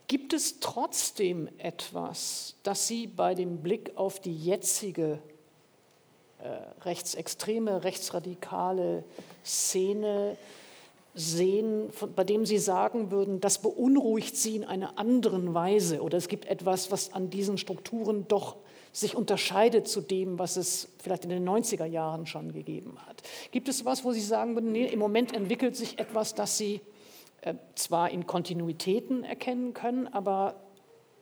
[0.08, 5.31] Gibt es trotzdem etwas, das Sie bei dem Blick auf die jetzige äh,
[6.84, 9.04] rechtsextreme, rechtsradikale
[9.44, 10.36] Szene
[11.14, 16.18] sehen, von, bei dem Sie sagen würden, das beunruhigt Sie in einer anderen Weise oder
[16.18, 18.56] es gibt etwas, was an diesen Strukturen doch
[18.92, 23.22] sich unterscheidet zu dem, was es vielleicht in den 90er Jahren schon gegeben hat.
[23.50, 26.80] Gibt es was, wo Sie sagen würden, nee, im Moment entwickelt sich etwas, das Sie
[27.40, 30.56] äh, zwar in Kontinuitäten erkennen können, aber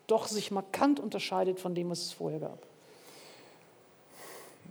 [0.06, 2.69] doch sich markant unterscheidet von dem, was es vorher gab.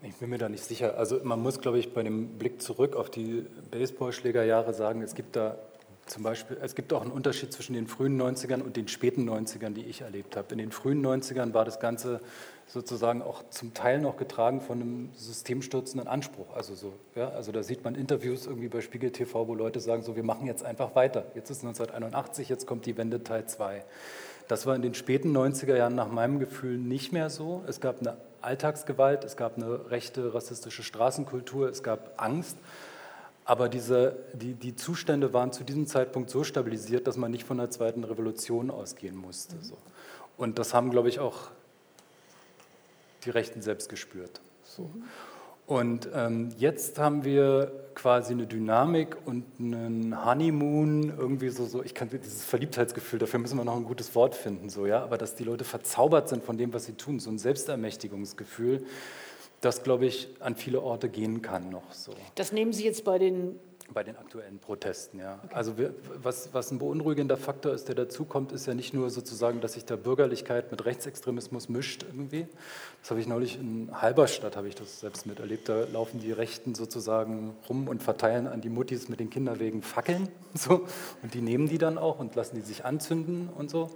[0.02, 0.98] Ich bin mir da nicht sicher.
[0.98, 5.36] Also man muss, glaube ich, bei dem Blick zurück auf die Baseballschlägerjahre sagen, es gibt
[5.36, 5.58] da
[6.06, 9.74] zum Beispiel, es gibt auch einen Unterschied zwischen den frühen 90ern und den späten 90ern,
[9.74, 10.52] die ich erlebt habe.
[10.54, 12.20] In den frühen 90ern war das Ganze
[12.66, 16.56] sozusagen auch zum Teil noch getragen von einem systemstürzenden Anspruch.
[16.56, 20.02] Also, so, ja, also da sieht man Interviews irgendwie bei Spiegel TV, wo Leute sagen,
[20.02, 21.26] so wir machen jetzt einfach weiter.
[21.36, 23.84] Jetzt ist 1981, jetzt kommt die Wende Teil 2.
[24.50, 27.64] Das war in den späten 90er Jahren nach meinem Gefühl nicht mehr so.
[27.68, 32.58] Es gab eine Alltagsgewalt, es gab eine rechte rassistische Straßenkultur, es gab Angst.
[33.46, 37.58] Aber diese, die, die Zustände waren zu diesem Zeitpunkt so stabilisiert, dass man nicht von
[37.58, 39.56] der zweiten Revolution ausgehen musste.
[39.62, 39.78] So.
[40.36, 41.52] Und das haben, glaube ich, auch
[43.26, 44.42] die Rechten selbst gespürt.
[44.64, 44.90] So.
[45.70, 51.94] Und ähm, jetzt haben wir quasi eine Dynamik und einen Honeymoon, irgendwie so, so, ich
[51.94, 55.36] kann dieses Verliebtheitsgefühl, dafür müssen wir noch ein gutes Wort finden, so, ja, aber dass
[55.36, 58.84] die Leute verzaubert sind von dem, was sie tun, so ein Selbstermächtigungsgefühl,
[59.62, 62.14] das, glaube ich, an viele Orte gehen kann noch so.
[62.34, 63.60] Das nehmen Sie jetzt bei den
[63.94, 65.40] bei den aktuellen Protesten, ja.
[65.44, 65.56] Okay.
[65.56, 69.62] Also wir, was, was ein beunruhigender Faktor ist, der dazukommt, ist ja nicht nur sozusagen,
[69.62, 72.48] dass sich da Bürgerlichkeit mit Rechtsextremismus mischt irgendwie.
[73.02, 75.70] Das habe ich neulich in Halberstadt, habe ich das selbst miterlebt.
[75.70, 80.30] Da laufen die Rechten sozusagen rum und verteilen an die Muttis mit den Kinderwegen Fackeln.
[80.56, 80.88] So.
[81.22, 83.96] Und die nehmen die dann auch und lassen die sich anzünden und so.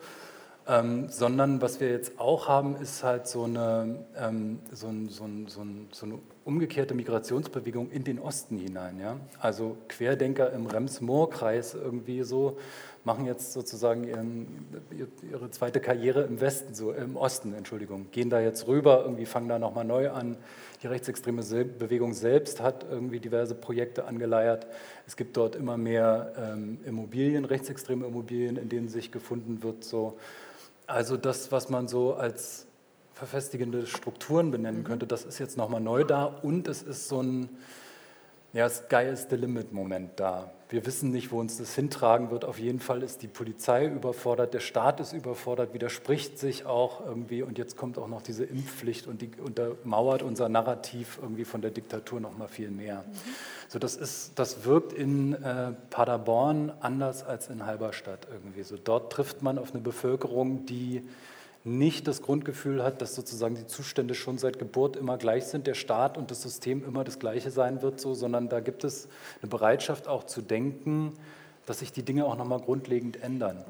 [0.66, 5.26] Ähm, sondern was wir jetzt auch haben, ist halt so eine, ähm, so, ein, so,
[5.26, 8.98] ein, so, ein, so, eine umgekehrte Migrationsbewegung in den Osten hinein.
[8.98, 9.18] Ja?
[9.40, 12.58] Also Querdenker im Rems-Moor-Kreis irgendwie so
[13.04, 14.48] machen jetzt sozusagen ihren,
[15.30, 19.50] ihre zweite Karriere im Westen, so im Osten, Entschuldigung, gehen da jetzt rüber, irgendwie fangen
[19.50, 20.38] da nochmal neu an.
[20.82, 24.68] Die rechtsextreme Bewegung selbst hat irgendwie diverse Projekte angeleiert.
[25.06, 30.18] Es gibt dort immer mehr ähm, Immobilien, rechtsextreme Immobilien, in denen sich gefunden wird, so
[30.88, 32.68] also das, was man so als
[33.14, 34.86] verfestigende Strukturen benennen mhm.
[34.86, 37.50] könnte, das ist jetzt nochmal neu da und es ist so ein
[38.54, 40.52] ja, Sky is the Limit Moment da.
[40.74, 42.46] Wir wissen nicht, wo uns das hintragen wird.
[42.46, 47.44] Auf jeden Fall ist die Polizei überfordert, der Staat ist überfordert, widerspricht sich auch irgendwie
[47.44, 51.70] und jetzt kommt auch noch diese Impfpflicht und die untermauert unser Narrativ irgendwie von der
[51.70, 53.04] Diktatur noch mal viel mehr.
[53.06, 53.14] Mhm.
[53.68, 58.64] So, das, ist, das wirkt in äh, Paderborn anders als in Halberstadt irgendwie.
[58.64, 61.08] So, dort trifft man auf eine Bevölkerung, die
[61.64, 65.76] nicht das Grundgefühl hat, dass sozusagen die Zustände schon seit Geburt immer gleich sind, der
[65.76, 69.08] Staat und das System immer das gleiche sein wird, so, sondern da gibt es
[69.42, 71.14] eine Bereitschaft auch zu denken,
[71.66, 73.64] dass sich die Dinge auch nochmal grundlegend ändern.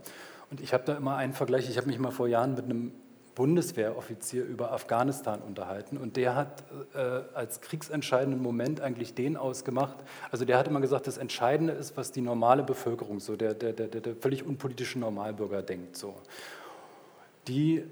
[0.49, 2.91] Und ich habe da immer einen Vergleich, ich habe mich mal vor Jahren mit einem
[3.35, 6.63] Bundeswehroffizier über Afghanistan unterhalten und der hat
[6.93, 9.97] äh, als kriegsentscheidenden Moment eigentlich den ausgemacht.
[10.31, 13.73] Also der hat immer gesagt, das Entscheidende ist, was die normale Bevölkerung, so der, der,
[13.73, 15.97] der, der völlig unpolitische Normalbürger denkt.
[15.97, 16.13] So.
[17.47, 17.83] Die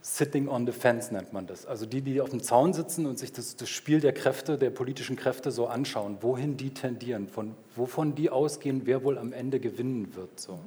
[0.00, 1.66] Sitting on the Fence nennt man das.
[1.66, 4.70] Also die, die auf dem Zaun sitzen und sich das, das, Spiel der Kräfte, der
[4.70, 9.60] politischen Kräfte so anschauen, wohin die tendieren, von, wovon die ausgehen, wer wohl am Ende
[9.60, 10.40] gewinnen wird.
[10.40, 10.60] So.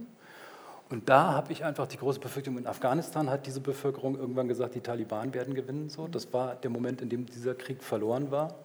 [0.90, 4.76] Und da habe ich einfach die große Befürchtung, in Afghanistan hat diese Bevölkerung irgendwann gesagt,
[4.76, 5.90] die Taliban werden gewinnen.
[5.90, 6.08] So.
[6.08, 8.56] Das war der Moment, in dem dieser Krieg verloren war.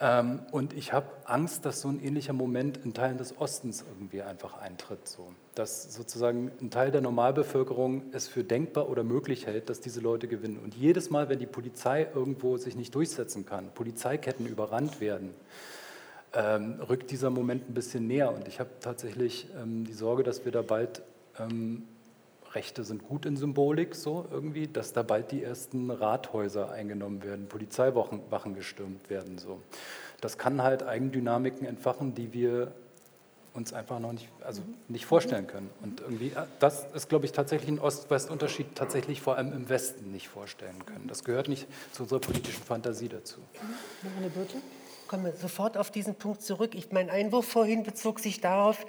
[0.00, 4.22] Ähm, und ich habe Angst, dass so ein ähnlicher Moment in Teilen des Ostens irgendwie
[4.22, 5.08] einfach eintritt.
[5.08, 5.32] So.
[5.58, 10.28] Dass sozusagen ein Teil der Normalbevölkerung es für denkbar oder möglich hält, dass diese Leute
[10.28, 10.60] gewinnen.
[10.62, 15.34] Und jedes Mal, wenn die Polizei irgendwo sich nicht durchsetzen kann, Polizeiketten überrannt werden,
[16.32, 18.32] ähm, rückt dieser Moment ein bisschen näher.
[18.32, 21.02] Und ich habe tatsächlich ähm, die Sorge, dass wir da bald
[21.40, 21.82] ähm,
[22.54, 27.48] Rechte sind gut in Symbolik, so irgendwie, dass da bald die ersten Rathäuser eingenommen werden,
[27.48, 29.38] Polizeiwachen Wachen gestürmt werden.
[29.38, 29.60] So.
[30.20, 32.72] Das kann halt Eigendynamiken entfachen, die wir
[33.58, 35.68] uns einfach noch nicht, also nicht vorstellen können.
[35.82, 40.10] Und irgendwie, äh, das ist, glaube ich, tatsächlich ein Ost-West-Unterschied, tatsächlich vor allem im Westen
[40.12, 41.06] nicht vorstellen können.
[41.08, 43.40] Das gehört nicht zu unserer politischen Fantasie dazu.
[44.02, 44.56] Johanne Birte?
[45.02, 46.74] Ich komme sofort auf diesen Punkt zurück.
[46.74, 48.86] Ich, mein Einwurf vorhin bezog sich darauf,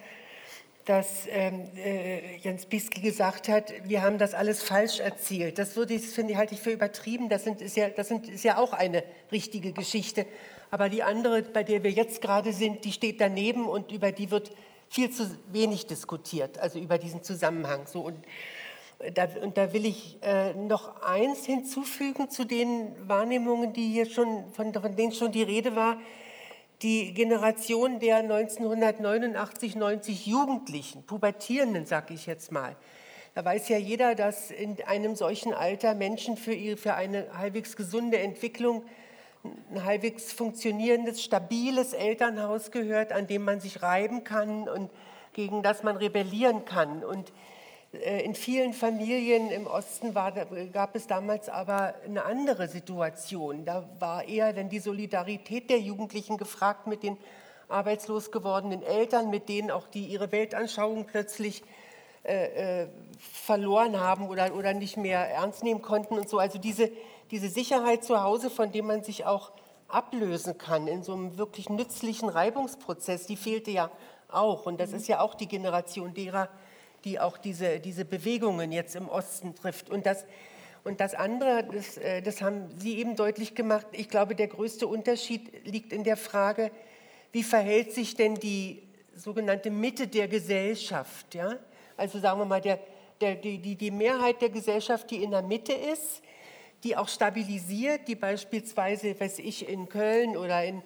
[0.85, 5.59] dass ähm, äh, Jens Bisky gesagt hat, wir haben das alles falsch erzählt.
[5.59, 7.29] Das würde ich, finde halte ich für übertrieben.
[7.29, 10.25] Das, sind, ist, ja, das sind, ist ja auch eine richtige Geschichte.
[10.71, 14.31] Aber die andere, bei der wir jetzt gerade sind, die steht daneben und über die
[14.31, 14.51] wird
[14.89, 17.85] viel zu wenig diskutiert, also über diesen Zusammenhang.
[17.85, 18.17] So, und,
[19.13, 24.51] da, und da will ich äh, noch eins hinzufügen zu den Wahrnehmungen, die hier schon,
[24.53, 25.97] von, von denen schon die Rede war
[26.81, 32.75] die Generation der 1989, 90 Jugendlichen, Pubertierenden, sage ich jetzt mal.
[33.35, 37.75] Da weiß ja jeder, dass in einem solchen Alter Menschen für, ihre, für eine halbwegs
[37.75, 38.83] gesunde Entwicklung
[39.71, 44.89] ein halbwegs funktionierendes, stabiles Elternhaus gehört, an dem man sich reiben kann und
[45.33, 47.03] gegen das man rebellieren kann.
[47.03, 47.31] Und
[47.91, 53.65] in vielen Familien im Osten war, gab es damals aber eine andere Situation.
[53.65, 57.17] Da war eher dann die Solidarität der Jugendlichen gefragt mit den
[57.67, 61.63] arbeitslos gewordenen Eltern, mit denen auch die ihre Weltanschauung plötzlich
[62.23, 62.87] äh, äh,
[63.17, 66.37] verloren haben oder, oder nicht mehr ernst nehmen konnten und so.
[66.37, 66.91] Also diese,
[67.31, 69.51] diese Sicherheit zu Hause, von dem man sich auch
[69.87, 73.89] ablösen kann in so einem wirklich nützlichen Reibungsprozess, die fehlte ja
[74.31, 74.67] auch.
[74.67, 76.49] Und das ist ja auch die Generation derer,
[77.05, 79.89] die auch diese, diese Bewegungen jetzt im Osten trifft.
[79.89, 80.25] Und das,
[80.83, 84.87] und das andere, das, äh, das haben Sie eben deutlich gemacht, ich glaube, der größte
[84.87, 86.71] Unterschied liegt in der Frage,
[87.31, 88.81] wie verhält sich denn die
[89.15, 91.35] sogenannte Mitte der Gesellschaft?
[91.35, 91.57] Ja?
[91.97, 92.79] Also sagen wir mal, der,
[93.21, 96.21] der, die, die Mehrheit der Gesellschaft, die in der Mitte ist,
[96.83, 100.81] die auch stabilisiert, die beispielsweise, weiß ich, in Köln oder in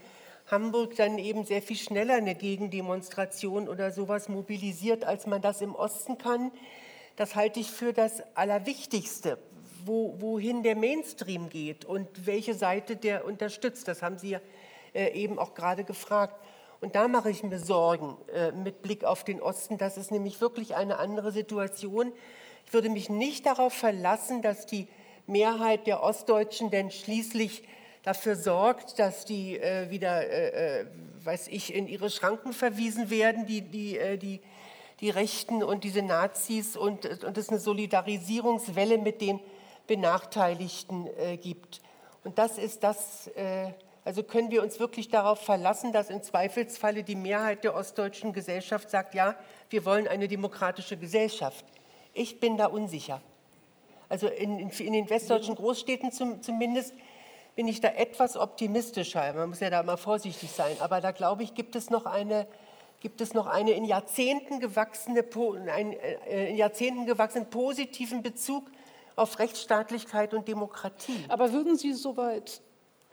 [0.53, 5.73] Hamburg dann eben sehr viel schneller eine Gegendemonstration oder sowas mobilisiert, als man das im
[5.73, 6.51] Osten kann.
[7.15, 9.39] Das halte ich für das Allerwichtigste,
[9.83, 13.87] wo, wohin der Mainstream geht und welche Seite der unterstützt.
[13.87, 14.41] Das haben Sie ja
[14.93, 16.39] äh, eben auch gerade gefragt.
[16.81, 19.79] Und da mache ich mir Sorgen äh, mit Blick auf den Osten.
[19.79, 22.13] Das ist nämlich wirklich eine andere Situation.
[22.67, 24.87] Ich würde mich nicht darauf verlassen, dass die
[25.25, 27.63] Mehrheit der Ostdeutschen denn schließlich
[28.03, 30.85] dafür sorgt, dass die äh, wieder, äh, äh,
[31.23, 34.41] weiß ich, in ihre Schranken verwiesen werden, die, die, äh, die,
[34.99, 39.39] die Rechten und diese Nazis und, und es eine Solidarisierungswelle mit den
[39.87, 41.81] Benachteiligten äh, gibt.
[42.23, 43.71] Und das ist das, äh,
[44.05, 48.89] also können wir uns wirklich darauf verlassen, dass im Zweifelsfalle die Mehrheit der ostdeutschen Gesellschaft
[48.89, 49.35] sagt, ja,
[49.69, 51.65] wir wollen eine demokratische Gesellschaft.
[52.13, 53.21] Ich bin da unsicher.
[54.09, 56.93] Also in, in, den westdeutschen Großstädten zum, zumindest
[57.55, 59.33] bin ich da etwas optimistischer.
[59.33, 60.75] Man muss ja da mal vorsichtig sein.
[60.79, 62.47] Aber da glaube ich, gibt es noch eine,
[62.99, 65.23] gibt es noch eine in Jahrzehnten gewachsene,
[65.71, 68.65] einen äh, in Jahrzehnten gewachsenen positiven Bezug
[69.15, 71.25] auf Rechtsstaatlichkeit und Demokratie.
[71.27, 72.61] Aber würden Sie so weit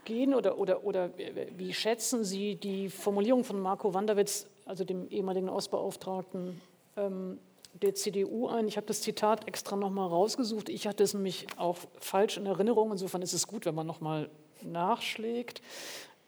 [0.04, 1.10] gehen oder, oder, oder
[1.56, 6.60] wie schätzen Sie die Formulierung von Marco Wanderwitz, also dem ehemaligen Ostbeauftragten,
[6.96, 7.38] ähm,
[7.74, 8.68] der CDU ein.
[8.68, 10.68] Ich habe das Zitat extra nochmal rausgesucht.
[10.68, 12.92] Ich hatte es nämlich auch falsch in Erinnerung.
[12.92, 14.30] Insofern ist es gut, wenn man nochmal
[14.62, 15.62] nachschlägt.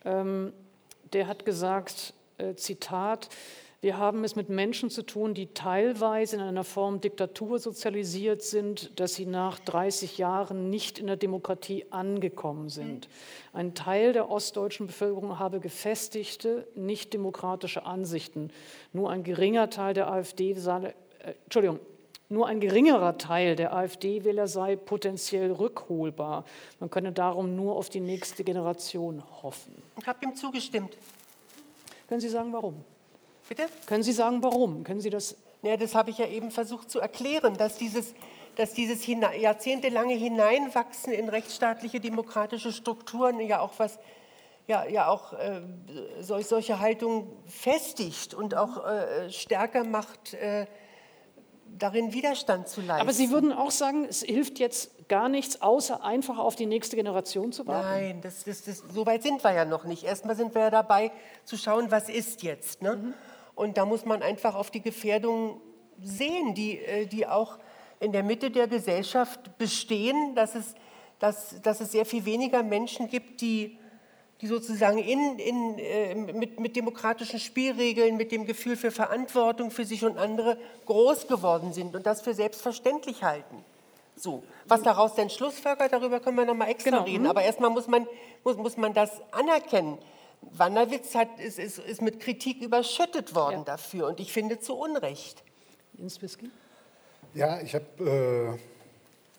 [0.05, 0.53] Ähm,
[1.13, 3.29] der hat gesagt, äh, Zitat,
[3.85, 9.01] Wir haben es mit Menschen zu tun, die teilweise in einer Form Diktatur sozialisiert sind,
[9.01, 13.09] dass sie nach 30 Jahren nicht in der Demokratie angekommen sind.
[13.53, 18.53] Ein Teil der ostdeutschen Bevölkerung habe gefestigte, nicht demokratische Ansichten.
[18.93, 20.55] Nur ein geringer Teil der AfD,
[21.25, 21.81] äh, Entschuldigung,
[22.29, 26.45] nur ein geringerer Teil der AfD-Wähler sei potenziell rückholbar.
[26.81, 29.83] Man könne darum nur auf die nächste Generation hoffen.
[29.99, 30.97] Ich habe ihm zugestimmt.
[32.09, 32.83] Können Sie sagen, warum?
[33.49, 33.65] Bitte?
[33.87, 34.83] Können Sie sagen, warum?
[34.83, 35.37] Können Sie das?
[35.63, 38.15] Ja, das habe ich ja eben versucht zu erklären, dass dieses,
[38.57, 43.99] dass dieses jahrzehntelange Hineinwachsen in rechtsstaatliche demokratische Strukturen ja auch was
[44.67, 45.61] ja, ja auch äh,
[46.21, 50.67] solch, solche Haltungen festigt und auch äh, stärker macht, äh,
[51.79, 53.01] darin Widerstand zu leisten.
[53.01, 56.97] Aber Sie würden auch sagen, es hilft jetzt gar nichts, außer einfach auf die nächste
[56.97, 57.89] Generation zu warten?
[57.89, 60.05] Nein, das, das, das, so weit sind wir ja noch nicht.
[60.05, 61.13] Erstmal sind wir ja dabei
[61.45, 62.83] zu schauen, was ist jetzt.
[62.83, 62.97] Ne?
[62.97, 63.15] Mhm.
[63.55, 65.61] Und da muss man einfach auf die Gefährdungen
[66.03, 67.59] sehen, die, äh, die auch
[68.01, 70.75] in der Mitte der Gesellschaft bestehen, dass es,
[71.19, 73.79] dass, dass es sehr viel weniger Menschen gibt, die,
[74.43, 79.85] die sozusagen in, in, äh, mit, mit demokratischen Spielregeln, mit dem Gefühl für Verantwortung für
[79.85, 83.65] sich und andere groß geworden sind und das für selbstverständlich halten.
[84.17, 84.43] So.
[84.67, 87.05] Was daraus denn Schlussfolgert, darüber können wir nochmal extra genau.
[87.05, 87.23] reden.
[87.23, 87.31] Mhm.
[87.31, 88.07] Aber erstmal muss man,
[88.43, 89.97] muss, muss man das anerkennen.
[90.41, 93.65] Wanderwitz hat, ist, ist, ist mit Kritik überschüttet worden ja.
[93.65, 95.45] dafür und ich finde zu Unrecht.
[95.95, 96.51] Jens Whisky?
[97.35, 98.72] Ja, ich habe äh,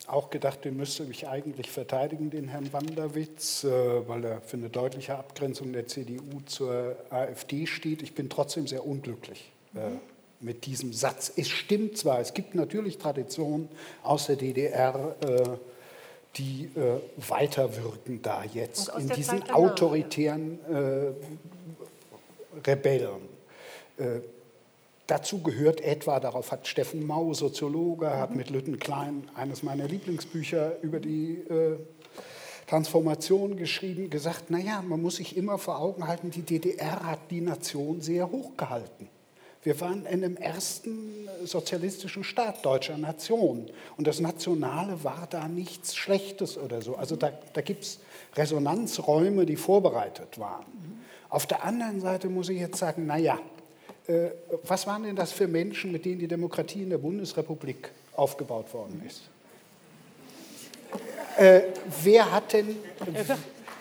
[0.07, 4.69] auch gedacht, den müsste ich eigentlich verteidigen, den Herrn Wanderwitz, äh, weil er für eine
[4.69, 8.01] deutliche Abgrenzung der CDU zur AfD steht.
[8.01, 9.51] Ich bin trotzdem sehr unglücklich.
[9.75, 9.99] Äh, mhm.
[10.39, 11.31] mit diesem Satz.
[11.35, 13.69] Es stimmt zwar, es gibt natürlich Traditionen
[14.03, 15.43] aus der DDR, äh,
[16.35, 16.71] die
[17.15, 20.57] weiterwirken da jetzt in diesen autoritären
[22.65, 23.29] Rebellen.
[25.07, 28.13] Dazu gehört etwa, darauf hat Steffen Mau, Soziologe, mhm.
[28.13, 31.77] hat mit Lütten Klein eines meiner Lieblingsbücher über die äh,
[32.67, 37.41] Transformation geschrieben, gesagt, naja, man muss sich immer vor Augen halten, die DDR hat die
[37.41, 39.09] Nation sehr hoch gehalten.
[39.63, 43.69] Wir waren in dem ersten sozialistischen Staat deutscher Nation.
[43.95, 46.97] Und das Nationale war da nichts Schlechtes oder so.
[46.97, 47.99] Also da, da gibt es
[48.35, 50.65] Resonanzräume, die vorbereitet waren.
[51.29, 53.39] Auf der anderen Seite muss ich jetzt sagen, naja,
[54.63, 59.01] was waren denn das für Menschen, mit denen die Demokratie in der Bundesrepublik aufgebaut worden
[59.07, 59.21] ist?
[61.37, 61.61] Äh,
[62.03, 62.75] wer, hat denn,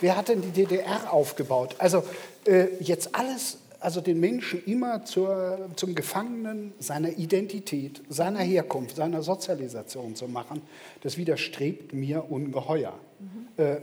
[0.00, 1.74] wer hat denn die DDR aufgebaut?
[1.78, 2.04] Also
[2.46, 9.22] äh, jetzt alles also den Menschen immer zur, zum Gefangenen seiner Identität, seiner Herkunft, seiner
[9.22, 10.62] Sozialisation zu machen,
[11.02, 12.94] das widerstrebt mir ungeheuer.
[13.18, 13.62] Mhm.
[13.62, 13.76] Äh,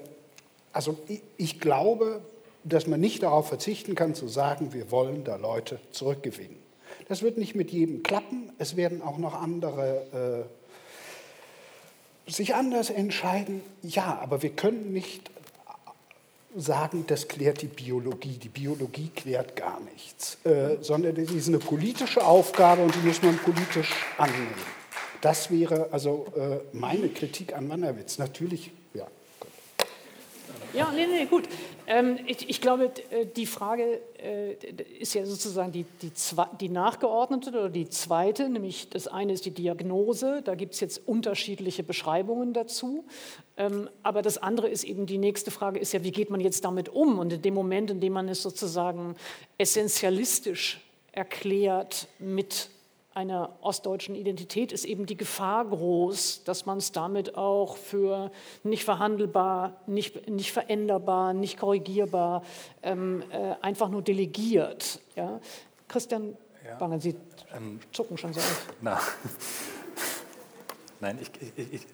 [0.71, 2.21] also ich, ich, glaube,
[2.63, 6.57] dass man nicht darauf verzichten kann zu sagen, wir wollen da Leute zurückgewinnen.
[7.07, 8.51] Das wird nicht mit jedem klappen.
[8.57, 10.47] Es werden auch noch andere
[12.27, 13.61] äh, sich anders entscheiden.
[13.81, 15.31] Ja, aber wir können nicht
[16.55, 18.37] sagen, das klärt die Biologie.
[18.37, 23.21] Die Biologie klärt gar nichts, äh, sondern das ist eine politische Aufgabe und die muss
[23.21, 24.79] man politisch annehmen.
[25.21, 28.17] Das wäre also äh, meine Kritik an Mannerwitz.
[28.17, 28.71] Natürlich,
[30.73, 30.91] ja.
[30.91, 31.45] Nee, nee, gut.
[31.87, 34.53] Ähm, ich, ich, glaube, äh, die Frage äh,
[34.99, 36.11] ist ja sozusagen die, die,
[36.59, 41.07] die, nachgeordnete oder die zweite, nämlich das eine ist die Diagnose, da gibt es jetzt
[41.07, 43.05] unterschiedliche Beschreibungen dazu.
[43.57, 46.63] Ähm, aber das andere ist eben die nächste Frage, ist ja, wie geht man jetzt
[46.63, 47.17] damit um?
[47.17, 49.15] Und in dem Moment, in dem man es sozusagen
[49.57, 50.79] essentialistisch
[51.11, 52.69] erklärt mit
[53.19, 58.31] einer ostdeutschen Identität ist eben die Gefahr groß, dass man es damit auch für
[58.63, 62.43] nicht verhandelbar, nicht, nicht veränderbar, nicht korrigierbar
[62.81, 65.01] ähm, äh, einfach nur delegiert.
[65.17, 65.41] Ja?
[65.89, 66.75] Christian ja.
[66.75, 67.15] Bangen, Sie
[67.53, 68.67] ähm, zucken schon so auf.
[68.79, 68.99] Na.
[71.01, 71.87] Nein, ich, ich, ich,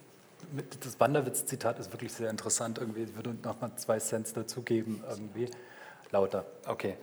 [0.80, 2.78] das Wanderwitz-Zitat ist wirklich sehr interessant.
[2.78, 3.04] Irgendwie.
[3.04, 5.04] Ich würde noch mal zwei Cents dazugeben.
[5.10, 5.50] Irgendwie.
[6.12, 6.98] Lauter, okay.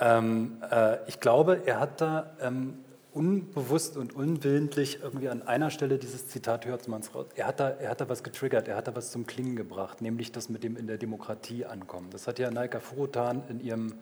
[0.00, 5.98] Ähm, äh, ich glaube, er hat da ähm, unbewusst und unwillentlich irgendwie an einer Stelle
[5.98, 7.26] dieses Zitat hört man es raus.
[7.34, 10.00] Er hat, da, er hat da was getriggert, er hat da was zum Klingen gebracht,
[10.00, 12.10] nämlich das mit dem in der Demokratie ankommen.
[12.10, 13.94] Das hat ja Naika Furutan in ihrem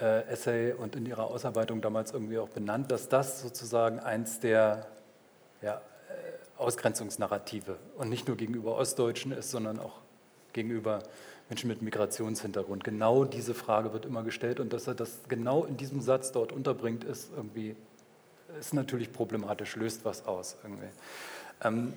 [0.00, 4.86] äh, Essay und in ihrer Ausarbeitung damals irgendwie auch benannt, dass das sozusagen eins der
[5.60, 5.80] ja, äh,
[6.58, 10.00] Ausgrenzungsnarrative und nicht nur gegenüber Ostdeutschen ist, sondern auch
[10.52, 11.02] gegenüber
[11.48, 12.84] Menschen mit Migrationshintergrund.
[12.84, 16.52] Genau diese Frage wird immer gestellt und dass er das genau in diesem Satz dort
[16.52, 17.76] unterbringt, ist irgendwie
[18.58, 20.88] ist natürlich problematisch, löst was aus irgendwie.
[21.64, 21.92] Ähm,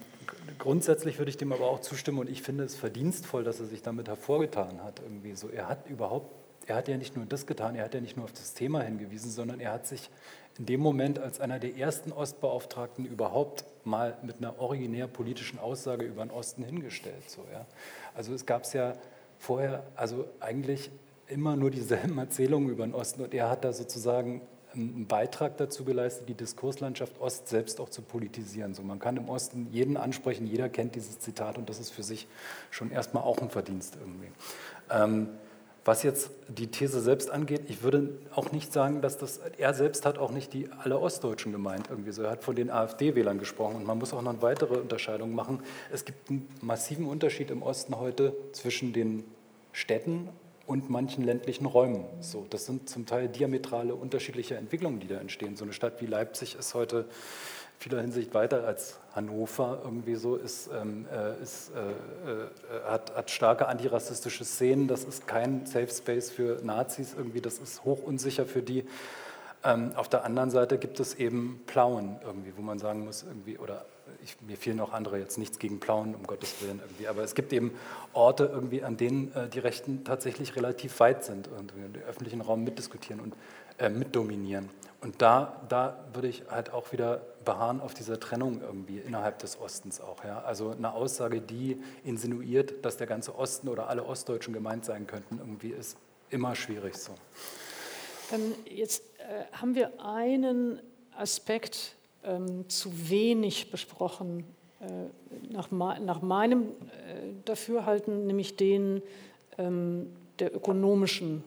[0.59, 3.81] grundsätzlich würde ich dem aber auch zustimmen und ich finde es verdienstvoll, dass er sich
[3.81, 4.99] damit hervorgetan hat.
[4.99, 5.49] Irgendwie so.
[5.49, 6.31] Er hat überhaupt,
[6.67, 8.81] er hat ja nicht nur das getan, er hat ja nicht nur auf das Thema
[8.81, 10.09] hingewiesen, sondern er hat sich
[10.57, 16.05] in dem Moment als einer der ersten Ostbeauftragten überhaupt mal mit einer originär politischen Aussage
[16.05, 17.29] über den Osten hingestellt.
[17.29, 17.65] So, ja.
[18.13, 18.93] Also es gab es ja
[19.37, 20.91] vorher, also eigentlich
[21.27, 24.41] immer nur dieselben Erzählungen über den Osten und er hat da sozusagen
[24.75, 28.73] einen Beitrag dazu geleistet, die Diskurslandschaft Ost selbst auch zu politisieren.
[28.73, 32.03] So, man kann im Osten jeden ansprechen, jeder kennt dieses Zitat und das ist für
[32.03, 32.27] sich
[32.71, 34.27] schon erstmal auch ein Verdienst irgendwie.
[34.89, 35.29] Ähm,
[35.85, 40.03] was jetzt die These selbst angeht, ich würde auch nicht sagen, dass das, er selbst
[40.07, 42.23] hat auch nicht die alle Ostdeutschen gemeint irgendwie so.
[42.23, 45.59] Er hat von den AfD-Wählern gesprochen und man muss auch noch eine weitere Unterscheidung machen.
[45.93, 49.25] Es gibt einen massiven Unterschied im Osten heute zwischen den
[49.73, 50.29] Städten
[50.67, 52.05] und manchen ländlichen Räumen.
[52.21, 55.55] So, das sind zum Teil diametrale unterschiedliche Entwicklungen, die da entstehen.
[55.55, 57.05] So eine Stadt wie Leipzig ist heute
[57.77, 63.29] vieler Hinsicht weiter als Hannover irgendwie so, ist, ähm, äh, ist, äh, äh, hat, hat,
[63.29, 64.87] starke antirassistische Szenen.
[64.87, 68.85] Das ist kein Safe Space für Nazis irgendwie, das ist hoch unsicher für die.
[69.63, 73.57] Ähm, auf der anderen Seite gibt es eben Plauen irgendwie, wo man sagen muss, irgendwie,
[73.57, 73.85] oder
[74.23, 77.35] ich, mir fehlen auch andere, jetzt nichts gegen Plauen, um Gottes Willen irgendwie, aber es
[77.35, 77.71] gibt eben
[78.13, 82.63] Orte irgendwie, an denen äh, die Rechten tatsächlich relativ weit sind und den öffentlichen Raum
[82.63, 83.35] mitdiskutieren und
[83.77, 84.69] äh, mitdominieren.
[85.01, 89.59] Und da, da würde ich halt auch wieder beharren auf dieser Trennung irgendwie innerhalb des
[89.59, 90.23] Ostens auch.
[90.23, 90.41] Ja?
[90.41, 95.37] Also eine Aussage, die insinuiert, dass der ganze Osten oder alle Ostdeutschen gemeint sein könnten,
[95.37, 95.97] irgendwie ist
[96.29, 97.13] immer schwierig so.
[98.65, 100.81] Jetzt äh, haben wir einen
[101.15, 101.94] Aspekt
[102.25, 104.43] ähm, zu wenig besprochen,
[104.79, 109.01] äh, nach, nach, meinem äh, Dafürhalten, nämlich den
[109.57, 110.07] ähm,
[110.39, 111.43] der ökonomischen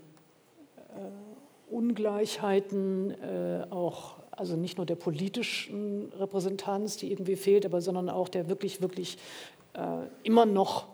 [0.77, 8.09] äh, Ungleichheiten, äh, auch also nicht nur der politischen Repräsentanz, die irgendwie fehlt, aber sondern
[8.09, 9.19] auch der wirklich, wirklich
[9.75, 10.87] äh, immer noch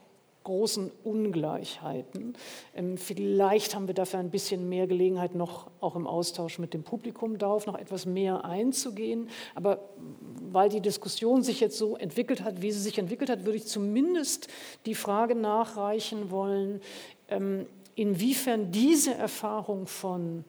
[0.44, 2.34] großen Ungleichheiten.
[2.74, 6.84] Ähm, vielleicht haben wir dafür ein bisschen mehr Gelegenheit, noch auch im Austausch mit dem
[6.84, 9.28] Publikum darauf noch etwas mehr einzugehen.
[9.54, 9.80] Aber
[10.52, 13.66] weil die Diskussion sich jetzt so entwickelt hat, wie sie sich entwickelt hat, würde ich
[13.66, 14.48] zumindest
[14.86, 16.80] die Frage nachreichen wollen,
[17.28, 17.66] ähm,
[17.96, 20.44] inwiefern diese Erfahrung von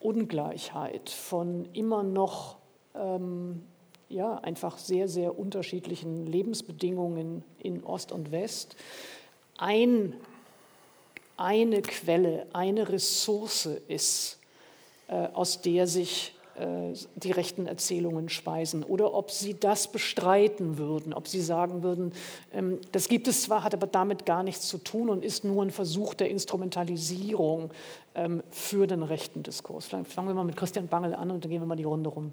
[0.00, 2.56] Ungleichheit, von immer noch
[2.94, 3.62] ähm,
[4.08, 8.76] ja, einfach sehr, sehr unterschiedlichen Lebensbedingungen in Ost und West
[9.58, 10.14] ein,
[11.36, 14.38] eine Quelle, eine Ressource ist,
[15.08, 21.12] äh, aus der sich äh, die rechten Erzählungen speisen oder ob sie das bestreiten würden,
[21.12, 22.12] ob sie sagen würden,
[22.54, 25.62] ähm, das gibt es zwar, hat aber damit gar nichts zu tun und ist nur
[25.62, 27.70] ein Versuch der Instrumentalisierung
[28.14, 29.84] ähm, für den rechten Diskurs.
[29.86, 32.08] Vielleicht fangen wir mal mit Christian Bangel an und dann gehen wir mal die Runde
[32.08, 32.32] rum.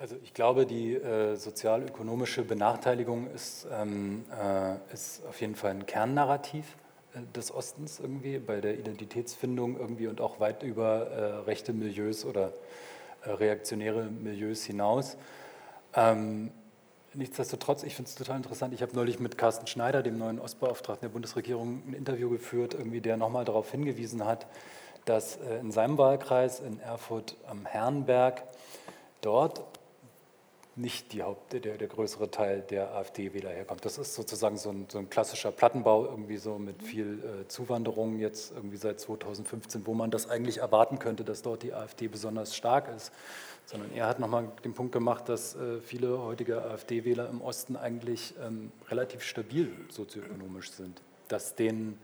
[0.00, 5.84] Also ich glaube, die äh, sozialökonomische Benachteiligung ist, ähm, äh, ist auf jeden Fall ein
[5.84, 6.64] Kernnarrativ
[7.12, 12.24] äh, des Ostens irgendwie bei der Identitätsfindung irgendwie und auch weit über äh, rechte Milieus
[12.24, 12.54] oder
[13.26, 15.18] äh, reaktionäre Milieus hinaus.
[15.94, 16.50] Ähm,
[17.12, 18.72] nichtsdestotrotz, ich finde es total interessant.
[18.72, 23.02] Ich habe neulich mit Carsten Schneider, dem neuen Ostbeauftragten der Bundesregierung, ein Interview geführt, irgendwie,
[23.02, 24.46] der nochmal darauf hingewiesen hat,
[25.04, 28.44] dass äh, in seinem Wahlkreis in Erfurt am Herrenberg
[29.20, 29.62] dort
[30.76, 33.84] nicht die Haupt, der, der größere Teil der AfD-Wähler herkommt.
[33.84, 38.18] Das ist sozusagen so ein, so ein, klassischer Plattenbau, irgendwie so mit viel äh, Zuwanderung
[38.18, 42.56] jetzt irgendwie seit 2015, wo man das eigentlich erwarten könnte, dass dort die AfD besonders
[42.56, 43.12] stark ist.
[43.66, 48.34] Sondern er hat nochmal den Punkt gemacht, dass äh, viele heutige AfD-Wähler im Osten eigentlich
[48.44, 51.02] ähm, relativ stabil sozioökonomisch sind.
[51.28, 51.98] Dass denen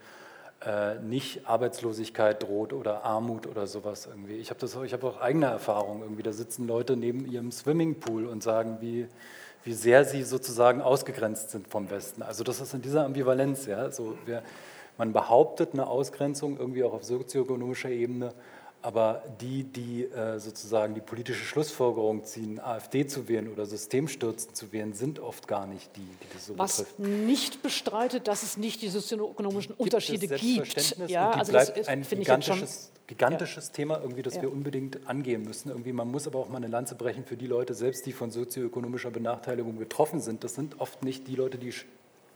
[0.64, 4.36] äh, nicht Arbeitslosigkeit droht oder Armut oder sowas irgendwie.
[4.36, 6.22] Ich habe hab auch eigene Erfahrungen irgendwie.
[6.22, 9.06] Da sitzen Leute neben ihrem Swimmingpool und sagen, wie,
[9.64, 12.22] wie sehr sie sozusagen ausgegrenzt sind vom Westen.
[12.22, 13.66] Also das ist in dieser Ambivalenz.
[13.66, 13.90] Ja?
[13.90, 14.42] So, wir,
[14.96, 18.32] man behauptet eine Ausgrenzung irgendwie auch auf sozioökonomischer Ebene,
[18.86, 24.70] aber die, die äh, sozusagen die politische Schlussfolgerung ziehen, AfD zu wählen oder Systemstürzen zu
[24.70, 27.00] wählen, sind oft gar nicht die, die das so Was betrifft.
[27.00, 30.98] nicht bestreitet, dass es nicht die sozioökonomischen gibt Unterschiede gibt.
[31.08, 33.72] Ja, also das ist, ein gigantisches, gigantisches ja.
[33.72, 34.42] Thema, irgendwie, das ja.
[34.42, 35.70] wir unbedingt angehen müssen.
[35.70, 38.30] Irgendwie, man muss aber auch mal eine Lanze brechen für die Leute selbst, die von
[38.30, 40.44] sozioökonomischer Benachteiligung betroffen sind.
[40.44, 41.74] Das sind oft nicht die Leute, die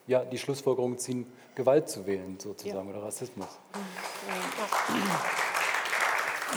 [0.09, 2.97] ja, die Schlussfolgerung ziehen, Gewalt zu wählen sozusagen ja.
[2.97, 3.47] oder Rassismus.
[3.73, 5.21] Ja.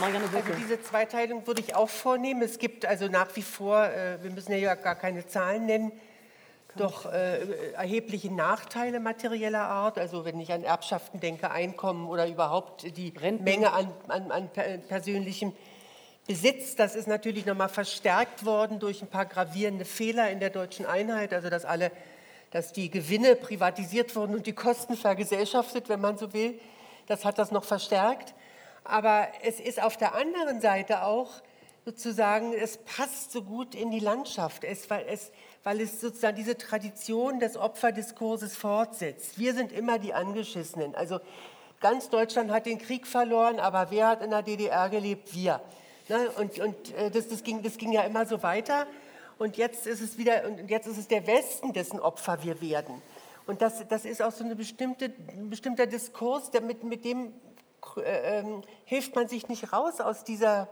[0.00, 2.42] Marianne Also diese Zweiteilung würde ich auch vornehmen.
[2.42, 5.92] Es gibt also nach wie vor, äh, wir müssen ja gar keine Zahlen nennen,
[6.76, 9.98] doch äh, erhebliche Nachteile materieller Art.
[9.98, 13.44] Also wenn ich an Erbschaften denke, Einkommen oder überhaupt die Renten.
[13.44, 14.50] Menge an, an, an
[14.88, 15.52] persönlichem
[16.26, 20.86] Besitz, das ist natürlich nochmal verstärkt worden durch ein paar gravierende Fehler in der deutschen
[20.86, 21.92] Einheit, also dass alle,
[22.50, 26.58] dass die Gewinne privatisiert wurden und die Kosten vergesellschaftet, wenn man so will.
[27.06, 28.34] Das hat das noch verstärkt.
[28.84, 31.30] Aber es ist auf der anderen Seite auch
[31.84, 35.32] sozusagen, es passt so gut in die Landschaft, es, weil, es,
[35.64, 39.38] weil es sozusagen diese Tradition des Opferdiskurses fortsetzt.
[39.38, 40.94] Wir sind immer die Angeschissenen.
[40.94, 41.20] Also
[41.80, 45.34] ganz Deutschland hat den Krieg verloren, aber wer hat in der DDR gelebt?
[45.34, 45.60] Wir.
[46.08, 46.30] Ne?
[46.38, 48.86] Und, und äh, das, das, ging, das ging ja immer so weiter.
[49.38, 53.02] Und jetzt ist es wieder, und jetzt ist es der Westen, dessen Opfer wir werden.
[53.46, 57.32] Und das, das ist auch so eine bestimmte, ein bestimmter Diskurs, der mit, mit dem
[57.96, 58.44] äh, äh,
[58.84, 60.68] hilft man sich nicht raus aus dieser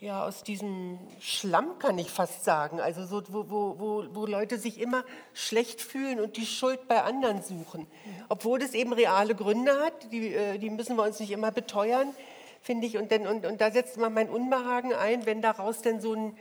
[0.00, 4.80] ja, aus diesem Schlamm kann ich fast sagen, also so, wo, wo, wo, Leute sich
[4.80, 7.88] immer schlecht fühlen und die Schuld bei anderen suchen.
[8.28, 12.14] Obwohl das eben reale Gründe hat, die, äh, die müssen wir uns nicht immer beteuern,
[12.62, 12.96] finde ich.
[12.96, 16.36] Und, denn, und, und da setzt man mein Unbehagen ein, wenn daraus denn so ein,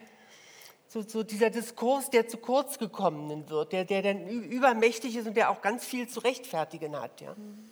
[0.88, 5.36] so, so, dieser Diskurs der zu kurz gekommenen wird, der, der dann übermächtig ist und
[5.36, 7.22] der auch ganz viel zu rechtfertigen hat.
[7.22, 7.34] Ja.
[7.34, 7.72] Mhm.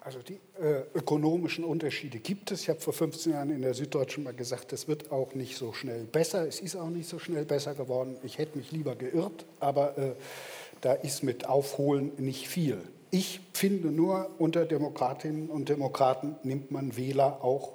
[0.00, 2.62] Also die äh, ökonomischen Unterschiede gibt es.
[2.62, 5.72] Ich habe vor 15 Jahren in der Süddeutschen mal gesagt, es wird auch nicht so
[5.72, 6.46] schnell besser.
[6.46, 8.16] Es ist auch nicht so schnell besser geworden.
[8.22, 10.12] Ich hätte mich lieber geirrt, aber äh,
[10.80, 12.78] da ist mit Aufholen nicht viel.
[13.10, 17.72] Ich finde nur, unter Demokratinnen und Demokraten nimmt man Wähler auch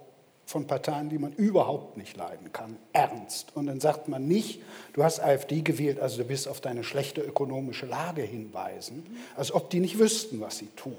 [0.48, 3.56] von Parteien, die man überhaupt nicht leiden kann, ernst.
[3.56, 4.62] Und dann sagt man nicht,
[4.94, 9.70] du hast AfD gewählt, also du bist auf deine schlechte ökonomische Lage hinweisen, als ob
[9.70, 10.96] die nicht wüssten, was sie tun.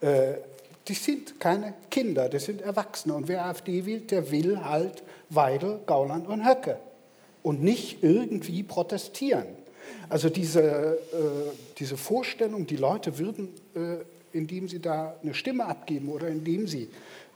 [0.00, 0.34] Äh,
[0.88, 3.14] die sind keine Kinder, das sind Erwachsene.
[3.14, 6.78] Und wer AfD wählt, der will halt Weidel, Gauland und Höcke
[7.42, 9.46] und nicht irgendwie protestieren.
[10.08, 10.96] Also diese, äh,
[11.78, 16.88] diese Vorstellung, die Leute würden, äh, indem sie da eine Stimme abgeben oder indem sie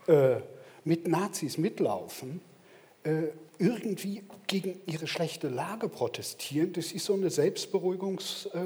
[0.06, 0.36] äh,
[0.84, 2.40] mit Nazis mitlaufen,
[3.04, 3.28] äh,
[3.58, 8.58] irgendwie gegen ihre schlechte Lage protestieren, das ist so eine Selbstberuhigungs äh,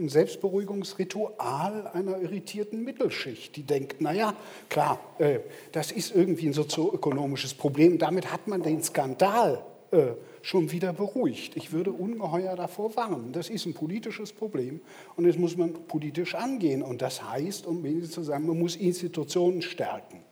[0.00, 4.34] ein Selbstberuhigungsritual einer irritierten Mittelschicht, die denkt, naja,
[4.68, 5.40] klar, äh,
[5.72, 10.12] das ist irgendwie ein sozioökonomisches Problem, damit hat man den Skandal äh,
[10.42, 11.56] schon wieder beruhigt.
[11.56, 13.32] Ich würde ungeheuer davor warnen.
[13.32, 14.80] Das ist ein politisches Problem
[15.16, 16.82] und das muss man politisch angehen.
[16.82, 20.22] Und das heißt, um wenigstens zu sagen, man muss Institutionen stärken.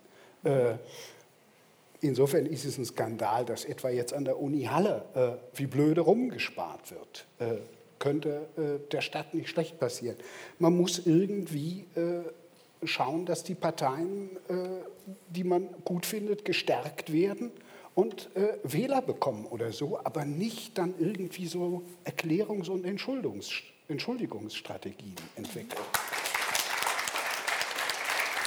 [0.44, 0.76] Äh,
[2.00, 6.00] insofern ist es ein Skandal, dass etwa jetzt an der Uni Halle äh, wie blöde
[6.00, 7.26] rumgespart wird.
[7.38, 7.58] Äh,
[7.98, 10.16] könnte äh, der Stadt nicht schlecht passieren.
[10.58, 12.22] Man muss irgendwie äh,
[12.86, 14.54] schauen, dass die Parteien, äh,
[15.28, 17.50] die man gut findet, gestärkt werden
[17.94, 25.16] und äh, Wähler bekommen oder so, aber nicht dann irgendwie so Erklärungs- und Entschuldigungs Entschuldigungsstrategien
[25.36, 25.80] entwickeln.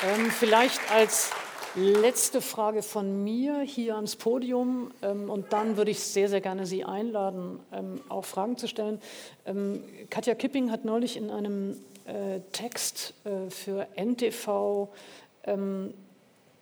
[0.04, 1.32] Ähm, vielleicht als
[1.76, 6.66] Letzte Frage von mir hier ans Podium ähm, und dann würde ich sehr, sehr gerne
[6.66, 9.02] Sie einladen, ähm, auch Fragen zu stellen.
[9.46, 14.90] Ähm, Katja Kipping hat neulich in einem äh, Text äh, für NTV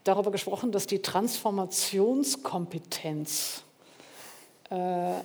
[0.05, 3.63] darüber gesprochen, dass die Transformationskompetenz
[4.69, 5.15] äh,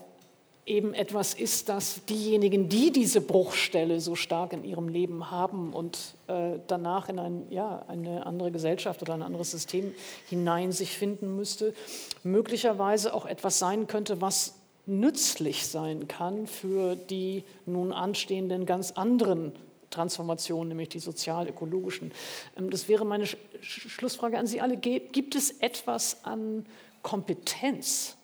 [0.67, 6.15] eben etwas ist, das diejenigen, die diese Bruchstelle so stark in ihrem Leben haben und
[6.27, 9.95] äh, danach in ein, ja, eine andere Gesellschaft oder ein anderes System
[10.29, 11.75] hinein sich finden müsste,
[12.23, 14.55] möglicherweise auch etwas sein könnte, was
[14.87, 19.53] nützlich sein kann für die nun anstehenden ganz anderen
[19.91, 22.13] Transformationen, nämlich die sozial-ökologischen.
[22.59, 24.77] Ähm, das wäre meine Sch Schlussfrage an Sie alle.
[24.77, 26.67] Gibt es etwas an
[27.03, 28.17] Kompetenz,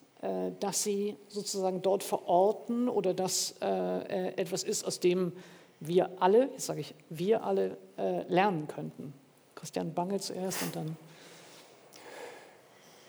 [0.59, 5.33] dass sie sozusagen dort verorten oder dass äh, äh, etwas ist, aus dem
[5.81, 7.79] wir alle, jetzt sage ich wir alle,
[8.29, 9.15] lernen könnten.
[9.55, 10.97] Christian Bange zuerst und dann.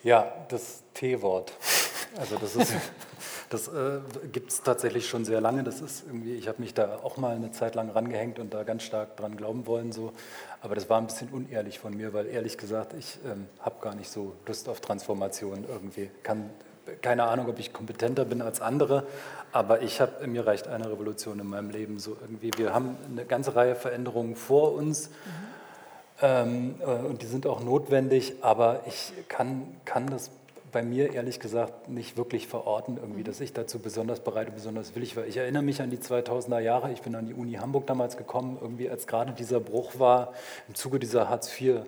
[0.04, 1.52] Ja, das T-Wort.
[2.18, 2.74] Also das ist.
[3.52, 4.00] Das äh,
[4.32, 5.64] gibt es tatsächlich schon sehr lange.
[5.64, 8.64] Das ist irgendwie, ich habe mich da auch mal eine Zeit lang rangehängt und da
[8.64, 9.92] ganz stark dran glauben wollen.
[9.92, 10.14] So.
[10.62, 13.94] Aber das war ein bisschen unehrlich von mir, weil ehrlich gesagt, ich ähm, habe gar
[13.94, 16.10] nicht so Lust auf Transformation irgendwie.
[16.24, 16.50] Kann
[17.02, 19.04] keine Ahnung, ob ich kompetenter bin als andere,
[19.52, 22.52] aber ich habe, mir reicht eine Revolution in meinem Leben so irgendwie.
[22.58, 25.14] Wir haben eine ganze Reihe Veränderungen vor uns mhm.
[26.22, 30.32] ähm, äh, und die sind auch notwendig, aber ich kann, kann das
[30.72, 33.26] bei mir ehrlich gesagt nicht wirklich verorten, irgendwie, mhm.
[33.26, 35.26] dass ich dazu besonders bereit und besonders willig war.
[35.26, 38.58] Ich erinnere mich an die 2000er Jahre, ich bin an die Uni Hamburg damals gekommen,
[38.62, 40.34] irgendwie als gerade dieser Bruch war
[40.68, 41.82] im Zuge dieser Hartz IV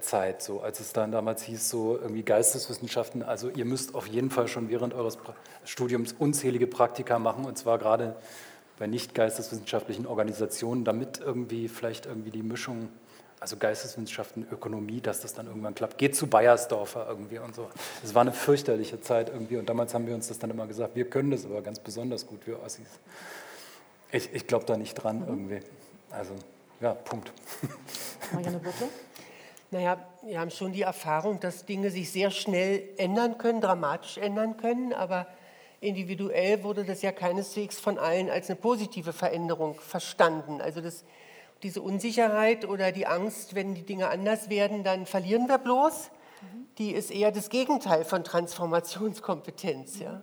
[0.00, 4.30] Zeit, so als es dann damals hieß, so irgendwie Geisteswissenschaften, also ihr müsst auf jeden
[4.30, 5.18] Fall schon während eures
[5.64, 8.16] Studiums unzählige Praktika machen und zwar gerade
[8.78, 12.88] bei nicht geisteswissenschaftlichen Organisationen, damit irgendwie vielleicht irgendwie die Mischung,
[13.38, 15.98] also Geisteswissenschaften, Ökonomie, dass das dann irgendwann klappt.
[15.98, 17.68] Geht zu Bayersdorfer irgendwie und so.
[18.02, 20.96] Es war eine fürchterliche Zeit irgendwie und damals haben wir uns das dann immer gesagt,
[20.96, 22.88] wir können das aber ganz besonders gut, wir Ossis.
[24.10, 25.28] Ich, ich glaube da nicht dran mhm.
[25.28, 25.60] irgendwie.
[26.10, 26.34] Also
[26.80, 27.32] ja, Punkt.
[28.32, 28.88] Marianne Butler?
[29.74, 34.56] Naja, wir haben schon die Erfahrung, dass Dinge sich sehr schnell ändern können, dramatisch ändern
[34.56, 35.26] können, aber
[35.80, 40.60] individuell wurde das ja keineswegs von allen als eine positive Veränderung verstanden.
[40.60, 41.02] Also das,
[41.64, 46.12] diese Unsicherheit oder die Angst, wenn die Dinge anders werden, dann verlieren wir bloß,
[46.78, 49.98] die ist eher das Gegenteil von Transformationskompetenz.
[49.98, 50.22] Ja.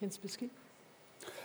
[0.00, 0.50] Jens Bisky?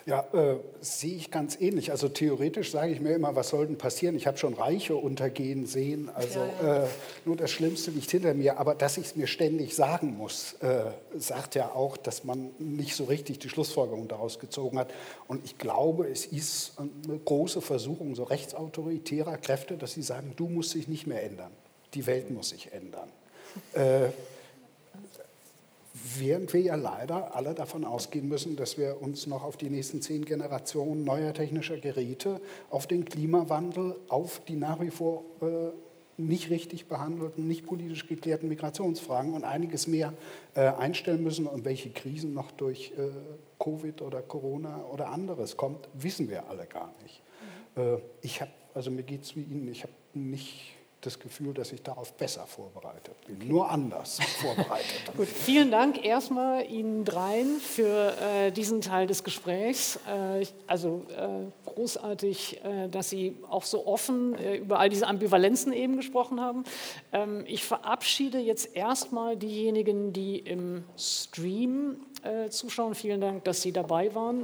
[0.07, 1.91] Ja, äh, sehe ich ganz ähnlich.
[1.91, 4.15] Also theoretisch sage ich mir immer, was soll denn passieren?
[4.15, 6.09] Ich habe schon Reiche untergehen sehen.
[6.13, 6.83] Also ja, ja.
[6.85, 6.87] Äh,
[7.25, 8.57] nur das Schlimmste liegt hinter mir.
[8.57, 10.85] Aber dass ich es mir ständig sagen muss, äh,
[11.17, 14.93] sagt ja auch, dass man nicht so richtig die Schlussfolgerung daraus gezogen hat.
[15.27, 20.47] Und ich glaube, es ist eine große Versuchung so rechtsautoritärer Kräfte, dass sie sagen, du
[20.47, 21.51] musst dich nicht mehr ändern.
[21.95, 23.09] Die Welt muss sich ändern.
[25.97, 29.69] Äh, während wir ja leider alle davon ausgehen müssen, dass wir uns noch auf die
[29.69, 35.71] nächsten zehn Generationen neuer technischer Geräte, auf den Klimawandel, auf die nach wie vor äh,
[36.19, 40.13] nicht richtig behandelten, nicht politisch geklärten Migrationsfragen und einiges mehr
[40.55, 41.45] äh, einstellen müssen.
[41.45, 43.09] Und welche Krisen noch durch äh,
[43.63, 47.21] Covid oder Corona oder anderes kommt, wissen wir alle gar nicht.
[47.75, 47.99] Mhm.
[48.23, 50.76] ich habe, also mir geht es wie Ihnen, ich habe nicht
[51.07, 53.45] das Gefühl, dass ich darauf besser vorbereitet bin, okay.
[53.45, 55.01] nur anders vorbereitet.
[55.15, 59.99] Gut, vielen Dank erstmal Ihnen dreien für äh, diesen Teil des Gesprächs.
[60.05, 65.71] Äh, also äh, großartig, äh, dass Sie auch so offen äh, über all diese Ambivalenzen
[65.71, 66.65] eben gesprochen haben.
[67.13, 72.95] Ähm, ich verabschiede jetzt erstmal diejenigen, die im Stream äh, zuschauen.
[72.95, 74.43] Vielen Dank, dass Sie dabei waren.